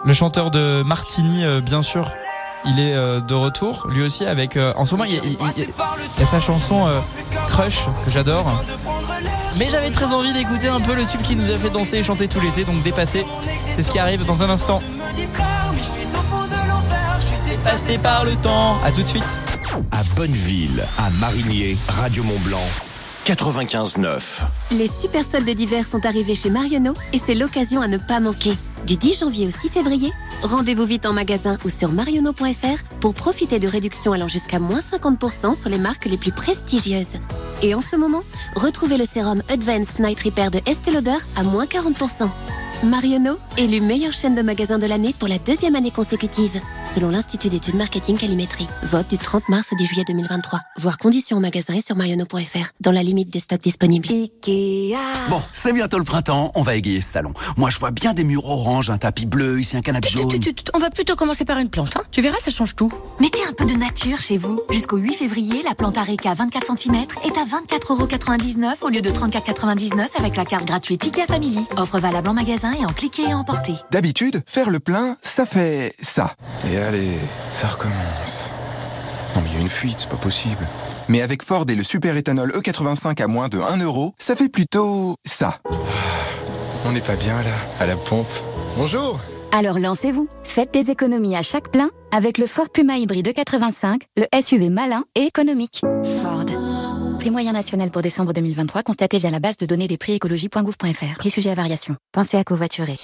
le 0.05 0.13
chanteur 0.13 0.51
de 0.51 0.81
Martini, 0.83 1.45
euh, 1.45 1.61
bien 1.61 1.81
sûr, 1.81 2.11
il 2.65 2.79
est 2.79 2.93
euh, 2.93 3.19
de 3.21 3.33
retour, 3.33 3.87
lui 3.89 4.03
aussi, 4.03 4.25
avec. 4.25 4.57
euh, 4.57 4.73
en 4.75 4.85
ce 4.85 4.91
moment, 4.95 5.03
il 5.05 5.15
y 5.15 5.19
a, 5.19 5.21
il- 5.23 5.31
il- 5.57 5.67
il 6.15 6.19
y 6.19 6.23
a 6.23 6.25
sa 6.25 6.39
chanson 6.39 6.87
euh, 6.87 6.99
Crush, 7.47 7.85
que 8.05 8.11
j'adore. 8.11 8.45
Mais 9.57 9.69
j'avais 9.69 9.91
très 9.91 10.05
envie 10.07 10.33
d'écouter 10.33 10.67
un 10.67 10.81
peu 10.81 10.95
le 10.95 11.05
tube 11.05 11.21
qui 11.21 11.35
nous 11.35 11.51
a 11.51 11.57
fait 11.57 11.69
danser 11.69 11.97
et 11.97 12.03
chanter 12.03 12.27
tout 12.27 12.39
l'été, 12.39 12.63
donc 12.63 12.81
dépassé. 12.83 13.25
C'est 13.75 13.83
ce 13.83 13.91
qui 13.91 13.99
arrive 13.99 14.25
dans 14.25 14.41
un 14.43 14.49
instant. 14.49 14.81
Dépassé 17.45 17.97
par 17.97 18.25
le 18.25 18.35
temps. 18.35 18.77
À 18.83 18.91
tout 18.91 19.03
de 19.03 19.07
suite. 19.07 19.23
À 19.91 20.03
Bonneville, 20.15 20.85
à 20.97 21.09
Marigné, 21.11 21.77
Radio 21.87 22.23
Mont 22.23 22.39
Blanc, 22.39 22.61
95.9. 23.25 24.41
Les 24.71 24.89
super 24.89 25.23
soldes 25.23 25.49
d'hiver 25.49 25.87
sont 25.87 26.05
arrivés 26.05 26.35
chez 26.35 26.49
Marionneau 26.49 26.93
et 27.13 27.17
c'est 27.17 27.35
l'occasion 27.35 27.81
à 27.81 27.87
ne 27.87 27.97
pas 27.97 28.19
manquer. 28.19 28.53
Du 28.85 28.97
10 28.97 29.19
janvier 29.19 29.47
au 29.47 29.49
6 29.49 29.69
février, 29.69 30.11
rendez-vous 30.41 30.83
vite 30.83 31.05
en 31.05 31.13
magasin 31.13 31.57
ou 31.63 31.69
sur 31.69 31.93
marionneau.fr 31.93 32.83
pour 32.99 33.13
profiter 33.13 33.59
de 33.59 33.67
réductions 33.67 34.11
allant 34.11 34.27
jusqu'à 34.27 34.59
moins 34.59 34.81
50% 34.81 35.55
sur 35.55 35.69
les 35.69 35.77
marques 35.77 36.05
les 36.05 36.17
plus 36.17 36.33
prestigieuses. 36.33 37.17
Et 37.61 37.73
en 37.73 37.79
ce 37.79 37.95
moment, 37.95 38.23
retrouvez 38.57 38.97
le 38.97 39.05
sérum 39.05 39.41
Advanced 39.47 40.01
Night 40.01 40.19
Repair 40.19 40.51
de 40.51 40.59
Estée 40.65 40.91
Lauder 40.91 41.17
à 41.37 41.43
moins 41.43 41.65
40%. 41.65 42.29
Marionneau, 42.83 43.37
élu 43.57 43.79
meilleure 43.79 44.11
chaîne 44.11 44.35
de 44.35 44.41
magasins 44.41 44.77
de 44.77 44.85
l'année 44.85 45.15
pour 45.17 45.29
la 45.29 45.37
deuxième 45.37 45.75
année 45.75 45.89
consécutive, 45.89 46.59
selon 46.85 47.09
l'Institut 47.09 47.47
d'études 47.47 47.75
marketing 47.75 48.17
Calimétrie. 48.17 48.67
Vote 48.83 49.09
du 49.09 49.17
30 49.17 49.47
mars 49.47 49.71
au 49.71 49.75
10 49.77 49.85
juillet 49.85 50.03
2023. 50.05 50.59
Voir 50.79 50.97
conditions 50.97 51.37
en 51.37 51.39
magasin 51.39 51.75
et 51.75 51.81
sur 51.81 51.95
marionneau.fr, 51.95 52.71
dans 52.81 52.91
la 52.91 53.01
limite 53.01 53.29
des 53.29 53.39
stocks 53.39 53.61
disponibles. 53.61 54.09
Bon, 55.29 55.41
c'est 55.53 55.71
bientôt 55.71 55.97
le 55.97 56.03
printemps, 56.03 56.51
on 56.55 56.61
va 56.61 56.75
égayer 56.75 56.99
ce 56.99 57.09
salon. 57.09 57.31
Moi, 57.55 57.69
je 57.69 57.79
vois 57.79 57.91
bien 57.91 58.13
des 58.13 58.25
murs 58.25 58.45
orange, 58.45 58.89
un 58.89 58.97
tapis 58.97 59.25
bleu, 59.25 59.61
ici 59.61 59.77
un 59.77 59.81
canapé 59.81 60.09
jaune. 60.09 60.29
On 60.73 60.79
va 60.79 60.89
plutôt 60.89 61.15
commencer 61.15 61.45
par 61.45 61.59
une 61.59 61.69
plante, 61.69 61.95
hein 61.95 62.03
Tu 62.11 62.21
verras, 62.21 62.39
ça 62.39 62.51
change 62.51 62.75
tout. 62.75 62.91
Mettez 63.21 63.39
un 63.47 63.53
peu 63.53 63.63
de 63.63 63.75
nature 63.75 64.19
chez 64.19 64.35
vous. 64.35 64.59
Jusqu'au 64.71 64.97
8 64.97 65.13
février, 65.13 65.61
la 65.63 65.73
plante 65.73 65.97
Areca 65.97 66.33
24 66.33 66.77
cm 66.77 66.95
est 67.23 67.37
à 67.37 67.45
24,99€ 67.45 68.81
au 68.81 68.89
lieu 68.89 68.99
de 68.99 69.09
34,99€ 69.09 70.07
avec 70.19 70.35
la 70.35 70.43
carte 70.43 70.65
gratuite 70.65 71.05
IKEA 71.05 71.25
Family. 71.27 71.59
Offre 71.77 71.99
valable 71.99 72.27
en 72.27 72.33
magasin 72.33 72.72
et 72.73 72.85
en 72.85 72.93
cliquer 72.93 73.23
et 73.29 73.33
emporter. 73.33 73.73
D'habitude, 73.91 74.43
faire 74.45 74.69
le 74.69 74.79
plein, 74.79 75.17
ça 75.21 75.45
fait 75.45 75.93
ça. 75.99 76.35
Et 76.71 76.77
allez, 76.77 77.17
ça 77.49 77.67
recommence. 77.67 78.49
Non 79.35 79.41
mais 79.41 79.49
il 79.51 79.55
y 79.55 79.57
a 79.57 79.61
une 79.61 79.69
fuite, 79.69 79.97
c'est 79.99 80.09
pas 80.09 80.15
possible. 80.17 80.67
Mais 81.09 81.21
avec 81.21 81.43
Ford 81.43 81.65
et 81.69 81.75
le 81.75 81.83
super 81.83 82.15
éthanol 82.17 82.51
E85 82.51 83.21
à 83.21 83.27
moins 83.27 83.49
de 83.49 83.59
1 83.59 83.77
euro, 83.77 84.13
ça 84.17 84.35
fait 84.35 84.49
plutôt 84.49 85.15
ça. 85.25 85.59
On 86.85 86.91
n'est 86.91 87.01
pas 87.01 87.15
bien 87.15 87.41
là, 87.41 87.55
à 87.79 87.85
la 87.85 87.95
pompe. 87.95 88.27
Bonjour 88.77 89.19
Alors 89.51 89.79
lancez-vous. 89.79 90.27
Faites 90.43 90.73
des 90.73 90.91
économies 90.91 91.35
à 91.35 91.41
chaque 91.41 91.71
plein 91.71 91.89
avec 92.11 92.37
le 92.37 92.45
Ford 92.47 92.69
Puma 92.69 92.97
hybride 92.97 93.33
85, 93.33 94.03
le 94.17 94.25
SUV 94.39 94.69
malin 94.69 95.03
et 95.15 95.21
économique. 95.21 95.81
Ford. 96.21 96.62
Prix 97.23 97.31
moyen 97.31 97.53
national 97.53 97.89
pour 97.89 98.01
décembre 98.01 98.33
2023 98.33 98.83
constaté 98.83 99.17
via 99.17 99.31
la 99.31 99.39
base 99.39 99.55
de 99.55 99.65
données 99.65 99.87
des 99.87 99.97
prix 99.97 100.11
écologie.gouv.fr. 100.11 101.17
Prix 101.17 101.31
sujet 101.31 101.51
à 101.51 101.53
variation. 101.53 101.95
Pensez 102.11 102.35
à 102.35 102.43
covoiturer. 102.43 102.97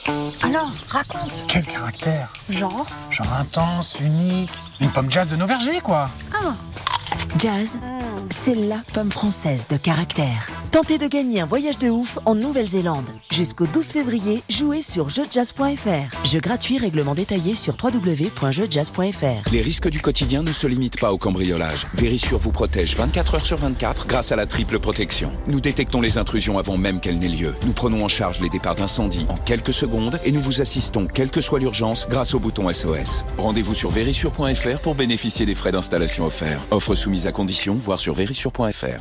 Alors, 0.44 0.70
raconte. 0.90 1.46
Quel 1.48 1.66
caractère? 1.66 2.34
Genre? 2.50 2.86
Genre 3.12 3.34
intense, 3.40 3.98
unique. 4.02 4.52
Une 4.82 4.90
pomme 4.90 5.10
jazz 5.10 5.30
de 5.30 5.38
nos 5.38 5.46
vergers, 5.46 5.80
quoi 5.80 6.10
Ah. 6.34 6.54
Jazz, 7.38 7.80
c'est 8.34 8.56
la 8.56 8.82
pomme 8.94 9.12
française 9.12 9.68
de 9.70 9.78
caractère. 9.78 10.50
Tentez 10.72 10.98
de 10.98 11.08
gagner 11.08 11.42
un 11.42 11.46
voyage 11.46 11.78
de 11.80 11.90
ouf 11.90 12.20
en 12.26 12.36
Nouvelle-Zélande. 12.36 13.06
Jusqu'au 13.32 13.66
12 13.66 13.86
février, 13.88 14.44
jouez 14.50 14.82
sur 14.82 15.10
jeujazz.fr. 15.10 16.28
Jeu 16.28 16.40
gratuit, 16.40 16.78
règlement 16.78 17.16
détaillé 17.16 17.56
sur 17.56 17.76
www.jeujazz.fr. 17.82 19.52
Les 19.52 19.62
risques 19.62 19.90
du 19.90 20.02
quotidien 20.02 20.44
ne 20.44 20.52
se 20.52 20.68
limitent 20.68 21.00
pas 21.00 21.12
au 21.12 21.18
cambriolage. 21.18 21.88
Vérissure 21.94 22.38
vous 22.38 22.52
protège 22.52 22.96
24 22.96 23.36
heures 23.36 23.46
sur 23.46 23.58
24 23.58 24.06
grâce 24.08 24.32
à 24.32 24.36
la 24.36 24.46
triple 24.46 24.80
protection. 24.80 25.32
Nous 25.48 25.60
détectons 25.60 26.02
les 26.02 26.18
intrusions 26.18 26.58
avant 26.60 26.78
même 26.78 27.00
qu'elles 27.00 27.18
n'aient 27.18 27.28
lieu. 27.30 27.56
Nous 27.66 27.74
prenons 27.74 28.04
en 28.04 28.10
charge 28.10 28.42
les 28.42 28.50
départs 28.50 28.76
d'incendie 28.76 29.26
en 29.30 29.38
quelques 29.38 29.74
secondes 29.74 30.20
et 30.24 30.32
nous 30.32 30.42
vous 30.42 30.62
assistons, 30.62 31.08
quelle 31.08 31.32
que 31.32 31.42
soit 31.42 31.60
l'urgence, 31.60 32.08
grâce 32.10 32.34
au 32.34 32.40
bouton 32.40 32.72
SOS. 32.72 33.26
Rendez-vous 33.38 33.76
sur 33.76 33.90
vérissure.fr 33.90 34.82
pour 34.82 34.96
bénéficier 34.96 35.46
des 35.46 35.56
frais 35.56 35.72
d'installation 35.72 36.26
offerts. 36.26 36.62
Offre 36.72 36.96
soumise 36.96 37.26
à 37.26 37.32
condition, 37.32 37.76
voir 37.76 38.00
sur 38.00 38.19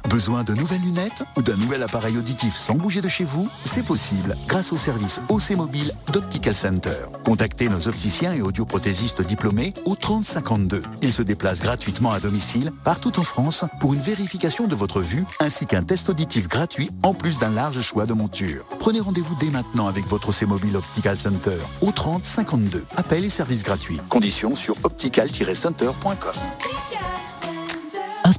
Besoin 0.09 0.45
de 0.45 0.55
nouvelles 0.55 0.81
lunettes 0.81 1.23
ou 1.37 1.43
d'un 1.43 1.57
nouvel 1.57 1.83
appareil 1.83 2.17
auditif 2.17 2.57
sans 2.57 2.75
bouger 2.75 3.01
de 3.01 3.09
chez 3.09 3.25
vous? 3.25 3.49
C'est 3.65 3.85
possible 3.85 4.37
grâce 4.47 4.73
au 4.73 4.77
service 4.77 5.21
OC 5.29 5.57
Mobile 5.57 5.93
d'Optical 6.13 6.55
Center. 6.55 7.07
Contactez 7.25 7.69
nos 7.69 7.89
opticiens 7.89 8.33
et 8.33 8.43
audioprothésistes 8.43 9.23
diplômés 9.23 9.75
au 9.85 9.97
3052. 9.97 10.83
Ils 11.03 11.13
se 11.13 11.23
déplacent 11.23 11.61
gratuitement 11.61 12.13
à 12.13 12.21
domicile 12.21 12.73
partout 12.85 13.19
en 13.19 13.23
France 13.23 13.65
pour 13.81 13.95
une 13.95 14.01
vérification 14.01 14.69
de 14.69 14.75
votre 14.75 15.01
vue 15.01 15.25
ainsi 15.41 15.67
qu'un 15.67 15.83
test 15.83 16.09
auditif 16.09 16.49
gratuit 16.49 16.91
en 17.03 17.15
plus 17.15 17.39
d'un 17.39 17.51
large 17.51 17.81
choix 17.81 18.07
de 18.07 18.13
montures. 18.13 18.65
Prenez 18.79 19.01
rendez-vous 19.01 19.37
dès 19.41 19.51
maintenant 19.51 19.89
avec 19.89 20.07
votre 20.07 20.29
OC 20.29 20.49
Mobile 20.49 20.77
Optical 20.77 21.19
Center 21.19 21.59
au 21.81 21.93
3052. 21.93 22.85
Appel 22.97 23.25
et 23.25 23.29
service 23.29 23.63
gratuits. 23.63 24.01
Conditions 24.09 24.55
sur 24.55 24.77
optical-center.com. 24.85 26.35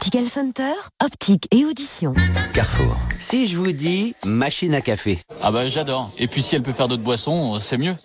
Optical 0.02 0.26
Center, 0.28 0.72
optique 1.04 1.45
et 1.52 1.66
audition. 1.66 2.14
Carrefour. 2.54 2.95
Si 3.20 3.47
je 3.47 3.58
vous 3.58 3.74
dis 3.74 4.16
machine 4.26 4.74
à 4.74 4.80
café. 4.80 5.20
Ah 5.43 5.52
bah 5.52 5.68
j'adore. 5.68 6.10
Et 6.18 6.28
puis 6.28 6.41
si 6.41 6.56
elle 6.56 6.64
peut 6.64 6.72
faire 6.72 6.88
d'autres 6.88 7.04
boissons, 7.04 7.60
c'est 7.60 7.78
mieux. 7.78 7.95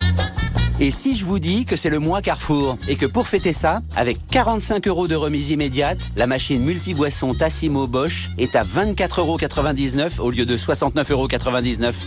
Et 0.80 0.90
si 0.90 1.14
je 1.14 1.24
vous 1.24 1.38
dis 1.38 1.64
que 1.64 1.76
c'est 1.76 1.88
le 1.88 2.00
mois 2.00 2.20
Carrefour 2.20 2.76
et 2.88 2.96
que 2.96 3.06
pour 3.06 3.28
fêter 3.28 3.52
ça, 3.52 3.80
avec 3.94 4.18
45 4.30 4.88
euros 4.88 5.06
de 5.06 5.14
remise 5.14 5.50
immédiate, 5.50 5.98
la 6.16 6.26
machine 6.26 6.64
multi-boisson 6.64 7.32
Tassimo 7.32 7.86
Bosch 7.86 8.30
est 8.38 8.56
à 8.56 8.64
24,99 8.64 10.18
euros 10.18 10.28
au 10.28 10.30
lieu 10.30 10.46
de 10.46 10.56
69,99 10.56 11.12
euros. 11.12 11.28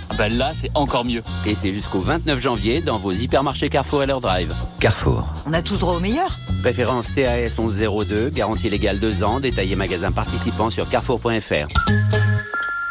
Ah 0.10 0.16
ben 0.18 0.38
là, 0.38 0.52
c'est 0.54 0.70
encore 0.74 1.06
mieux. 1.06 1.22
Et 1.46 1.56
c'est 1.56 1.72
jusqu'au 1.72 2.00
29 2.00 2.40
janvier 2.40 2.82
dans 2.82 2.98
vos 2.98 3.12
hypermarchés 3.12 3.70
Carrefour 3.70 4.04
et 4.04 4.06
leur 4.06 4.20
drive. 4.20 4.54
Carrefour. 4.82 5.28
On 5.46 5.54
a 5.54 5.62
tous 5.62 5.78
droit 5.78 5.96
au 5.96 6.00
meilleur. 6.02 6.36
Référence 6.64 7.16
TAS 7.16 7.58
1102, 7.60 8.30
garantie 8.30 8.70
légale 8.70 9.00
2 9.00 9.24
ans, 9.24 9.40
détaillé 9.40 9.78
magasin 9.78 10.12
participant 10.12 10.70
sur 10.70 10.90
carrefour.fr. 10.90 12.27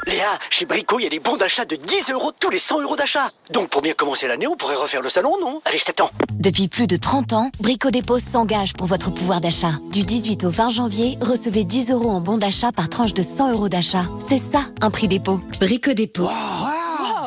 Léa, 0.07 0.39
chez 0.51 0.67
Brico, 0.67 1.01
il 1.01 1.03
y 1.03 1.07
a 1.07 1.11
des 1.11 1.19
bons 1.19 1.37
d'achat 1.37 1.65
de 1.65 1.75
10 1.77 2.11
euros 2.11 2.31
tous 2.39 2.49
les 2.49 2.59
100 2.59 2.81
euros 2.83 2.97
d'achat. 2.97 3.31
Donc 3.51 3.69
pour 3.69 3.83
bien 3.83 3.93
commencer 3.93 4.29
l'année, 4.29 4.47
on 4.47 4.57
pourrait 4.57 4.77
refaire 4.77 5.03
le 5.03 5.11
salon, 5.11 5.37
non? 5.41 5.61
Allez, 5.65 5.79
je 5.79 5.85
t'attends. 5.85 6.11
Depuis 6.33 6.69
plus 6.69 6.87
de 6.87 6.97
30 6.97 7.33
ans, 7.33 7.51
Brico 7.59 7.91
Dépôt 7.91 8.19
s'engage 8.19 8.73
pour 8.75 8.87
votre 8.87 9.11
pouvoir 9.11 9.41
d'achat. 9.41 9.73
Du 9.91 10.05
18 10.05 10.45
au 10.45 10.51
20 10.51 10.71
janvier, 10.71 11.19
recevez 11.21 11.65
10 11.65 11.91
euros 11.91 12.11
en 12.11 12.21
bons 12.21 12.39
d'achat 12.39 12.71
par 12.71 12.89
tranche 12.89 13.15
de 13.15 13.23
100 13.23 13.53
euros 13.53 13.69
d'achat. 13.69 14.05
C'est 14.29 14.39
ça, 14.39 14.61
un 14.81 14.91
prix 14.91 15.09
dépôt. 15.09 15.41
Brico 15.61 15.93
Dépôt. 15.93 16.29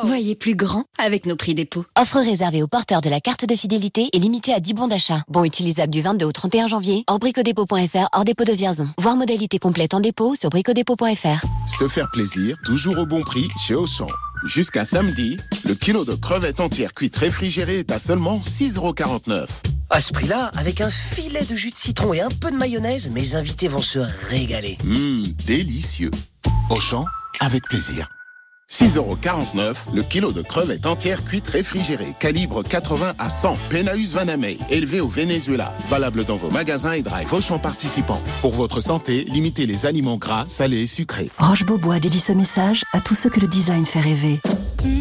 Voyez 0.04 0.34
plus 0.34 0.54
grand 0.54 0.84
avec 0.98 1.26
nos 1.26 1.36
prix 1.36 1.54
dépôt. 1.54 1.84
Offre 1.98 2.18
réservée 2.18 2.62
aux 2.62 2.68
porteurs 2.68 3.00
de 3.00 3.10
la 3.10 3.20
carte 3.20 3.44
de 3.44 3.54
fidélité 3.54 4.08
et 4.12 4.18
limitée 4.18 4.54
à 4.54 4.60
10 4.60 4.74
bons 4.74 4.88
d'achat. 4.88 5.22
Bon 5.28 5.44
utilisable 5.44 5.92
du 5.92 6.00
22 6.00 6.26
au 6.26 6.32
31 6.32 6.66
janvier, 6.66 7.04
hors 7.06 7.18
bricodépôt.fr, 7.18 8.08
hors 8.12 8.24
dépôt 8.24 8.44
de 8.44 8.52
Vierzon. 8.52 8.88
Voir 8.98 9.16
modalité 9.16 9.58
complète 9.58 9.94
en 9.94 10.00
dépôt 10.00 10.34
sur 10.34 10.50
bricodépôt.fr. 10.50 11.44
Se 11.66 11.88
faire 11.88 12.10
plaisir, 12.10 12.56
toujours 12.64 12.98
au 12.98 13.06
bon 13.06 13.20
prix 13.20 13.48
chez 13.58 13.74
Auchan. 13.74 14.08
Jusqu'à 14.44 14.84
samedi, 14.84 15.36
le 15.64 15.74
kilo 15.74 16.04
de 16.04 16.14
crevettes 16.14 16.60
entières 16.60 16.94
cuites 16.94 17.16
réfrigérées 17.16 17.80
est 17.80 17.92
à 17.92 17.98
seulement 17.98 18.38
6,49€. 18.38 19.46
À 19.90 20.00
ce 20.00 20.12
prix-là, 20.12 20.50
avec 20.56 20.80
un 20.80 20.88
filet 20.88 21.44
de 21.44 21.54
jus 21.54 21.72
de 21.72 21.76
citron 21.76 22.14
et 22.14 22.20
un 22.20 22.28
peu 22.28 22.50
de 22.50 22.56
mayonnaise, 22.56 23.10
mes 23.10 23.34
invités 23.34 23.68
vont 23.68 23.82
se 23.82 23.98
régaler. 24.28 24.78
Hum, 24.84 25.24
délicieux. 25.46 26.12
Auchan, 26.70 27.04
avec 27.40 27.64
plaisir. 27.64 28.08
6,49€ 28.70 29.92
le 29.92 30.02
kilo 30.02 30.30
de 30.30 30.42
crevettes 30.42 30.86
entières 30.86 31.24
cuites 31.24 31.48
réfrigérées, 31.48 32.14
calibre 32.20 32.62
80 32.62 33.14
à 33.18 33.28
100, 33.28 33.58
Penaus 33.68 34.12
Vanamei, 34.12 34.58
élevé 34.70 35.00
au 35.00 35.08
Venezuela, 35.08 35.74
valable 35.88 36.24
dans 36.24 36.36
vos 36.36 36.50
magasins 36.50 36.92
et 36.92 37.02
drive 37.02 37.34
Auchan 37.34 37.58
participants. 37.58 38.22
Pour 38.42 38.52
votre 38.52 38.80
santé, 38.80 39.24
limitez 39.24 39.66
les 39.66 39.86
aliments 39.86 40.18
gras, 40.18 40.44
salés 40.46 40.82
et 40.82 40.86
sucrés. 40.86 41.30
Roche 41.38 41.64
Beaubois 41.64 41.98
dédie 41.98 42.20
ce 42.20 42.32
message 42.32 42.84
à 42.92 43.00
tous 43.00 43.16
ceux 43.16 43.28
que 43.28 43.40
le 43.40 43.48
design 43.48 43.86
fait 43.86 44.00
rêver. 44.00 44.40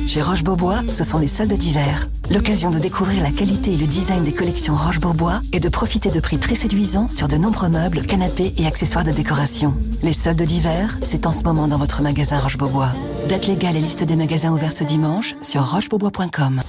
Chez 0.08 0.22
Roche 0.22 0.44
Beaubois, 0.44 0.82
ce 0.88 1.04
sont 1.04 1.20
les 1.20 1.28
soldes 1.28 1.54
d'hiver. 1.54 2.08
L'occasion 2.32 2.72
de 2.72 2.80
découvrir 2.80 3.22
la 3.24 3.32
qualité 3.32 3.74
et 3.74 3.78
le 3.78 3.86
design 3.86 4.24
des 4.24 4.34
collections 4.34 4.76
Roche 4.76 5.00
Beaubois 5.00 5.42
et 5.54 5.60
de 5.60 5.70
profiter 5.70 6.10
de 6.10 6.20
prix 6.20 6.38
très 6.38 6.56
séduisants 6.56 7.08
sur 7.08 7.28
de 7.28 7.38
nombreux 7.38 7.70
meubles, 7.70 8.06
canapés 8.06 8.54
et 8.58 8.66
accessoires 8.66 9.06
de 9.06 9.12
décoration. 9.12 9.74
Les 10.02 10.14
soldes 10.14 10.42
d'hiver, 10.42 10.98
c'est 11.02 11.28
en 11.28 11.32
ce 11.32 11.44
moment 11.44 11.68
dans 11.68 11.78
votre 11.78 12.02
magasin 12.02 12.38
Roche 12.38 12.58
Beaubois. 12.58 12.92
Date 13.30 13.59
légale 13.60 13.76
et 13.76 13.82
liste 13.82 14.04
des 14.04 14.16
magasins 14.16 14.52
ouverts 14.52 14.72
ce 14.72 14.86
dimanche 14.86 15.36
sur 15.42 15.70
rochebeaubois.com. 15.70 16.62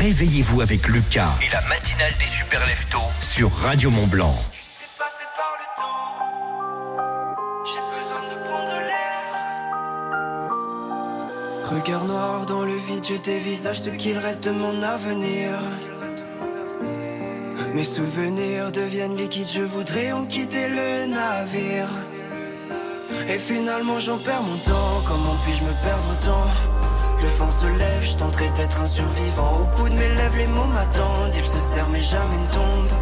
Réveillez-vous 0.00 0.62
avec 0.62 0.88
Lucas 0.88 1.34
et 1.46 1.52
la 1.52 1.60
matinale 1.68 2.14
des 2.18 2.24
super 2.24 2.60
leftos 2.66 2.98
sur 3.20 3.52
Radio 3.52 3.90
Mont 3.90 4.06
Blanc. 4.06 4.34
Regard 11.70 12.04
noir 12.06 12.46
dans 12.46 12.62
le 12.62 12.74
vide, 12.74 13.04
je 13.06 13.16
dévisage 13.16 13.82
ce 13.82 13.90
qu'il 13.90 14.16
reste 14.16 14.44
de 14.44 14.50
mon 14.50 14.82
avenir. 14.82 15.50
Mes 17.74 17.84
souvenirs 17.84 18.72
deviennent 18.72 19.16
liquides, 19.16 19.50
je 19.52 19.62
voudrais 19.62 20.12
en 20.12 20.24
quitter 20.24 20.68
le 20.68 21.06
navire. 21.06 21.88
Et 23.28 23.38
finalement 23.38 23.98
j'en 23.98 24.18
perds 24.18 24.42
mon 24.42 24.56
temps, 24.58 25.02
comment 25.06 25.36
puis-je 25.44 25.62
me 25.62 25.72
perdre 25.82 26.08
autant 26.12 26.46
Le 27.20 27.28
vent 27.28 27.50
se 27.50 27.66
lève, 27.66 28.02
je 28.02 28.16
tenterai 28.16 28.50
d'être 28.56 28.80
un 28.80 28.86
survivant. 28.86 29.60
Au 29.60 29.76
bout 29.76 29.88
de 29.88 29.94
mes 29.94 30.08
lèvres 30.14 30.36
les 30.36 30.46
mots 30.46 30.66
m'attendent, 30.66 31.34
ils 31.34 31.44
se 31.44 31.58
serrent 31.58 31.88
mais 31.90 32.02
jamais 32.02 32.38
ne 32.38 32.48
tombent. 32.48 32.98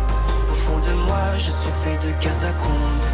Au 0.50 0.54
fond 0.54 0.78
de 0.78 0.92
moi 0.94 1.36
je 1.36 1.50
suis 1.50 1.74
fait 1.82 1.96
de 2.06 2.12
catacombes. 2.20 3.04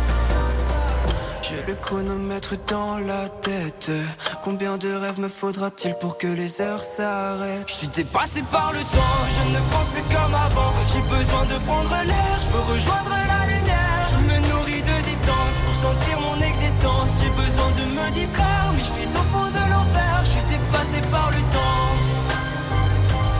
J'ai 1.42 1.62
le 1.64 1.76
chronomètre 1.76 2.56
dans 2.66 2.98
la 2.98 3.28
tête. 3.28 3.92
Combien 4.42 4.78
de 4.78 4.92
rêves 4.92 5.20
me 5.20 5.28
faudra-t-il 5.28 5.94
pour 5.94 6.18
que 6.18 6.26
les 6.26 6.60
heures 6.60 6.82
s'arrêtent? 6.82 7.68
Je 7.68 7.74
suis 7.74 7.88
dépassé 7.88 8.42
par 8.50 8.72
le 8.72 8.80
temps, 8.80 9.18
je 9.30 9.52
ne 9.52 9.60
pense 9.70 9.86
plus 9.94 10.02
comme 10.02 10.34
avant. 10.34 10.72
J'ai 10.92 11.02
besoin 11.02 11.44
de 11.46 11.64
prendre 11.64 11.90
l'air, 12.04 12.38
je 12.42 12.48
veux 12.48 12.74
rejoindre 12.74 13.10
la 13.10 13.46
lumière. 13.46 14.08
Je 14.10 14.16
me 14.26 14.48
nourris 14.48 14.82
de 14.82 15.04
distance 15.04 15.56
pour 15.64 15.90
sentir 15.90 16.20
mon 16.20 16.40
J'ai 17.20 17.30
besoin 17.30 17.70
de 17.78 17.84
me 17.90 18.10
distraire, 18.12 18.72
mais 18.74 18.80
je 18.80 18.84
suis 18.84 19.08
au 19.14 19.24
fond 19.32 19.46
de 19.46 19.70
l'enfer. 19.70 20.22
Je 20.24 20.30
suis 20.30 20.42
dépassé 20.42 21.00
par 21.10 21.30
le 21.30 21.40
temps. 21.52 21.94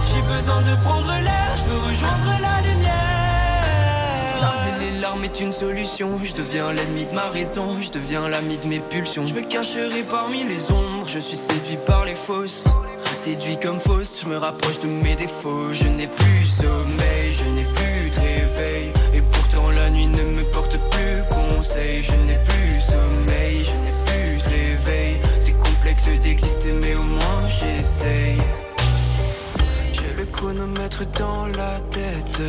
J'ai 0.05 0.23
besoin 0.23 0.61
de 0.63 0.75
prendre 0.83 1.13
l'air, 1.23 1.57
je 1.57 1.65
veux 1.71 1.79
rejoindre 1.89 2.31
la 2.41 2.61
lumière. 2.69 4.41
Garder 4.41 4.75
les 4.81 5.01
larmes 5.01 5.25
est 5.25 5.41
une 5.41 5.53
solution. 5.53 6.19
Je 6.23 6.35
deviens 6.35 6.73
l'ennemi 6.73 7.05
de 7.07 7.15
ma 7.15 7.29
raison, 7.31 7.81
je 7.81 7.91
deviens 7.91 8.29
l'ami 8.29 8.59
de 8.59 8.67
mes 8.67 8.81
pulsions. 8.81 9.27
Je 9.27 9.35
me 9.35 9.43
cacherai 9.43 10.03
parmi 10.03 10.45
les 10.45 10.71
ombres, 10.73 11.07
je 11.07 11.19
suis 11.19 11.37
séduit 11.37 11.79
par 11.87 12.05
les 12.05 12.17
fausses. 12.17 12.65
Séduit 13.19 13.59
comme 13.59 13.81
fausse, 13.81 14.21
je 14.23 14.29
me 14.29 14.37
rapproche 14.37 14.79
de 14.79 14.87
mes 14.87 15.17
défauts. 15.17 15.73
Je 15.73 15.89
n'ai 15.89 16.07
plus 16.07 16.45
sommeil, 16.45 17.35
je 17.37 17.45
n'ai 17.45 17.65
plus 17.65 18.11
de 18.11 18.21
réveil. 18.21 18.93
Et 19.15 19.21
pourtant 19.33 19.71
la 19.71 19.91
nuit 19.91 20.07
ne 20.07 20.23
me 20.23 20.45
porte 20.53 20.79
plus 20.91 21.25
conseil. 21.29 22.05
Je 22.05 22.13
n'ai 22.13 22.39
plus 22.45 22.81
sommeil, 22.81 23.26
d'exister, 26.15 26.73
mais 26.83 26.95
au 26.95 27.03
moins 27.03 27.49
j'essaye. 27.49 28.39
J'ai 29.93 30.15
le 30.17 30.25
chronomètre 30.27 31.05
dans 31.19 31.47
la 31.47 31.81
tête. 31.91 32.43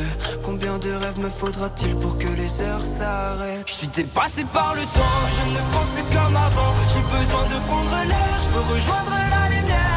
Combien 0.43 0.77
de 0.77 0.91
rêves 0.91 1.19
me 1.19 1.29
faudra-t-il 1.29 1.95
pour 1.95 2.17
que 2.17 2.27
les 2.27 2.61
heures 2.61 2.83
s'arrêtent? 2.83 3.67
Je 3.67 3.73
suis 3.73 3.87
dépassé 3.87 4.45
par 4.53 4.73
le 4.75 4.81
temps, 4.81 5.19
je 5.37 5.43
ne 5.51 5.61
pense 5.71 5.87
plus 5.95 6.03
comme 6.15 6.35
avant. 6.35 6.73
J'ai 6.93 7.01
besoin 7.01 7.43
de 7.53 7.65
prendre 7.67 7.97
l'air, 8.07 8.37
je 8.43 8.49
veux 8.49 8.75
rejoindre 8.75 9.11
la 9.11 9.55
lumière. 9.55 9.96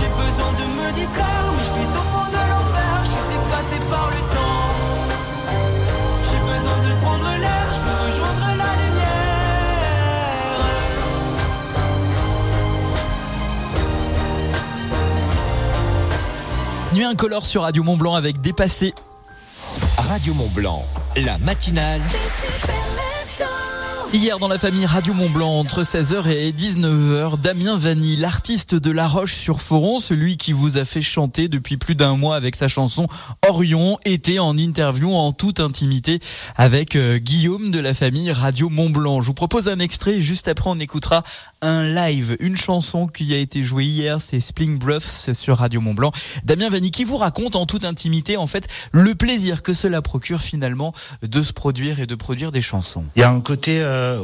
J'ai 0.00 0.08
besoin 0.08 0.52
de 0.54 0.64
me 0.64 0.92
distraire, 0.92 1.52
mais 1.54 1.62
je 1.62 1.72
suis 1.72 1.90
au 1.92 2.04
fond 2.10 2.26
de 2.30 2.40
l'enfer. 2.50 3.04
Je 3.04 3.10
suis 3.10 3.26
dépassé 3.28 3.76
par 3.90 4.08
le 4.08 4.20
temps. 4.34 4.70
J'ai 6.24 6.40
besoin 6.40 6.78
de 6.78 6.90
prendre 7.02 7.28
l'air, 7.38 7.66
je 7.74 7.80
veux 7.80 7.98
rejoindre 8.06 8.46
la 8.56 8.70
lumière. 8.82 9.20
Nuit 16.94 17.04
incolore 17.04 17.44
sur 17.44 17.62
Radio 17.62 17.82
Mont 17.82 17.98
Blanc 17.98 18.14
avec 18.14 18.40
Dépassé. 18.40 18.94
Radio 19.98 20.32
Mont 20.32 20.48
Blanc, 20.54 20.82
la 21.14 21.36
matinale. 21.36 22.00
Hier 24.12 24.40
dans 24.40 24.48
la 24.48 24.58
famille 24.58 24.86
Radio 24.86 25.14
Mont 25.14 25.30
Blanc 25.30 25.60
entre 25.60 25.84
16h 25.84 26.28
et 26.32 26.50
19h, 26.50 27.38
Damien 27.40 27.76
Vanny, 27.76 28.16
l'artiste 28.16 28.74
de 28.74 28.90
La 28.90 29.06
Roche 29.06 29.34
sur 29.34 29.60
Foron, 29.60 30.00
celui 30.00 30.36
qui 30.36 30.52
vous 30.52 30.78
a 30.78 30.84
fait 30.84 31.00
chanter 31.00 31.46
depuis 31.46 31.76
plus 31.76 31.94
d'un 31.94 32.16
mois 32.16 32.34
avec 32.34 32.56
sa 32.56 32.66
chanson 32.66 33.06
Orion, 33.48 33.98
était 34.04 34.40
en 34.40 34.58
interview 34.58 35.14
en 35.14 35.30
toute 35.30 35.60
intimité 35.60 36.18
avec 36.56 36.96
euh, 36.96 37.18
Guillaume 37.18 37.70
de 37.70 37.78
la 37.78 37.94
famille 37.94 38.32
Radio 38.32 38.68
Mont 38.68 38.90
Blanc. 38.90 39.22
Je 39.22 39.28
vous 39.28 39.34
propose 39.34 39.68
un 39.68 39.78
extrait 39.78 40.20
juste 40.20 40.48
après 40.48 40.68
on 40.68 40.80
écoutera 40.80 41.22
un 41.62 41.84
live, 41.84 42.36
une 42.40 42.56
chanson 42.56 43.06
qui 43.06 43.34
a 43.34 43.38
été 43.38 43.62
jouée 43.62 43.84
hier, 43.84 44.18
c'est 44.20 44.40
Spling 44.40 44.78
Breath, 44.78 45.02
c'est 45.02 45.34
sur 45.34 45.58
Radio 45.58 45.80
Mont 45.80 45.92
Blanc. 45.92 46.10
Damien 46.44 46.70
Vanni 46.70 46.90
qui 46.90 47.04
vous 47.04 47.18
raconte 47.18 47.54
en 47.54 47.66
toute 47.66 47.84
intimité 47.84 48.36
en 48.38 48.46
fait 48.46 48.66
le 48.92 49.14
plaisir 49.14 49.62
que 49.62 49.74
cela 49.74 50.00
procure 50.00 50.40
finalement 50.40 50.94
de 51.22 51.42
se 51.42 51.52
produire 51.52 52.00
et 52.00 52.06
de 52.06 52.14
produire 52.14 52.50
des 52.50 52.62
chansons. 52.62 53.04
Il 53.14 53.20
y 53.20 53.22
a 53.22 53.30
un 53.30 53.40
côté, 53.40 53.82
euh, 53.82 54.18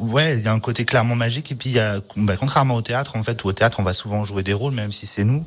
ouais, 0.00 0.36
il 0.38 0.44
y 0.44 0.48
a 0.48 0.52
un 0.52 0.60
côté 0.60 0.84
clairement 0.84 1.14
magique 1.14 1.50
et 1.50 1.54
puis 1.54 1.70
il 1.70 1.76
y 1.76 1.80
a, 1.80 1.96
bah, 2.16 2.36
contrairement 2.36 2.74
au 2.74 2.82
théâtre 2.82 3.16
en 3.16 3.22
fait, 3.22 3.42
où 3.44 3.48
au 3.48 3.52
théâtre 3.52 3.80
on 3.80 3.84
va 3.84 3.94
souvent 3.94 4.24
jouer 4.24 4.42
des 4.42 4.52
rôles 4.52 4.74
même 4.74 4.92
si 4.92 5.06
c'est 5.06 5.24
nous, 5.24 5.46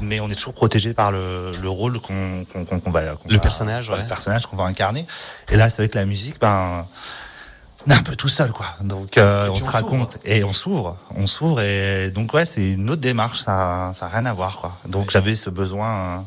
mais 0.00 0.20
on 0.20 0.30
est 0.30 0.34
toujours 0.34 0.54
protégé 0.54 0.94
par 0.94 1.12
le, 1.12 1.52
le 1.60 1.68
rôle 1.68 2.00
qu'on 2.00 2.44
qu'on 2.50 2.64
qu'on 2.80 2.90
va, 2.90 3.02
qu'on 3.16 3.28
Le 3.28 3.34
va- 3.36 3.40
personnage, 3.42 3.90
ouais. 3.90 4.00
le 4.00 4.06
personnage 4.08 4.46
qu'on 4.46 4.56
va 4.56 4.64
incarner. 4.64 5.04
Et 5.50 5.56
là, 5.56 5.68
c'est 5.68 5.82
vrai 5.82 5.88
que 5.90 5.98
la 5.98 6.06
musique, 6.06 6.40
ben, 6.40 6.86
un 7.94 8.02
peu 8.02 8.16
tout 8.16 8.28
seul, 8.28 8.52
quoi. 8.52 8.66
Donc, 8.80 9.18
euh, 9.18 9.48
on 9.50 9.54
se 9.54 9.64
on 9.64 9.70
raconte 9.70 10.18
et 10.24 10.44
on 10.44 10.52
s'ouvre, 10.52 10.96
on 11.14 11.26
s'ouvre 11.26 11.60
et 11.60 12.10
donc 12.10 12.34
ouais, 12.34 12.44
c'est 12.46 12.72
une 12.72 12.90
autre 12.90 13.00
démarche, 13.00 13.42
ça, 13.44 13.92
ça 13.94 14.06
a 14.06 14.08
rien 14.08 14.26
à 14.26 14.32
voir, 14.32 14.58
quoi. 14.58 14.76
Donc 14.88 15.10
j'avais 15.10 15.36
ce 15.36 15.50
besoin 15.50 15.94
euh, 15.94 16.18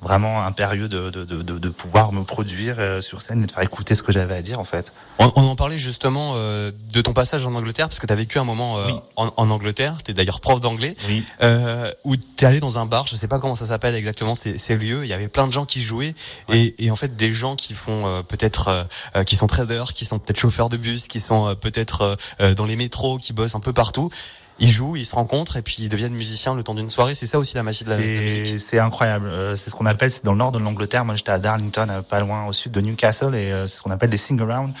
vraiment 0.00 0.44
impérieux 0.44 0.88
de, 0.88 1.10
de, 1.10 1.24
de, 1.24 1.42
de, 1.42 1.68
pouvoir 1.68 2.12
me 2.12 2.22
produire 2.24 2.76
euh, 2.78 3.00
sur 3.00 3.22
scène 3.22 3.42
et 3.42 3.46
de 3.46 3.52
faire 3.52 3.62
écouter 3.62 3.94
ce 3.94 4.02
que 4.02 4.12
j'avais 4.12 4.34
à 4.34 4.42
dire, 4.42 4.60
en 4.60 4.64
fait. 4.64 4.92
On, 5.18 5.32
on 5.34 5.42
en 5.44 5.56
parlait 5.56 5.78
justement 5.78 6.34
euh, 6.36 6.70
de 6.92 7.00
ton 7.00 7.12
passage 7.12 7.44
en 7.46 7.54
Angleterre, 7.54 7.88
parce 7.88 7.98
que 7.98 8.06
tu 8.06 8.12
as 8.12 8.16
vécu 8.16 8.38
un 8.38 8.44
moment 8.44 8.78
euh, 8.78 8.90
en, 9.16 9.32
en 9.36 9.50
Angleterre, 9.50 9.96
tu 10.04 10.10
es 10.12 10.14
d'ailleurs 10.14 10.40
prof 10.40 10.60
d'anglais, 10.60 10.96
euh, 11.42 11.90
où 12.04 12.16
tu 12.16 12.22
es 12.40 12.44
allé 12.44 12.60
dans 12.60 12.78
un 12.78 12.86
bar, 12.86 13.06
je 13.06 13.16
sais 13.16 13.28
pas 13.28 13.38
comment 13.38 13.54
ça 13.54 13.66
s'appelle 13.66 13.94
exactement 13.94 14.34
ces, 14.34 14.58
ces 14.58 14.76
lieux, 14.76 15.04
il 15.04 15.08
y 15.08 15.12
avait 15.12 15.28
plein 15.28 15.46
de 15.46 15.52
gens 15.52 15.66
qui 15.66 15.82
jouaient, 15.82 16.14
et, 16.52 16.74
et 16.84 16.90
en 16.90 16.96
fait 16.96 17.16
des 17.16 17.32
gens 17.32 17.56
qui 17.56 17.74
font 17.74 18.06
euh, 18.06 18.22
peut-être, 18.22 18.86
euh, 19.16 19.24
qui 19.24 19.36
sont 19.36 19.46
traders, 19.46 19.92
qui 19.92 20.04
sont 20.04 20.18
peut-être 20.18 20.38
chauffeurs 20.38 20.68
de 20.68 20.76
bus, 20.76 21.08
qui 21.08 21.20
sont 21.20 21.48
euh, 21.48 21.54
peut-être 21.54 22.16
dans 22.56 22.64
les 22.64 22.76
métros, 22.76 23.18
qui 23.18 23.32
bossent 23.32 23.54
un 23.54 23.60
peu 23.60 23.72
partout. 23.72 24.10
Ils 24.60 24.70
jouent, 24.70 24.96
ils 24.96 25.06
se 25.06 25.14
rencontrent 25.14 25.56
et 25.56 25.62
puis 25.62 25.76
ils 25.80 25.88
deviennent 25.88 26.12
musiciens 26.14 26.54
le 26.54 26.62
temps 26.62 26.74
d'une 26.74 26.90
soirée. 26.90 27.14
C'est 27.14 27.26
ça 27.26 27.38
aussi 27.38 27.54
la 27.54 27.62
magie 27.62 27.84
de 27.84 27.90
la, 27.90 27.96
de 27.96 28.02
la 28.02 28.08
musique. 28.08 28.60
C'est 28.60 28.78
incroyable. 28.78 29.28
Euh, 29.28 29.56
c'est 29.56 29.70
ce 29.70 29.74
qu'on 29.76 29.86
appelle, 29.86 30.10
c'est 30.10 30.24
dans 30.24 30.32
le 30.32 30.38
nord 30.38 30.52
de 30.52 30.58
l'Angleterre. 30.58 31.04
Moi, 31.04 31.14
j'étais 31.16 31.30
à 31.30 31.38
Darlington, 31.38 31.86
euh, 31.90 32.02
pas 32.02 32.20
loin 32.20 32.46
au 32.46 32.52
sud 32.52 32.72
de 32.72 32.80
Newcastle, 32.80 33.34
et 33.34 33.52
euh, 33.52 33.66
c'est 33.66 33.78
ce 33.78 33.82
qu'on 33.82 33.90
appelle 33.90 34.10
des 34.10 34.16
sing-around, 34.16 34.72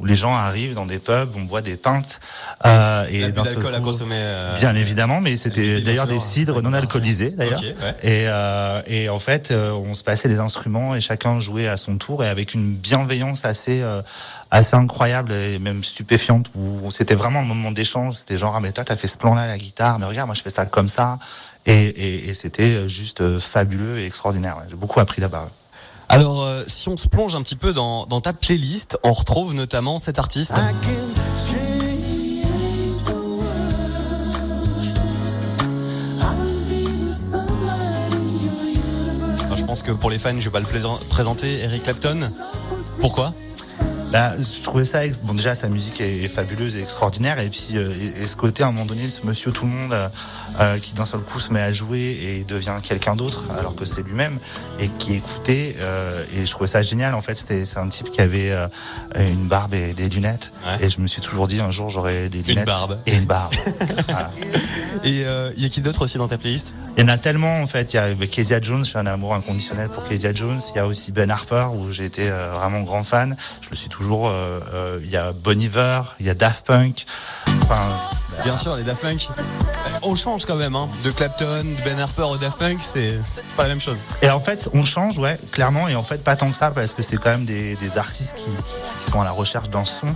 où 0.00 0.06
les 0.06 0.16
gens 0.16 0.32
arrivent 0.34 0.74
dans 0.74 0.86
des 0.86 0.98
pubs, 0.98 1.30
on 1.36 1.42
boit 1.42 1.62
des 1.62 1.76
pintes. 1.76 2.20
Euh, 2.64 3.06
et 3.10 3.20
seul 3.20 3.32
d'alcool 3.32 3.74
à 3.74 3.80
consommer. 3.80 4.14
euh, 4.16 4.58
Bien 4.58 4.74
évidemment, 4.74 5.20
mais 5.20 5.36
c'était 5.36 5.80
d'ailleurs 5.80 6.06
des 6.06 6.18
cidres 6.20 6.62
non 6.62 6.72
alcoolisés 6.72 7.30
d'ailleurs. 7.30 7.60
Ouais. 7.60 7.94
Et, 8.02 8.24
euh, 8.28 8.80
et 8.86 9.08
en 9.08 9.18
fait, 9.18 9.50
euh, 9.50 9.72
on 9.72 9.94
se 9.94 10.02
passait 10.02 10.28
les 10.28 10.38
instruments 10.38 10.94
et 10.94 11.00
chacun 11.00 11.40
jouait 11.40 11.68
à 11.68 11.76
son 11.76 11.98
tour 11.98 12.24
et 12.24 12.28
avec 12.28 12.54
une 12.54 12.74
bienveillance 12.74 13.44
assez 13.44 13.80
euh, 13.82 14.00
assez 14.50 14.76
incroyable 14.76 15.32
et 15.32 15.58
même 15.58 15.84
stupéfiante 15.84 16.46
où 16.54 16.90
c'était 16.90 17.14
vraiment 17.14 17.40
un 17.40 17.44
moment 17.44 17.72
d'échange. 17.72 18.16
C'était 18.16 18.38
genre 18.38 18.54
ah 18.56 18.60
mais 18.60 18.72
toi 18.72 18.84
t'as 18.84 18.96
fait 18.96 19.08
ce 19.08 19.18
plan-là 19.18 19.42
à 19.42 19.46
la 19.46 19.58
guitare, 19.58 19.98
mais 19.98 20.06
regarde 20.06 20.26
moi 20.26 20.34
je 20.34 20.42
fais 20.42 20.50
ça 20.50 20.66
comme 20.66 20.88
ça. 20.88 21.18
Et, 21.66 21.72
et, 21.72 22.28
et 22.28 22.34
c'était 22.34 22.88
juste 22.88 23.22
euh, 23.22 23.40
fabuleux 23.40 23.98
et 23.98 24.06
extraordinaire. 24.06 24.56
J'ai 24.70 24.76
beaucoup 24.76 25.00
appris 25.00 25.20
là-bas. 25.20 25.48
Alors, 26.08 26.44
euh, 26.44 26.62
si 26.68 26.88
on 26.88 26.96
se 26.96 27.08
plonge 27.08 27.34
un 27.34 27.42
petit 27.42 27.56
peu 27.56 27.72
dans, 27.72 28.06
dans 28.06 28.20
ta 28.20 28.32
playlist, 28.32 28.96
on 29.02 29.12
retrouve 29.12 29.54
notamment 29.54 29.98
cet 29.98 30.20
artiste. 30.20 30.52
Alors, 30.52 30.70
je 39.56 39.64
pense 39.64 39.82
que 39.82 39.90
pour 39.90 40.10
les 40.10 40.18
fans, 40.18 40.38
je 40.38 40.48
vais 40.48 40.50
pas 40.50 40.60
le 40.60 40.66
présenter. 41.08 41.64
Eric 41.64 41.82
Clapton. 41.82 42.30
Pourquoi? 43.00 43.32
Bah, 44.16 44.32
je 44.38 44.62
trouvais 44.62 44.86
ça, 44.86 45.00
bon 45.24 45.34
déjà 45.34 45.54
sa 45.54 45.68
musique 45.68 46.00
est, 46.00 46.24
est 46.24 46.28
fabuleuse 46.28 46.74
et 46.76 46.80
extraordinaire 46.80 47.38
et 47.38 47.50
puis 47.50 47.72
euh, 47.74 47.92
et, 48.18 48.22
et 48.22 48.26
ce 48.26 48.34
côté 48.34 48.62
à 48.62 48.68
un 48.68 48.72
moment 48.72 48.86
donné, 48.86 49.10
ce 49.10 49.26
monsieur 49.26 49.52
tout 49.52 49.66
le 49.66 49.72
monde 49.72 49.92
euh, 49.92 50.08
euh, 50.58 50.78
qui 50.78 50.94
d'un 50.94 51.04
seul 51.04 51.20
coup 51.20 51.38
se 51.38 51.52
met 51.52 51.60
à 51.60 51.70
jouer 51.70 52.16
et 52.22 52.44
devient 52.44 52.76
quelqu'un 52.82 53.14
d'autre 53.14 53.44
alors 53.58 53.76
que 53.76 53.84
c'est 53.84 54.00
lui-même 54.00 54.38
et 54.80 54.88
qui 54.88 55.12
écoutait 55.16 55.76
euh, 55.80 56.24
et 56.34 56.46
je 56.46 56.50
trouvais 56.50 56.66
ça 56.66 56.82
génial 56.82 57.12
en 57.14 57.20
fait 57.20 57.34
c'était 57.34 57.66
c'est 57.66 57.76
un 57.78 57.88
type 57.88 58.10
qui 58.10 58.22
avait 58.22 58.52
une 59.18 59.48
barbe 59.48 59.74
et 59.74 59.92
des 59.92 60.08
lunettes 60.08 60.50
et 60.80 60.88
je 60.88 60.98
me 60.98 61.08
suis 61.08 61.20
toujours 61.20 61.46
dit 61.46 61.60
un 61.60 61.70
jour 61.70 61.90
j'aurai 61.90 62.30
des 62.30 62.42
lunettes 62.42 62.64
barbe. 62.64 62.98
et 63.04 63.16
une 63.16 63.26
barbe. 63.26 63.52
Voilà. 64.08 64.30
Et 65.04 65.24
il 65.56 65.62
y 65.62 65.66
a 65.66 65.68
qui 65.68 65.80
d'autre 65.82 66.02
aussi 66.02 66.16
dans 66.16 66.28
ta 66.28 66.38
playlist? 66.38 66.72
Il 66.96 67.02
y 67.02 67.04
en 67.04 67.08
a 67.08 67.18
tellement 67.18 67.60
en 67.60 67.66
fait. 67.66 67.92
Il 67.92 67.96
y 67.96 67.98
a 67.98 68.14
Kezia 68.14 68.60
Jones, 68.62 68.84
j'ai 68.84 68.96
un 68.98 69.06
amour 69.06 69.34
inconditionnel 69.34 69.88
pour 69.88 70.08
Kezia 70.08 70.32
Jones. 70.32 70.60
Il 70.74 70.76
y 70.76 70.78
a 70.78 70.86
aussi 70.86 71.12
Ben 71.12 71.30
Harper 71.30 71.66
où 71.74 71.92
j'ai 71.92 72.04
été 72.04 72.28
vraiment 72.28 72.80
grand 72.80 73.02
fan. 73.02 73.36
Je 73.60 73.68
le 73.70 73.76
suis 73.76 73.88
toujours. 73.88 74.05
Euh, 74.14 74.60
euh, 74.72 75.00
il 75.02 75.10
y 75.10 75.16
a 75.16 75.32
Bon 75.32 75.58
Iver, 75.58 76.02
il 76.20 76.26
y 76.26 76.30
a 76.30 76.34
Daft 76.34 76.66
Punk. 76.66 77.06
Bien 78.44 78.56
sûr, 78.56 78.76
les 78.76 78.84
Daft 78.84 79.02
Punk. 79.02 79.28
On 80.02 80.14
change 80.14 80.44
quand 80.44 80.54
même, 80.56 80.76
hein. 80.76 80.88
De 81.04 81.10
Clapton, 81.10 81.64
de 81.64 81.84
Ben 81.84 81.98
Harper 81.98 82.22
au 82.22 82.36
Daft 82.36 82.58
Punk, 82.58 82.78
c'est 82.80 83.18
pas 83.56 83.64
la 83.64 83.70
même 83.70 83.80
chose. 83.80 83.98
Et 84.22 84.30
en 84.30 84.38
fait, 84.38 84.68
on 84.72 84.84
change, 84.84 85.18
ouais, 85.18 85.38
clairement. 85.52 85.88
Et 85.88 85.96
en 85.96 86.02
fait, 86.02 86.22
pas 86.22 86.36
tant 86.36 86.48
que 86.50 86.56
ça, 86.56 86.70
parce 86.70 86.92
que 86.94 87.02
c'est 87.02 87.16
quand 87.16 87.30
même 87.30 87.44
des, 87.44 87.74
des 87.76 87.98
artistes 87.98 88.34
qui, 88.36 88.44
qui 89.04 89.10
sont 89.10 89.20
à 89.20 89.24
la 89.24 89.30
recherche 89.32 89.68
d'un 89.68 89.84
son. 89.84 90.08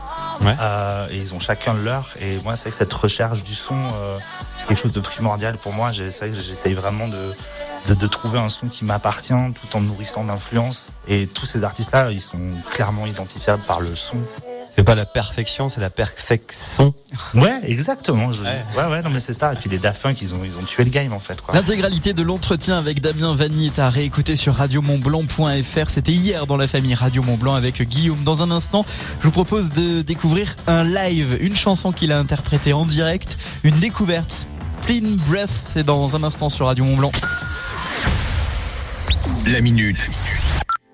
Euh, 0.61 1.09
et 1.11 1.16
ils 1.18 1.35
ont 1.35 1.41
chacun 1.41 1.75
le 1.75 1.83
leur. 1.83 2.11
Et 2.21 2.39
moi, 2.45 2.57
c'est 2.57 2.62
vrai 2.64 2.71
que 2.71 2.77
cette 2.77 2.93
recherche 2.93 3.43
du 3.43 3.55
son, 3.55 3.75
euh, 3.75 4.16
c'est 4.59 4.66
quelque 4.66 4.81
chose 4.83 4.93
de 4.93 5.01
primordial 5.01 5.57
pour 5.57 5.73
moi. 5.73 5.91
J'ai- 5.93 6.11
C'est 6.12 6.29
vrai 6.29 6.37
que 6.39 6.43
j'essaye 6.43 6.75
vraiment 6.75 7.09
de, 7.09 7.35
de, 7.89 7.95
de 7.95 8.07
trouver 8.07 8.39
un 8.39 8.49
son 8.51 8.68
qui 8.68 8.85
m'appartient 8.85 9.33
tout 9.33 9.77
en 9.77 9.81
me 9.81 9.87
nourrissant 9.89 10.25
d'influence. 10.25 10.91
Et 11.09 11.27
tous 11.27 11.47
ces 11.47 11.64
artistes-là, 11.64 12.11
ils 12.12 12.21
sont 12.23 12.39
clairement 12.71 13.07
identifiables 13.07 13.62
par 13.62 13.81
le 13.81 13.97
son. 13.97 14.18
C'est 14.73 14.85
pas 14.85 14.95
la 14.95 15.05
perfection, 15.05 15.68
c'est 15.68 15.81
la 15.81 15.91
perfection. 15.91 16.95
Ouais, 17.35 17.59
exactement. 17.64 18.33
Je- 18.33 18.43
ouais. 18.43 18.62
ouais, 18.77 19.03
non, 19.03 19.11
mais 19.11 19.18
c'est 19.21 19.33
ça. 19.33 19.53
Et 19.53 19.57
puis 19.57 19.68
les 19.68 19.79
Daft 19.79 20.01
Punk, 20.01 20.23
ils 20.23 20.33
ont, 20.35 20.43
ils 20.45 20.57
ont 20.57 20.62
tué 20.62 20.85
le 20.85 20.91
game, 20.91 21.12
en 21.12 21.18
fait. 21.18 21.41
Quoi. 21.41 21.55
L'intégralité 21.55 22.12
de 22.14 22.23
l'entretien 22.23 22.79
avec 22.79 23.01
Damien 23.01 23.35
Vanny 23.35 23.66
est 23.66 23.79
à 23.81 23.91
réécouter 23.91 24.37
sur 24.37 24.55
radiomontblanc.fr. 24.55 25.91
C'était 25.91 26.12
hier 26.12 26.47
dans 26.47 26.57
la 26.57 26.68
famille 26.68 26.95
Radio 26.95 27.23
Montblanc 27.23 27.55
avec 27.57 27.83
Guillaume. 27.83 28.23
Dans 28.23 28.43
un 28.43 28.51
instant, 28.53 28.87
je 29.21 29.25
vous 29.25 29.33
propose 29.33 29.73
de 29.73 30.03
découvrir 30.03 30.57
un 30.68 30.85
live, 30.85 31.37
une 31.41 31.57
chanson 31.57 31.91
qu'il 31.91 32.12
a 32.12 32.18
interprétée 32.18 32.73
en 32.73 32.87
direct, 32.87 33.39
une 33.64 33.79
découverte. 33.81 34.47
Clean 34.87 35.16
Breath, 35.29 35.51
c'est 35.75 35.83
dans 35.85 36.14
un 36.16 36.23
instant 36.23 36.49
sur 36.49 36.66
Radio 36.66 36.85
Montblanc. 36.85 37.12
La 39.47 39.61
minute. 39.61 40.09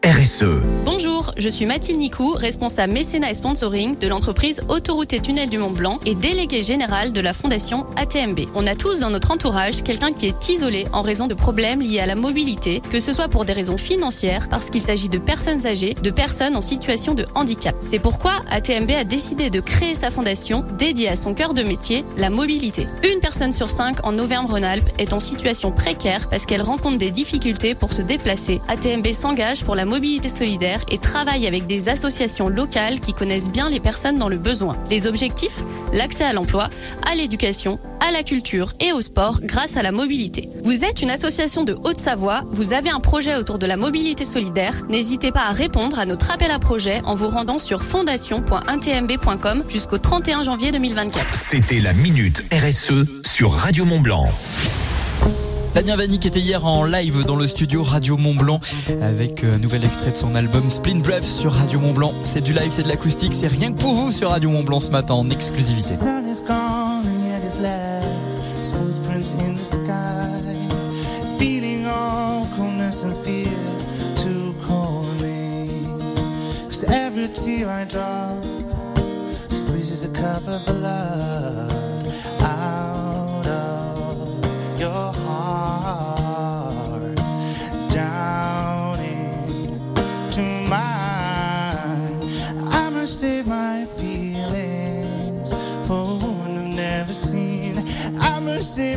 RSE. 0.07 0.45
Bonjour, 0.85 1.35
je 1.37 1.49
suis 1.49 1.67
Mathilde 1.67 1.99
Nicou, 1.99 2.31
responsable 2.31 2.93
mécénat 2.93 3.33
et 3.33 3.35
sponsoring 3.35 3.99
de 3.99 4.07
l'entreprise 4.07 4.63
Autoroute 4.69 5.13
et 5.13 5.19
Tunnel 5.19 5.49
du 5.49 5.59
Mont 5.59 5.73
Blanc 5.73 5.99
et 6.07 6.15
déléguée 6.15 6.63
générale 6.63 7.13
de 7.13 7.21
la 7.21 7.33
fondation 7.33 7.87
ATMB. 7.97 8.39
On 8.55 8.69
a 8.69 8.77
tous 8.77 9.01
dans 9.01 9.11
notre 9.11 9.33
entourage 9.33 9.83
quelqu'un 9.83 10.13
qui 10.13 10.27
est 10.27 10.49
isolé 10.49 10.87
en 10.93 11.03
raison 11.03 11.27
de 11.27 11.35
problèmes 11.35 11.81
liés 11.81 11.99
à 11.99 12.07
la 12.07 12.15
mobilité, 12.15 12.83
que 12.89 13.01
ce 13.01 13.13
soit 13.13 13.27
pour 13.27 13.45
des 13.45 13.53
raisons 13.53 13.77
financières, 13.77 14.49
parce 14.49 14.71
qu'il 14.71 14.81
s'agit 14.81 15.09
de 15.09 15.19
personnes 15.19 15.67
âgées, 15.67 15.97
de 16.01 16.11
personnes 16.11 16.55
en 16.55 16.61
situation 16.61 17.15
de 17.15 17.27
handicap. 17.35 17.75
C'est 17.83 17.99
pourquoi 17.99 18.35
ATMB 18.51 18.93
a 18.93 19.03
décidé 19.03 19.51
de 19.51 19.59
créer 19.59 19.97
sa 19.97 20.13
fondation 20.13 20.63
dédiée 20.79 21.09
à 21.09 21.17
son 21.17 21.35
cœur 21.35 21.53
de 21.53 21.65
métier, 21.65 22.05
la 22.17 22.31
mobilité. 22.31 22.87
Une 23.13 23.19
personne 23.19 23.53
sur 23.53 23.73
cinq 23.73 24.07
en 24.07 24.17
Auvergne-Rhône-Alpes 24.21 24.89
est 24.99 25.13
en 25.13 25.19
situation 25.19 25.73
précaire 25.73 26.29
parce 26.29 26.47
qu'elle 26.47 26.63
rencontre 26.63 26.99
des 26.99 27.11
difficultés 27.11 27.75
pour 27.75 27.93
se 27.93 28.03
déplacer. 28.03 28.61
ATMB 28.69 29.09
s'engage 29.09 29.65
pour 29.65 29.75
la 29.75 29.85
mobilité 29.85 29.96
solidaire 30.29 30.81
et 30.91 30.99
travaille 30.99 31.47
avec 31.47 31.67
des 31.67 31.89
associations 31.89 32.49
locales 32.49 33.01
qui 33.01 33.13
connaissent 33.13 33.49
bien 33.49 33.71
les 33.71 33.81
personnes 33.81 34.19
dans 34.19 34.29
le 34.29 34.37
besoin. 34.37 34.77
Les 34.91 35.07
objectifs? 35.07 35.63
L'accès 35.93 36.25
à 36.25 36.33
l'emploi, 36.33 36.69
à 37.11 37.15
l'éducation, 37.15 37.79
à 38.07 38.11
la 38.11 38.23
culture 38.23 38.75
et 38.81 38.93
au 38.93 39.01
sport 39.01 39.41
grâce 39.43 39.77
à 39.77 39.83
la 39.83 39.93
mobilité. 39.93 40.51
Vous 40.65 40.85
êtes 40.85 41.01
une 41.01 41.11
association 41.11 41.65
de 41.65 41.73
Haute-Savoie, 41.73 42.43
vous 42.53 42.73
avez 42.73 42.91
un 42.91 43.01
projet 43.01 43.37
autour 43.37 43.59
de 43.59 43.67
la 43.67 43.77
mobilité 43.77 44.25
solidaire, 44.25 44.83
n'hésitez 44.89 45.33
pas 45.33 45.49
à 45.49 45.53
répondre 45.53 45.99
à 45.99 46.05
notre 46.05 46.31
appel 46.31 46.51
à 46.51 46.59
projet 46.59 46.99
en 47.05 47.15
vous 47.15 47.29
rendant 47.29 47.59
sur 47.59 47.83
fondation.intmb.com 47.83 49.65
jusqu'au 49.69 49.99
31 49.99 50.43
janvier 50.43 50.73
2024. 50.73 51.35
C'était 51.35 51.81
la 51.81 51.95
minute 51.95 52.45
RSE 52.53 53.07
sur 53.25 53.53
Radio 53.53 53.85
Mont 53.87 54.01
Blanc. 54.01 54.29
Damien 55.77 55.97
Vanny 55.97 56.19
qui 56.19 56.27
était 56.27 56.41
hier 56.41 56.65
en 56.65 56.85
live 56.85 57.27
dans 57.27 57.37
le 57.37 57.47
studio 57.47 57.83
Radio 57.83 58.17
Mont 58.17 58.35
Blanc 58.35 58.61
avec 59.03 59.45
un 59.45 59.59
nouvel 59.59 59.85
extrait 59.85 60.11
de 60.11 60.17
son 60.17 60.35
album 60.35 60.71
Splint 60.71 61.01
Breath 61.01 61.23
sur 61.23 61.53
Radio 61.53 61.79
Mont 61.79 61.93
Blanc. 61.93 62.15
C'est 62.25 62.41
du 62.41 62.55
live, 62.55 62.71
c'est 62.71 62.85
de 62.85 62.89
l'acoustique, 62.89 63.35
c'est 63.35 63.47
rien 63.47 63.75
que 63.75 63.79
pour 63.79 63.93
vous 63.93 64.11
sur 64.11 64.31
Radio 64.31 64.49
Mont 64.49 64.63
Blanc 64.63 64.81
ce 64.81 64.91
matin 64.91 65.13
en 65.13 65.29
exclusivité. 65.29 65.97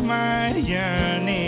My 0.09 0.55
yearnings 0.55 1.38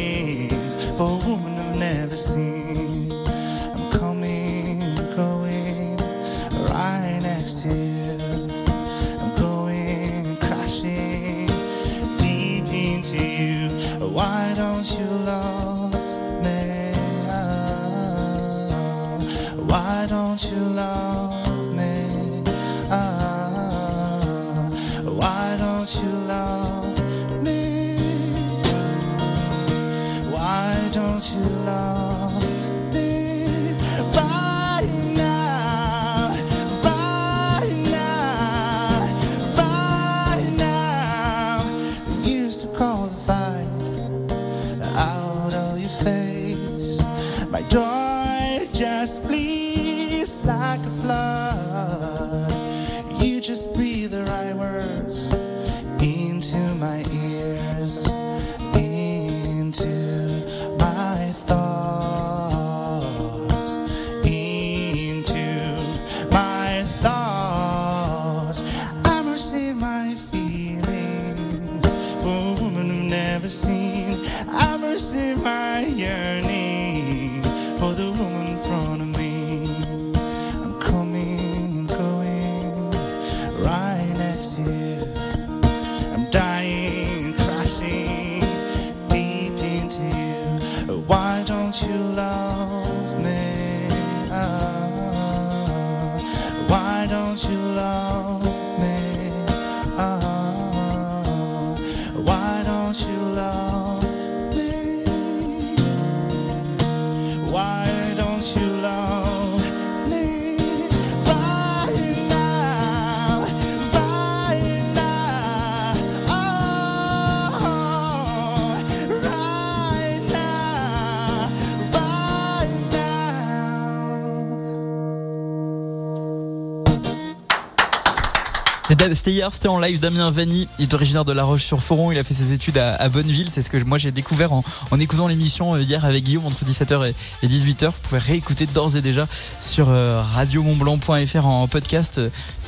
C'était 129.14 129.32
hier, 129.32 129.50
c'était 129.52 129.68
en 129.68 129.80
live 129.80 130.00
Damien 130.00 130.32
Vanny. 130.32 130.68
Il 130.80 130.84
est 130.84 130.94
originaire 130.94 131.26
de 131.26 131.34
La 131.34 131.44
Roche-sur-Foron. 131.44 132.12
Il 132.12 132.18
a 132.20 132.24
fait 132.24 132.34
ses 132.34 132.54
études 132.54 132.78
à, 132.78 133.10
Bonneville. 133.10 133.50
C'est 133.50 133.62
ce 133.62 133.70
que 133.70 133.78
moi 133.84 133.98
j'ai 133.98 134.12
découvert 134.12 134.54
en, 134.54 134.64
en 134.92 135.00
écoutant 135.00 135.28
l'émission 135.28 135.76
euh, 135.76 135.82
hier 135.82 136.06
avec 136.06 136.24
Guillaume 136.24 136.46
entre 136.46 136.64
17h 136.64 137.10
et, 137.10 137.16
et 137.44 137.48
18h. 137.48 137.88
Vous 137.88 137.92
pouvez 138.04 138.20
réécouter 138.20 138.68
d'ores 138.68 138.96
et 138.96 139.02
déjà 139.02 139.28
sur 139.60 139.90
euh, 139.90 140.22
radiomontblanc.fr 140.22 141.46
en 141.46 141.68
podcast. 141.68 142.22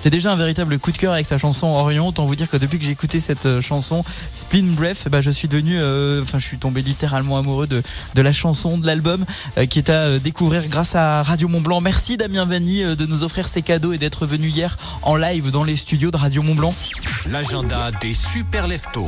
C'était 0.04 0.18
déjà 0.18 0.34
un 0.34 0.36
véritable 0.36 0.80
coup 0.80 0.92
de 0.92 0.98
cœur 0.98 1.14
avec 1.14 1.26
sa 1.26 1.38
chanson 1.38 1.68
Orion. 1.68 2.10
Autant 2.10 2.26
vous 2.26 2.36
dire 2.36 2.50
que 2.50 2.58
depuis 2.58 2.78
que 2.78 2.84
j'ai 2.84 2.92
écouté 2.92 3.22
cette 3.22 3.46
euh, 3.46 3.62
chanson 3.62 4.04
Spin 4.34 4.74
Breath, 4.74 5.08
bah, 5.08 5.22
je 5.22 5.32
suis 5.32 5.48
devenu, 5.48 5.80
euh, 5.80 6.22
enfin 6.22 6.40
je 6.40 6.44
suis 6.44 6.58
tombé 6.58 6.82
littéralement 6.82 7.38
amoureux 7.38 7.68
de, 7.68 7.82
la 8.22 8.34
chanson, 8.34 8.78
de 8.78 8.86
l'album 8.86 9.24
euh, 9.58 9.66
qui 9.66 9.80
est 9.80 9.90
à 9.90 10.20
découvrir 10.20 10.68
grâce 10.68 10.96
à 10.96 11.24
Radio 11.24 11.48
Mont 11.48 11.62
Blanc. 11.62 11.80
Merci 11.80 12.18
Damien 12.18 12.44
Vanny 12.44 12.84
euh, 12.84 12.98
de 12.98 13.06
nous 13.06 13.24
offrir 13.24 13.48
ces 13.48 13.62
cadeaux 13.62 13.94
et 13.94 13.98
d'être 13.98 14.26
venu 14.26 14.50
hier 14.50 14.76
en 15.04 15.16
live 15.16 15.52
dans 15.52 15.64
les 15.64 15.78
studios 15.78 16.12
de 16.12 16.18
Radio 16.18 16.42
Mont 16.42 16.56
Blanc. 16.56 16.76
L'agenda 17.32 17.90
des 18.02 18.14
super 18.14 18.68
leftos. 18.68 19.08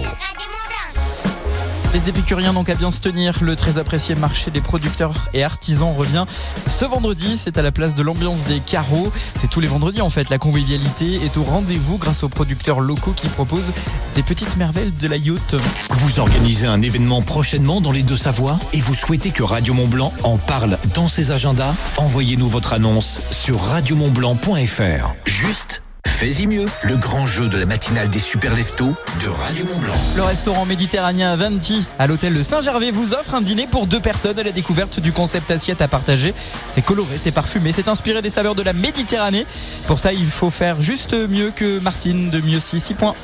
Les 1.96 2.10
épicuriens 2.10 2.52
n'ont 2.52 2.66
qu'à 2.66 2.76
bien 2.76 2.92
se 2.92 3.00
tenir. 3.00 3.42
Le 3.42 3.56
très 3.56 3.78
apprécié 3.78 4.16
marché 4.16 4.52
des 4.52 4.60
producteurs 4.60 5.14
et 5.34 5.46
artisans 5.46 5.94
revient 5.94 6.26
ce 6.70 6.84
vendredi. 6.84 7.40
C'est 7.42 7.58
à 7.58 7.62
la 7.62 7.72
place 7.72 7.96
de 7.96 8.04
l'ambiance 8.04 8.44
des 8.44 8.60
carreaux. 8.60 9.14
C'est 9.40 9.50
tous 9.50 9.62
les 9.62 9.68
vendredis 9.68 10.02
en 10.02 10.10
fait. 10.10 10.30
La 10.30 10.38
convivialité 10.38 11.24
est 11.24 11.38
au 11.38 11.44
rendez-vous 11.44 11.98
grâce 11.98 12.22
aux 12.24 12.28
producteurs 12.28 12.82
locaux 12.82 13.14
qui 13.16 13.30
proposent 13.30 13.72
des 14.14 14.24
petites 14.24 14.58
merveilles 14.58 14.92
de 14.92 15.08
la 15.08 15.16
yacht. 15.16 15.56
Vous 15.92 16.20
organisez 16.20 16.68
un 16.68 16.82
événement 16.82 17.22
prochainement 17.22 17.80
dans 17.80 17.94
les 17.94 18.04
Deux-Savoies 18.04 18.60
et 18.74 18.82
vous 18.82 18.94
souhaitez 18.94 19.32
que 19.32 19.44
Radio 19.44 19.74
Mont-Blanc 19.74 20.12
en 20.24 20.36
parle 20.36 20.78
dans 20.96 21.08
ses 21.08 21.32
agendas? 21.32 21.76
Envoyez-nous 21.96 22.50
votre 22.50 22.74
annonce 22.74 23.22
sur 23.32 23.62
radiomontblanc.fr. 23.62 25.14
Juste, 25.26 25.82
fais-y 26.06 26.48
mieux. 26.48 26.66
Le 26.84 26.96
grand 26.96 27.26
jeu 27.26 27.48
de 27.50 27.58
la 27.58 27.66
matinale 27.66 28.10
des 28.10 28.20
super 28.20 28.56
leftos 28.56 28.96
de 29.22 29.28
Radio 29.28 29.66
Mont-Blanc. 29.66 29.94
Le 30.16 30.24
restaurant 30.24 30.66
méditerranéen 30.66 31.36
Venti 31.36 31.88
à 32.00 32.08
l'hôtel 32.08 32.34
de 32.34 32.44
Saint-Gervais 32.44 32.92
vous 32.92 33.14
offre 33.14 33.36
un 33.36 33.42
dîner 33.42 33.68
pour 33.68 33.88
deux 33.88 34.00
personnes 34.00 34.40
à 34.40 34.44
la 34.44 34.52
découverte 34.52 35.00
du 35.00 35.12
concept 35.12 35.52
assiette 35.52 35.82
à 35.82 35.88
partager. 35.88 36.34
C'est 36.72 36.84
coloré, 36.84 37.18
c'est 37.20 37.32
parfumé, 37.32 37.72
c'est 37.74 37.88
inspiré 37.88 38.22
des 38.22 38.30
saveurs 38.30 38.56
de 38.56 38.64
la 38.64 38.74
Méditerranée. 38.74 39.46
Pour 39.88 40.00
ça, 40.00 40.14
il 40.14 40.28
faut 40.28 40.50
faire 40.50 40.82
juste 40.82 41.14
mieux 41.14 41.52
que 41.56 41.80
Martine 41.80 42.30
de 42.30 42.40
Mieux 42.40 42.60
6 42.60 42.94
points. 42.94 43.16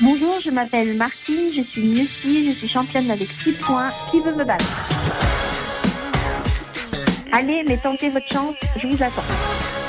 Bonjour, 0.00 0.40
je 0.42 0.50
m'appelle 0.50 0.96
Martine, 0.96 1.52
je 1.54 1.62
suis 1.62 1.82
Mieuxy, 1.82 2.46
je 2.46 2.52
suis 2.52 2.68
championne 2.68 3.10
avec 3.10 3.28
6 3.42 3.52
points. 3.52 3.90
Qui 4.10 4.20
veut 4.20 4.34
me 4.34 4.44
battre? 4.44 4.64
Allez, 7.32 7.62
mais 7.68 7.76
tentez 7.76 8.08
votre 8.08 8.26
chance, 8.32 8.54
je 8.76 8.86
vous 8.88 9.02
attends. 9.02 9.79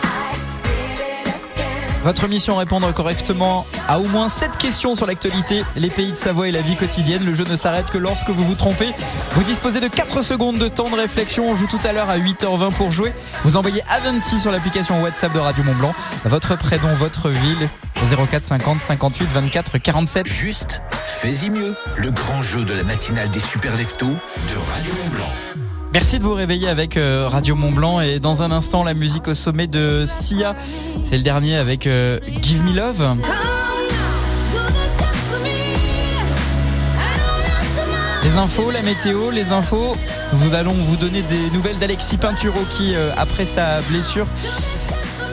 Votre 2.03 2.27
mission 2.27 2.55
répondre 2.55 2.91
correctement 2.93 3.67
à 3.87 3.99
au 3.99 4.05
moins 4.05 4.27
7 4.27 4.57
questions 4.57 4.95
sur 4.95 5.05
l'actualité, 5.05 5.63
les 5.75 5.89
pays 5.89 6.11
de 6.11 6.15
Savoie 6.15 6.47
et 6.47 6.51
la 6.51 6.61
vie 6.61 6.75
quotidienne. 6.75 7.23
Le 7.23 7.33
jeu 7.35 7.43
ne 7.49 7.55
s'arrête 7.55 7.91
que 7.91 7.97
lorsque 7.99 8.29
vous 8.29 8.43
vous 8.43 8.55
trompez. 8.55 8.91
Vous 9.31 9.43
disposez 9.43 9.79
de 9.79 9.87
4 9.87 10.23
secondes 10.23 10.57
de 10.57 10.67
temps 10.67 10.89
de 10.89 10.95
réflexion. 10.95 11.47
On 11.49 11.55
joue 11.55 11.67
tout 11.67 11.79
à 11.83 11.93
l'heure 11.93 12.09
à 12.09 12.17
8h20 12.17 12.73
pour 12.73 12.91
jouer. 12.91 13.13
Vous 13.43 13.55
envoyez 13.55 13.83
Avanti 13.89 14.39
sur 14.39 14.51
l'application 14.51 15.01
WhatsApp 15.03 15.33
de 15.33 15.39
Radio 15.39 15.63
Mont 15.63 15.75
Blanc. 15.75 15.93
Votre 16.25 16.57
prénom, 16.57 16.93
votre 16.95 17.29
ville 17.29 17.69
au 18.01 18.25
04 18.25 18.43
50 18.43 18.81
58 18.81 19.25
24 19.25 19.77
47. 19.77 20.27
Juste, 20.27 20.81
fais-y 20.91 21.49
mieux. 21.49 21.75
Le 21.97 22.09
grand 22.09 22.41
jeu 22.41 22.63
de 22.63 22.73
la 22.73 22.83
matinale 22.83 23.29
des 23.29 23.39
super 23.39 23.75
leftos 23.77 24.07
de 24.07 24.57
Radio 24.71 24.91
Mont-Blanc. 25.03 25.60
Merci 25.93 26.19
de 26.19 26.23
vous 26.23 26.33
réveiller 26.33 26.69
avec 26.69 26.95
euh, 26.95 27.27
Radio 27.27 27.53
Mont 27.55 27.71
Blanc 27.71 27.99
et 27.99 28.21
dans 28.21 28.43
un 28.43 28.51
instant 28.51 28.83
la 28.83 28.93
musique 28.93 29.27
au 29.27 29.33
sommet 29.33 29.67
de 29.67 30.05
Sia. 30.05 30.55
C'est 31.09 31.17
le 31.17 31.23
dernier 31.23 31.57
avec 31.57 31.85
euh, 31.85 32.17
Give 32.41 32.63
Me 32.63 32.73
Love. 32.73 33.17
Les 38.23 38.37
infos, 38.37 38.71
la 38.71 38.81
météo, 38.81 39.31
les 39.31 39.51
infos. 39.51 39.97
Nous 40.33 40.53
allons 40.53 40.73
vous 40.73 40.95
donner 40.95 41.23
des 41.23 41.49
nouvelles 41.51 41.77
d'Alexis 41.77 42.15
Pinturo 42.15 42.61
qui, 42.69 42.95
euh, 42.95 43.11
après 43.17 43.45
sa 43.45 43.81
blessure, 43.81 44.27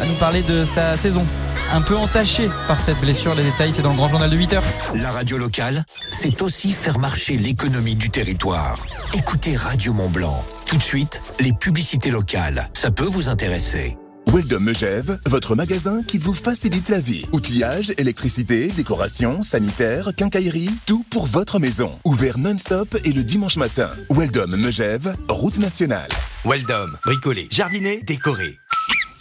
va 0.00 0.06
nous 0.06 0.18
parler 0.18 0.42
de 0.42 0.64
sa 0.64 0.96
saison. 0.96 1.24
Un 1.70 1.82
peu 1.82 1.96
entachée 1.96 2.48
par 2.66 2.80
cette 2.80 2.98
blessure. 2.98 3.34
Les 3.34 3.44
détails, 3.44 3.72
c'est 3.74 3.82
dans 3.82 3.90
le 3.90 3.96
grand 3.96 4.08
journal 4.08 4.30
de 4.30 4.36
8 4.36 4.52
heures. 4.54 4.64
La 4.94 5.10
radio 5.10 5.36
locale, 5.36 5.84
c'est 6.10 6.40
aussi 6.40 6.72
faire 6.72 6.98
marcher 6.98 7.36
l'économie 7.36 7.94
du 7.94 8.08
territoire. 8.08 8.78
Écoutez 9.14 9.54
Radio 9.54 9.92
Mont-Blanc. 9.92 10.44
Tout 10.64 10.78
de 10.78 10.82
suite, 10.82 11.20
les 11.40 11.52
publicités 11.52 12.10
locales. 12.10 12.70
Ça 12.72 12.90
peut 12.90 13.04
vous 13.04 13.28
intéresser. 13.28 13.98
Weldom 14.26 14.60
Megève, 14.60 15.18
votre 15.26 15.54
magasin 15.54 16.02
qui 16.02 16.18
vous 16.18 16.34
facilite 16.34 16.88
la 16.90 17.00
vie. 17.00 17.26
Outillage, 17.32 17.92
électricité, 17.96 18.68
décoration, 18.68 19.42
sanitaire, 19.42 20.10
quincaillerie, 20.16 20.70
tout 20.86 21.04
pour 21.10 21.26
votre 21.26 21.58
maison. 21.58 21.98
Ouvert 22.04 22.38
non-stop 22.38 22.96
et 23.04 23.12
le 23.12 23.24
dimanche 23.24 23.56
matin. 23.56 23.90
Weldom 24.10 24.56
Megève, 24.56 25.14
route 25.28 25.58
nationale. 25.58 26.08
Weldom, 26.44 26.98
bricoler, 27.04 27.48
jardiner, 27.50 28.02
décorer. 28.02 28.58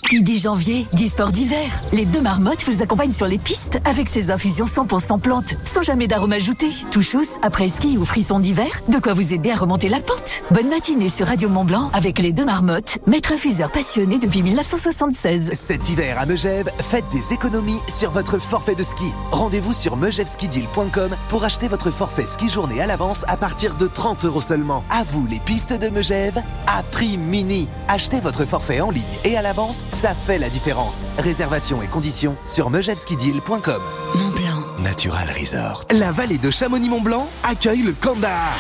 Qui 0.08 0.22
dit 0.22 0.40
janvier, 0.40 0.88
dit 0.94 1.10
sport 1.10 1.34
d'hiver. 1.34 1.82
Les 1.92 2.06
deux 2.06 2.22
marmottes 2.22 2.64
vous 2.64 2.82
accompagnent 2.82 3.12
sur 3.12 3.28
les 3.28 3.38
pistes 3.38 3.82
avec 3.84 4.08
ces 4.08 4.32
infusions 4.32 4.64
100% 4.64 5.20
plantes, 5.20 5.56
sans 5.66 5.82
jamais 5.82 6.08
d'arôme 6.08 6.32
ajouté. 6.32 6.70
Touchous, 6.92 7.28
après 7.42 7.68
ski 7.68 7.98
ou 7.98 8.06
frisson 8.06 8.40
d'hiver, 8.40 8.68
de 8.88 9.00
quoi 9.00 9.14
vous 9.14 9.34
aider 9.34 9.52
à 9.52 9.58
remonter 9.58 9.90
la 9.90 10.00
pente. 10.00 10.44
Bonne 10.52 10.70
matinée 10.70 11.10
sur 11.10 11.28
Radio 11.28 11.50
Mont 11.50 11.66
Blanc 11.66 11.90
avec 11.92 12.20
les 12.20 12.32
deux 12.32 12.46
marmottes, 12.46 13.00
maître 13.06 13.34
infuseur 13.34 13.70
passionné 13.70 14.18
depuis 14.18 14.44
1976. 14.44 15.52
Cet 15.52 15.90
hiver 15.90 16.18
à 16.18 16.26
Megève, 16.26 16.72
faites 16.80 17.10
des 17.12 17.34
économies 17.34 17.82
sur 17.90 18.12
votre 18.12 18.40
forfait 18.40 18.76
de 18.76 18.84
ski. 18.84 19.12
Rendez-vous 19.32 19.74
sur 19.74 19.98
megevskideal.com 19.98 21.18
pour 21.28 21.44
acheter 21.44 21.68
votre 21.68 21.92
forfait 21.92 22.28
ski 22.28 22.48
journée 22.48 22.80
à 22.80 22.88
l'avance 22.88 23.26
à 23.28 23.36
partir 23.36 23.76
de 23.76 23.88
30 23.88 24.24
euros 24.24 24.40
seulement. 24.42 24.86
À 24.90 25.04
vous 25.04 25.28
les 25.28 25.40
pistes 25.40 25.74
de 25.74 25.90
Megève 25.90 26.42
à 26.66 26.82
prix 26.82 27.18
mini. 27.18 27.68
Achetez 27.90 28.22
votre 28.22 28.46
forfait 28.46 28.80
en 28.80 28.90
ligne 28.90 29.04
et 29.26 29.36
à 29.36 29.42
l'avance, 29.42 29.84
ça 29.98 30.14
fait 30.14 30.38
la 30.38 30.48
différence. 30.48 31.06
Réservation 31.18 31.82
et 31.82 31.88
conditions 31.88 32.36
sur 32.48 32.70
megevskideal.com. 32.70 33.82
Mont 34.14 34.30
Blanc. 34.30 34.84
Natural 34.84 35.28
Resort. 35.38 35.86
La 35.92 36.12
vallée 36.12 36.38
de 36.38 36.52
Chamonix-Mont-Blanc 36.52 37.28
accueille 37.44 37.82
le 37.82 37.94
Kandahar. 37.94 38.56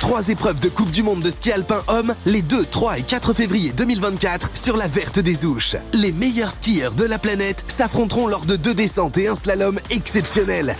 Trois 0.00 0.28
épreuves 0.28 0.60
de 0.60 0.68
Coupe 0.68 0.90
du 0.90 1.02
Monde 1.02 1.20
de 1.20 1.30
ski 1.30 1.50
alpin 1.52 1.82
homme 1.88 2.14
les 2.26 2.42
2, 2.42 2.66
3 2.66 2.98
et 2.98 3.02
4 3.02 3.32
février 3.34 3.72
2024 3.72 4.50
sur 4.54 4.76
la 4.76 4.86
Verte 4.88 5.18
des 5.18 5.44
Ouches. 5.44 5.76
Les 5.92 6.12
meilleurs 6.12 6.52
skieurs 6.52 6.94
de 6.94 7.04
la 7.04 7.18
planète 7.18 7.64
s'affronteront 7.66 8.26
lors 8.26 8.44
de 8.44 8.56
deux 8.56 8.74
descentes 8.74 9.18
et 9.18 9.28
un 9.28 9.34
slalom 9.34 9.80
exceptionnel. 9.90 10.76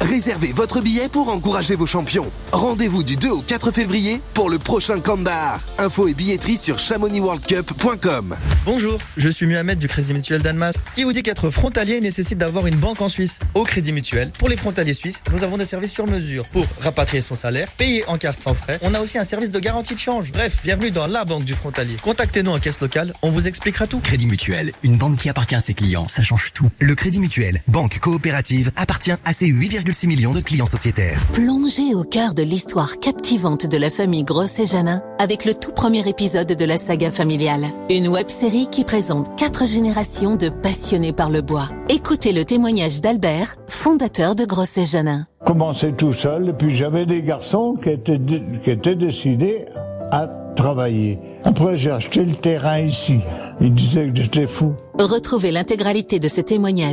Réservez 0.00 0.52
votre 0.52 0.80
billet 0.80 1.08
pour 1.08 1.30
encourager 1.30 1.74
vos 1.74 1.86
champions. 1.86 2.30
Rendez-vous 2.52 3.02
du 3.02 3.16
2 3.16 3.30
au 3.30 3.40
4 3.40 3.70
février 3.70 4.20
pour 4.34 4.50
le 4.50 4.58
prochain 4.58 5.00
Kandahar. 5.00 5.60
Info 5.78 6.06
et 6.08 6.14
billetterie 6.14 6.58
sur 6.58 6.78
chamonixworldcup.com. 6.78 8.36
Bonjour, 8.64 8.98
je 9.16 9.28
suis 9.28 9.46
Mohamed 9.46 9.78
du 9.78 9.88
Crédit 9.88 10.12
Mutuel 10.12 10.42
d'Annemasse 10.42 10.82
qui 10.94 11.04
vous 11.04 11.12
dit 11.12 11.22
qu'être 11.22 11.50
frontalier 11.50 12.00
nécessite 12.00 12.38
d'avoir 12.38 12.66
une 12.66 12.76
banque 12.76 13.00
en 13.00 13.08
Suisse? 13.08 13.40
Au 13.54 13.64
Crédit 13.64 13.92
Mutuel, 13.92 14.30
pour 14.38 14.48
les 14.48 14.56
frontaliers 14.56 14.94
suisses, 14.94 15.22
nous 15.32 15.44
avons 15.44 15.56
des 15.56 15.64
services 15.64 15.92
sur 15.92 16.06
mesure 16.06 16.46
pour 16.48 16.66
rapatrier 16.82 17.20
son 17.20 17.34
salaire, 17.34 17.68
payer 17.72 18.04
en 18.06 18.18
carte 18.18 18.40
sans 18.46 18.54
frais. 18.54 18.78
On 18.82 18.94
a 18.94 19.00
aussi 19.00 19.18
un 19.18 19.24
service 19.24 19.50
de 19.50 19.58
garantie 19.58 19.94
de 19.94 19.98
change. 19.98 20.30
Bref, 20.30 20.60
bienvenue 20.62 20.92
dans 20.92 21.06
la 21.06 21.24
banque 21.24 21.44
du 21.44 21.52
frontalier. 21.52 21.96
Contactez-nous 22.02 22.52
en 22.52 22.58
caisse 22.58 22.80
locale, 22.80 23.12
on 23.22 23.30
vous 23.30 23.48
expliquera 23.48 23.86
tout. 23.86 23.98
Crédit 24.00 24.26
Mutuel, 24.26 24.72
une 24.84 24.96
banque 24.96 25.18
qui 25.18 25.28
appartient 25.28 25.56
à 25.56 25.60
ses 25.60 25.74
clients, 25.74 26.06
ça 26.06 26.22
change 26.22 26.52
tout. 26.52 26.70
Le 26.78 26.94
Crédit 26.94 27.18
Mutuel, 27.18 27.60
banque 27.66 27.98
coopérative, 27.98 28.70
appartient 28.76 29.10
à 29.24 29.32
ses 29.32 29.46
8,6 29.46 30.06
millions 30.06 30.32
de 30.32 30.40
clients 30.40 30.66
sociétaires. 30.66 31.20
Plongez 31.32 31.94
au 31.94 32.04
cœur 32.04 32.34
de 32.34 32.42
l'histoire 32.42 33.00
captivante 33.00 33.66
de 33.66 33.76
la 33.76 33.90
famille 33.90 34.24
Grosse 34.24 34.58
et 34.60 34.66
Janin 34.66 35.02
avec 35.18 35.44
le 35.44 35.54
tout 35.54 35.72
premier 35.72 36.08
épisode 36.08 36.52
de 36.52 36.64
la 36.64 36.78
saga 36.78 37.10
familiale. 37.10 37.66
Une 37.90 38.08
web 38.08 38.28
série 38.28 38.68
qui 38.70 38.84
présente 38.84 39.36
quatre 39.36 39.66
générations 39.66 40.36
de 40.36 40.50
passionnés 40.50 41.12
par 41.12 41.30
le 41.30 41.42
bois. 41.42 41.68
Écoutez 41.88 42.32
le 42.32 42.44
témoignage 42.44 43.00
d'Albert, 43.00 43.56
fondateur 43.68 44.36
de 44.36 44.44
Grosse 44.44 44.78
et 44.78 44.86
Janin. 44.86 45.26
Commençais 45.46 45.92
tout 45.92 46.12
seul 46.12 46.48
et 46.48 46.52
puis 46.52 46.74
j'avais 46.74 47.06
des 47.06 47.22
garçons 47.22 47.76
qui 47.80 47.90
étaient, 47.90 48.18
qui 48.64 48.68
étaient 48.68 48.96
décidés 48.96 49.64
à 50.10 50.26
travailler. 50.56 51.20
Après 51.44 51.76
j'ai 51.76 51.92
acheté 51.92 52.24
le 52.24 52.34
terrain 52.34 52.80
ici. 52.80 53.20
Ils 53.60 53.72
disaient 53.72 54.08
que 54.08 54.16
j'étais 54.16 54.48
fou. 54.48 54.74
Retrouvez 54.98 55.52
l'intégralité 55.52 56.18
de 56.18 56.26
ce 56.26 56.40
témoignage 56.40 56.84